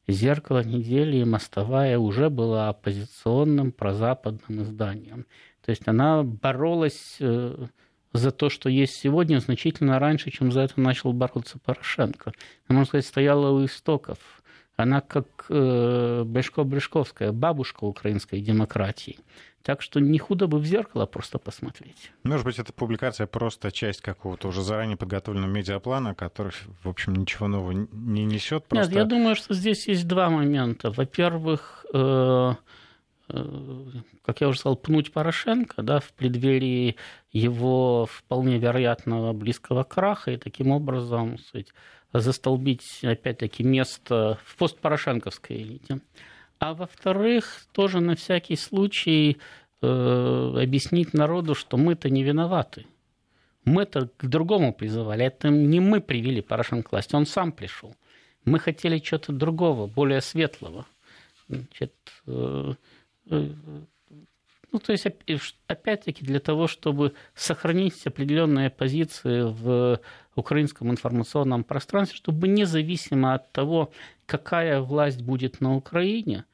«Зеркало 0.08 0.64
недели» 0.64 1.18
и 1.18 1.26
«Мостовая» 1.26 1.98
уже 1.98 2.30
была 2.30 2.70
оппозиционным 2.70 3.72
прозападным 3.72 4.64
изданием. 4.64 5.26
То 5.66 5.70
есть 5.70 5.88
она 5.88 6.24
боролась 6.24 7.18
э, 7.20 7.68
за 8.14 8.32
то, 8.32 8.50
что 8.50 8.70
есть 8.70 8.96
сегодня, 8.96 9.40
значительно 9.40 10.00
раньше, 10.00 10.32
чем 10.32 10.52
за 10.52 10.62
это 10.62 10.80
начал 10.80 11.14
бороться 11.14 11.60
Порошенко. 11.60 12.34
Она, 12.68 12.80
можно 12.80 12.88
сказать, 12.88 13.06
стояла 13.06 13.52
у 13.52 13.66
истоков. 13.66 14.18
Она 14.76 15.02
как 15.02 15.46
э, 15.50 16.24
Брешко-Брешковская, 16.26 17.32
бабушка 17.32 17.84
украинской 17.84 18.42
демократии. 18.42 19.20
Так 19.64 19.84
что 19.84 20.00
не 20.00 20.18
худо 20.18 20.48
бы 20.48 20.58
в 20.58 20.66
зеркало 20.66 21.06
просто 21.06 21.38
посмотреть. 21.38 22.12
Может 22.24 22.46
быть, 22.46 22.58
эта 22.58 22.74
публикация 22.74 23.28
просто 23.28 23.72
часть 23.72 24.02
какого-то 24.02 24.48
уже 24.48 24.64
заранее 24.64 24.98
подготовленного 24.98 25.52
медиаплана, 25.52 26.16
который, 26.16 26.54
в 26.84 26.90
общем, 26.90 27.14
ничего 27.14 27.48
нового 27.48 27.72
не 27.72 28.26
несет. 28.26 28.66
Просто... 28.66 28.88
Нет, 28.92 28.98
я 28.98 29.06
думаю, 29.06 29.36
что 29.36 29.54
здесь 29.54 29.88
есть 29.88 30.08
два 30.08 30.32
момента. 30.32 30.90
Во-первых, 30.90 31.86
э, 31.94 31.98
э, 31.98 32.56
как 34.26 34.42
я 34.42 34.48
уже 34.48 34.60
сказал, 34.60 34.76
пнуть 34.76 35.12
Порошенко 35.12 35.82
да, 35.82 36.00
в 36.00 36.12
преддверии 36.14 36.96
его 37.32 38.06
вполне 38.06 38.58
вероятного 38.58 39.34
близкого 39.34 39.84
краха 39.84 40.32
и 40.32 40.38
таким 40.38 40.72
образом 40.72 41.38
сказать, 41.38 41.74
застолбить, 42.14 43.04
опять-таки, 43.04 43.64
место 43.64 44.40
в 44.46 44.58
постпорошенковской 44.58 45.58
элите. 45.58 46.02
А 46.60 46.74
во-вторых, 46.74 47.66
тоже 47.72 48.02
на 48.02 48.16
всякий 48.16 48.56
случай 48.56 49.38
э, 49.82 50.54
объяснить 50.62 51.14
народу, 51.14 51.56
что 51.56 51.78
мы-то 51.78 52.10
не 52.10 52.24
виноваты. 52.24 52.86
Мы-то 53.66 54.10
к 54.18 54.26
другому 54.26 54.74
призывали. 54.74 55.26
Это 55.26 55.50
не 55.50 55.80
мы 55.80 56.02
привели 56.02 56.42
Порошенко 56.42 56.90
к 56.90 56.92
власти, 56.92 57.16
он 57.16 57.26
сам 57.26 57.52
пришел. 57.52 57.96
Мы 58.46 58.60
хотели 58.60 58.98
чего-то 59.00 59.32
другого, 59.32 59.88
более 59.88 60.22
светлого. 60.22 60.86
Значит, 61.48 61.94
э, 62.28 62.74
ну, 63.32 64.80
то 64.80 64.92
есть, 64.94 65.06
опять-таки, 65.68 66.24
для 66.24 66.40
того, 66.40 66.68
чтобы 66.68 67.14
сохранить 67.36 68.06
определенные 68.08 68.70
позиции 68.70 69.42
в 69.42 70.00
украинском 70.36 70.90
информационном 70.92 71.64
пространстве, 71.64 72.16
чтобы 72.18 72.48
независимо 72.48 73.34
от 73.34 73.52
того, 73.52 73.92
какая 74.26 74.80
власть 74.80 75.22
будет 75.22 75.60
на 75.60 75.76
Украине, 75.76 76.46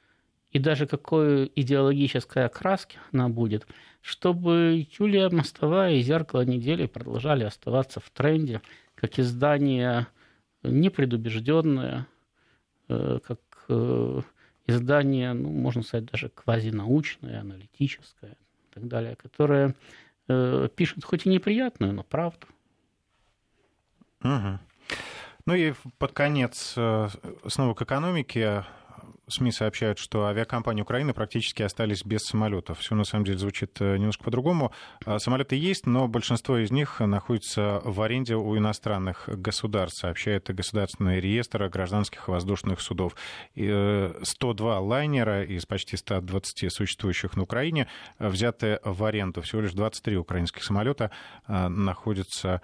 и 0.52 0.60
даже 0.60 0.88
какой 0.88 1.52
идеологической 1.56 2.46
окраски 2.46 2.98
она 3.12 3.30
будет, 3.30 3.68
чтобы 4.02 4.88
Юлия 4.98 5.30
Мостовая 5.30 5.96
и 5.96 6.02
«Зеркало 6.02 6.42
недели» 6.42 6.88
продолжали 6.88 7.44
оставаться 7.44 8.00
в 8.00 8.10
тренде, 8.10 8.62
как 8.96 9.20
издание 9.20 10.08
непредубежденное, 10.64 12.08
э, 12.88 13.20
как 13.24 13.40
э, 13.70 14.22
издание, 14.68 15.34
ну, 15.34 15.50
можно 15.50 15.82
сказать, 15.82 16.06
даже 16.06 16.30
квазинаучное, 16.30 17.42
аналитическое 17.42 18.32
и 18.32 18.74
так 18.74 18.88
далее, 18.88 19.16
которое 19.16 19.74
э, 20.28 20.70
пишет 20.76 21.04
хоть 21.04 21.26
и 21.26 21.30
неприятную, 21.30 21.94
но 21.94 22.04
правду. 22.04 22.48
Угу. 24.24 24.60
Ну 25.46 25.54
и 25.54 25.74
под 25.98 26.12
конец 26.12 26.74
э, 26.76 27.08
снова 27.48 27.74
к 27.74 27.82
экономике. 27.82 28.66
СМИ 29.30 29.52
сообщают, 29.52 30.00
что 30.00 30.26
авиакомпании 30.26 30.82
Украины 30.82 31.14
практически 31.14 31.62
остались 31.62 32.06
без 32.06 32.24
самолетов. 32.24 32.80
Все 32.80 32.96
на 32.96 33.04
самом 33.04 33.26
деле 33.26 33.38
звучит 33.38 33.82
э, 33.82 33.98
немножко 33.98 34.24
по-другому. 34.24 34.72
А, 35.06 35.20
самолеты 35.20 35.58
есть, 35.58 35.86
но 35.86 36.08
большинство 36.08 36.58
из 36.58 36.72
них 36.72 37.02
находится 37.02 37.82
в 37.84 38.02
аренде 38.02 38.36
у 38.36 38.58
иностранных 38.58 39.28
государств, 39.28 40.00
сообщает 40.00 40.54
Государственный 40.56 41.20
реестр 41.20 41.68
гражданских 41.68 42.30
воздушных 42.30 42.80
судов. 42.80 43.16
102 43.56 43.66
э, 43.66 44.80
лайнера 44.80 45.44
из 45.44 45.66
почти 45.66 45.98
120 45.98 46.72
существующих 46.72 47.36
на 47.36 47.44
Украине 47.44 47.88
взяты 48.20 48.80
в 48.84 49.04
аренду. 49.04 49.42
Всего 49.42 49.62
лишь 49.62 49.74
23 49.74 50.18
украинских 50.18 50.64
самолета 50.64 51.12
находятся 51.48 52.62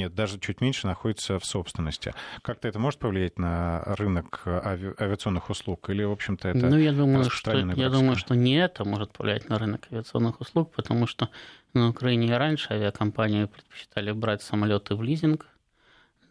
нет, 0.00 0.14
даже 0.14 0.38
чуть 0.38 0.60
меньше 0.60 0.86
находится 0.86 1.38
в 1.38 1.44
собственности. 1.44 2.14
Как-то 2.42 2.68
это 2.68 2.78
может 2.78 2.98
повлиять 2.98 3.38
на 3.38 3.82
рынок 3.84 4.42
ави- 4.46 4.94
авиационных 4.98 5.50
услуг? 5.50 5.90
Или, 5.90 6.02
в 6.04 6.12
общем-то, 6.12 6.48
это 6.48 6.66
ну, 6.66 6.78
я 6.78 6.92
думаю, 6.92 7.30
что, 7.30 7.56
я 7.56 7.88
думаю, 7.90 8.16
что 8.16 8.34
не 8.34 8.54
это 8.54 8.84
может 8.84 9.12
повлиять 9.12 9.48
на 9.48 9.58
рынок 9.58 9.86
авиационных 9.90 10.40
услуг, 10.40 10.72
потому 10.72 11.06
что 11.06 11.28
на 11.74 11.88
Украине 11.88 12.28
и 12.28 12.32
раньше 12.32 12.72
авиакомпании 12.72 13.44
предпочитали 13.44 14.12
брать 14.12 14.42
самолеты 14.42 14.94
в 14.94 15.02
лизинг, 15.02 15.46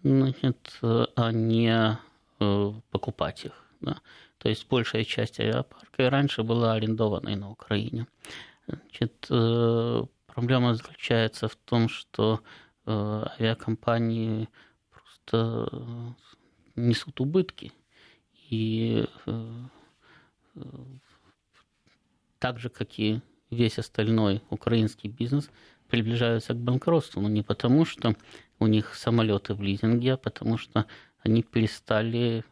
значит, 0.04 0.80
а 0.82 1.32
не 1.32 1.98
э, 2.40 2.74
покупать 2.92 3.46
их. 3.46 3.54
Да. 3.82 3.98
То 4.40 4.50
есть 4.50 4.68
большая 4.68 5.04
часть 5.04 5.40
авиапарка 5.40 6.04
и 6.04 6.10
раньше 6.10 6.44
была 6.44 6.74
арендованной 6.74 7.36
на 7.36 7.52
Украине. 7.52 8.08
Значит, 8.68 9.28
э, 9.30 10.04
проблема 10.28 10.74
заключается 10.74 11.48
в 11.48 11.56
том, 11.56 11.90
что 11.90 12.42
авиакомпании 12.90 14.50
просто 14.92 15.70
э, 15.72 16.14
несут 16.76 17.22
убытки. 17.22 17.72
И 18.50 19.06
э, 19.26 19.54
так 22.40 22.60
же, 22.60 22.70
как 22.70 23.00
и 23.00 23.22
весь 23.50 23.80
остальной 23.80 24.42
украинский 24.50 25.10
бизнес, 25.10 25.50
приближаются 25.88 26.54
к 26.54 26.58
банкротству. 26.58 27.22
Но 27.22 27.30
не 27.30 27.44
потому, 27.44 27.86
что 27.86 28.16
у 28.60 28.68
них 28.68 28.96
самолеты 28.96 29.54
в 29.54 29.62
лизинге, 29.62 30.14
а 30.14 30.18
потому 30.18 30.58
что 30.58 30.86
они 31.20 31.44
перестали 31.44 32.44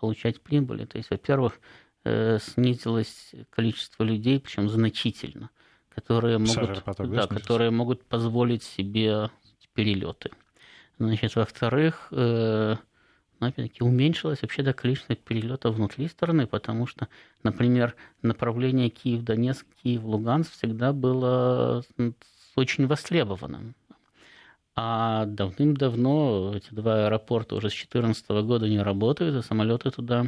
получать 0.00 0.40
прибыли. 0.40 0.86
То 0.86 0.96
есть, 0.96 1.10
во-первых, 1.10 1.60
снизилось 2.04 3.34
количество 3.50 4.02
людей, 4.02 4.40
причем 4.40 4.70
значительно, 4.70 5.50
которые 5.90 6.38
могут, 6.38 6.82
поток, 6.82 7.10
да, 7.10 7.26
которые 7.26 7.70
могут 7.70 8.04
позволить 8.04 8.62
себе 8.62 9.30
перелеты. 9.78 10.30
Значит, 10.98 11.36
во-вторых, 11.36 12.08
э, 12.10 12.74
опять-таки, 13.38 13.84
уменьшилось 13.84 14.42
вообще 14.42 14.64
до 14.64 14.72
количество 14.72 15.14
перелетов 15.14 15.76
внутри 15.76 16.08
страны, 16.08 16.48
потому 16.48 16.88
что, 16.88 17.06
например, 17.44 17.94
направление 18.22 18.88
Киев-Донецк, 18.88 19.64
Киев-Луганск 19.84 20.50
всегда 20.50 20.92
было 20.92 21.84
очень 22.56 22.88
востребованным. 22.88 23.76
А 24.74 25.26
давным-давно 25.26 26.54
эти 26.56 26.74
два 26.74 27.06
аэропорта 27.06 27.54
уже 27.54 27.70
с 27.70 27.74
2014 27.74 28.30
года 28.42 28.68
не 28.68 28.82
работают, 28.82 29.36
и 29.36 29.46
самолеты 29.46 29.92
туда 29.92 30.26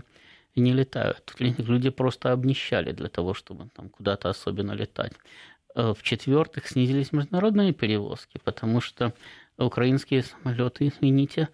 не 0.55 0.73
летают. 0.73 1.35
Люди 1.39 1.91
просто 1.91 2.31
обнищали 2.31 2.93
для 2.93 3.09
того, 3.09 3.35
чтобы 3.35 3.69
там 3.75 3.89
куда-то 3.89 4.29
особенно 4.29 4.73
летать. 4.73 5.13
Э, 5.75 5.95
в-четвертых, 5.97 6.67
снизились 6.67 7.13
международные 7.13 7.73
перевозки, 7.73 8.41
потому 8.45 8.81
что 8.81 9.15
украинские 9.57 10.25
самолеты, 10.25 10.89
извините, 10.89 11.49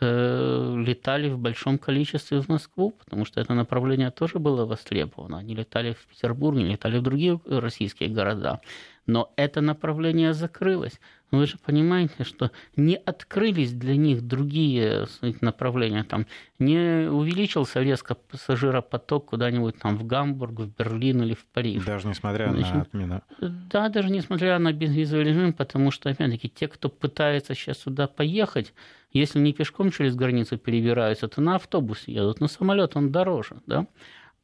э, 0.00 0.74
летали 0.76 1.30
в 1.30 1.38
большом 1.38 1.78
количестве 1.78 2.40
в 2.40 2.48
Москву, 2.48 2.90
потому 2.90 3.24
что 3.24 3.40
это 3.40 3.54
направление 3.54 4.10
тоже 4.10 4.38
было 4.38 4.66
востребовано. 4.66 5.38
Они 5.38 5.54
летали 5.54 5.92
в 5.92 6.06
Петербург, 6.06 6.58
они 6.58 6.72
летали 6.72 6.98
в 6.98 7.02
другие 7.02 7.40
российские 7.46 8.10
города. 8.10 8.60
Но 9.06 9.32
это 9.36 9.60
направление 9.62 10.34
закрылось. 10.34 11.00
Но 11.32 11.38
вы 11.38 11.46
же 11.46 11.56
понимаете, 11.56 12.24
что 12.24 12.50
не 12.76 12.94
открылись 12.94 13.72
для 13.72 13.96
них 13.96 14.20
другие 14.20 15.06
направления. 15.40 16.04
Там 16.04 16.26
не 16.58 17.08
увеличился 17.10 17.80
резко 17.80 18.14
пассажиропоток 18.14 19.30
куда-нибудь 19.30 19.78
там 19.78 19.96
в 19.96 20.06
Гамбург, 20.06 20.60
в 20.60 20.76
Берлин 20.76 21.22
или 21.22 21.32
в 21.32 21.46
Париж. 21.46 21.84
Даже 21.86 22.06
несмотря 22.06 22.50
Значит, 22.50 22.74
на 22.74 22.82
отмену. 22.82 23.22
Да, 23.40 23.88
даже 23.88 24.10
несмотря 24.10 24.58
на 24.58 24.74
безвизовый 24.74 25.24
режим, 25.24 25.54
потому 25.54 25.90
что, 25.90 26.10
опять-таки, 26.10 26.50
те, 26.50 26.68
кто 26.68 26.90
пытается 26.90 27.54
сейчас 27.54 27.78
сюда 27.78 28.06
поехать, 28.06 28.74
если 29.10 29.38
не 29.38 29.54
пешком 29.54 29.90
через 29.90 30.14
границу 30.14 30.58
перебираются, 30.58 31.28
то 31.28 31.40
на 31.40 31.56
автобус 31.56 32.08
едут, 32.08 32.40
на 32.40 32.48
самолет 32.48 32.94
он 32.94 33.10
дороже, 33.10 33.56
да? 33.66 33.86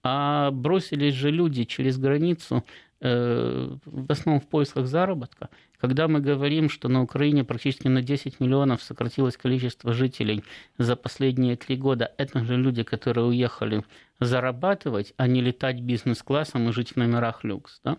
А 0.03 0.51
бросились 0.53 1.15
же 1.15 1.31
люди 1.31 1.65
через 1.65 1.99
границу 1.99 2.57
э, 2.57 2.61
в 3.01 4.07
основном 4.09 4.41
в 4.41 4.49
поисках 4.49 4.87
заработка. 4.87 5.51
Когда 5.79 6.09
мы 6.09 6.21
говорим, 6.21 6.69
что 6.69 6.89
на 6.89 7.03
Украине 7.03 7.45
практически 7.45 7.87
на 7.87 8.03
10 8.03 8.41
миллионов 8.41 8.83
сократилось 8.83 9.37
количество 9.37 9.93
жителей 9.93 10.43
за 10.79 10.97
последние 10.97 11.57
три 11.57 11.77
года, 11.77 12.13
это 12.19 12.45
же 12.45 12.57
люди, 12.57 12.83
которые 12.83 13.27
уехали 13.27 13.85
зарабатывать, 14.19 15.15
а 15.17 15.29
не 15.29 15.41
летать 15.41 15.81
бизнес-классом 15.81 16.69
и 16.69 16.73
жить 16.73 16.93
в 16.93 16.97
номерах 16.97 17.45
люкс. 17.45 17.81
Да? 17.85 17.99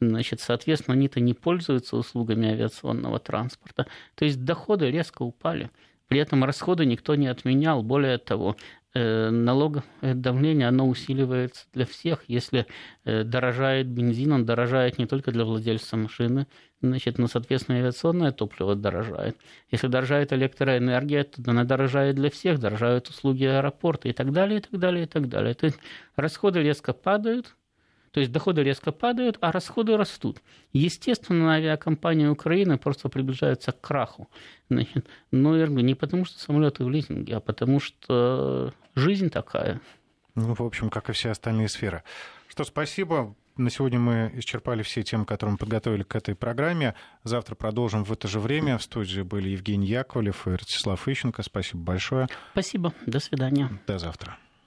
Значит, 0.00 0.40
соответственно, 0.40 0.94
они-то 0.94 1.20
не 1.20 1.34
пользуются 1.34 1.96
услугами 1.96 2.48
авиационного 2.48 3.20
транспорта. 3.20 3.86
То 4.16 4.24
есть 4.24 4.44
доходы 4.44 4.90
резко 4.90 5.22
упали. 5.22 5.70
При 6.08 6.18
этом 6.18 6.42
расходы 6.42 6.86
никто 6.86 7.14
не 7.14 7.28
отменял. 7.28 7.84
Более 7.84 8.18
того, 8.18 8.56
Э, 8.92 9.30
налоговое 9.30 9.84
давление, 10.14 10.66
оно 10.66 10.88
усиливается 10.88 11.66
для 11.72 11.86
всех. 11.86 12.24
Если 12.26 12.66
э, 13.04 13.22
дорожает 13.22 13.86
бензин, 13.86 14.32
он 14.32 14.44
дорожает 14.44 14.98
не 14.98 15.06
только 15.06 15.30
для 15.30 15.44
владельца 15.44 15.96
машины, 15.96 16.48
значит, 16.82 17.16
но, 17.16 17.28
соответственно, 17.28 17.78
авиационное 17.78 18.32
топливо 18.32 18.74
дорожает. 18.74 19.36
Если 19.70 19.86
дорожает 19.86 20.32
электроэнергия, 20.32 21.22
то 21.22 21.40
она 21.46 21.62
дорожает 21.62 22.16
для 22.16 22.30
всех, 22.30 22.58
дорожают 22.58 23.08
услуги 23.08 23.44
аэропорта 23.44 24.08
и 24.08 24.12
так 24.12 24.32
далее, 24.32 24.58
и 24.58 24.62
так 24.62 24.80
далее, 24.80 25.04
и 25.04 25.06
так 25.06 25.28
далее. 25.28 25.54
То 25.54 25.66
есть 25.66 25.78
расходы 26.16 26.60
резко 26.60 26.92
падают, 26.92 27.54
то 28.12 28.20
есть 28.20 28.32
доходы 28.32 28.62
резко 28.62 28.92
падают, 28.92 29.38
а 29.40 29.52
расходы 29.52 29.96
растут. 29.96 30.42
Естественно, 30.72 31.52
авиакомпании 31.52 32.26
Украины 32.26 32.76
просто 32.76 33.08
приближаются 33.08 33.72
к 33.72 33.80
краху. 33.80 34.28
Значит, 34.68 35.06
но 35.30 35.56
не 35.66 35.94
потому, 35.94 36.24
что 36.24 36.38
самолеты 36.38 36.84
в 36.84 36.90
лизинге, 36.90 37.36
а 37.36 37.40
потому 37.40 37.78
что 37.80 38.72
жизнь 38.94 39.30
такая. 39.30 39.80
Ну, 40.34 40.54
в 40.54 40.62
общем, 40.62 40.90
как 40.90 41.08
и 41.08 41.12
все 41.12 41.30
остальные 41.30 41.68
сферы. 41.68 42.02
Что, 42.48 42.64
спасибо. 42.64 43.34
На 43.56 43.68
сегодня 43.68 43.98
мы 43.98 44.32
исчерпали 44.34 44.82
все 44.82 45.02
темы, 45.02 45.24
которые 45.24 45.52
мы 45.52 45.58
подготовили 45.58 46.02
к 46.02 46.16
этой 46.16 46.34
программе. 46.34 46.94
Завтра 47.24 47.54
продолжим 47.54 48.04
в 48.04 48.12
это 48.12 48.26
же 48.26 48.40
время. 48.40 48.78
В 48.78 48.82
студии 48.82 49.20
были 49.20 49.50
Евгений 49.50 49.86
Яковлев 49.86 50.46
и 50.48 50.52
Ростислав 50.52 51.06
Ищенко. 51.06 51.42
Спасибо 51.42 51.82
большое. 51.82 52.28
Спасибо. 52.52 52.94
До 53.06 53.20
свидания. 53.20 53.68
До 53.86 53.98
завтра. 53.98 54.38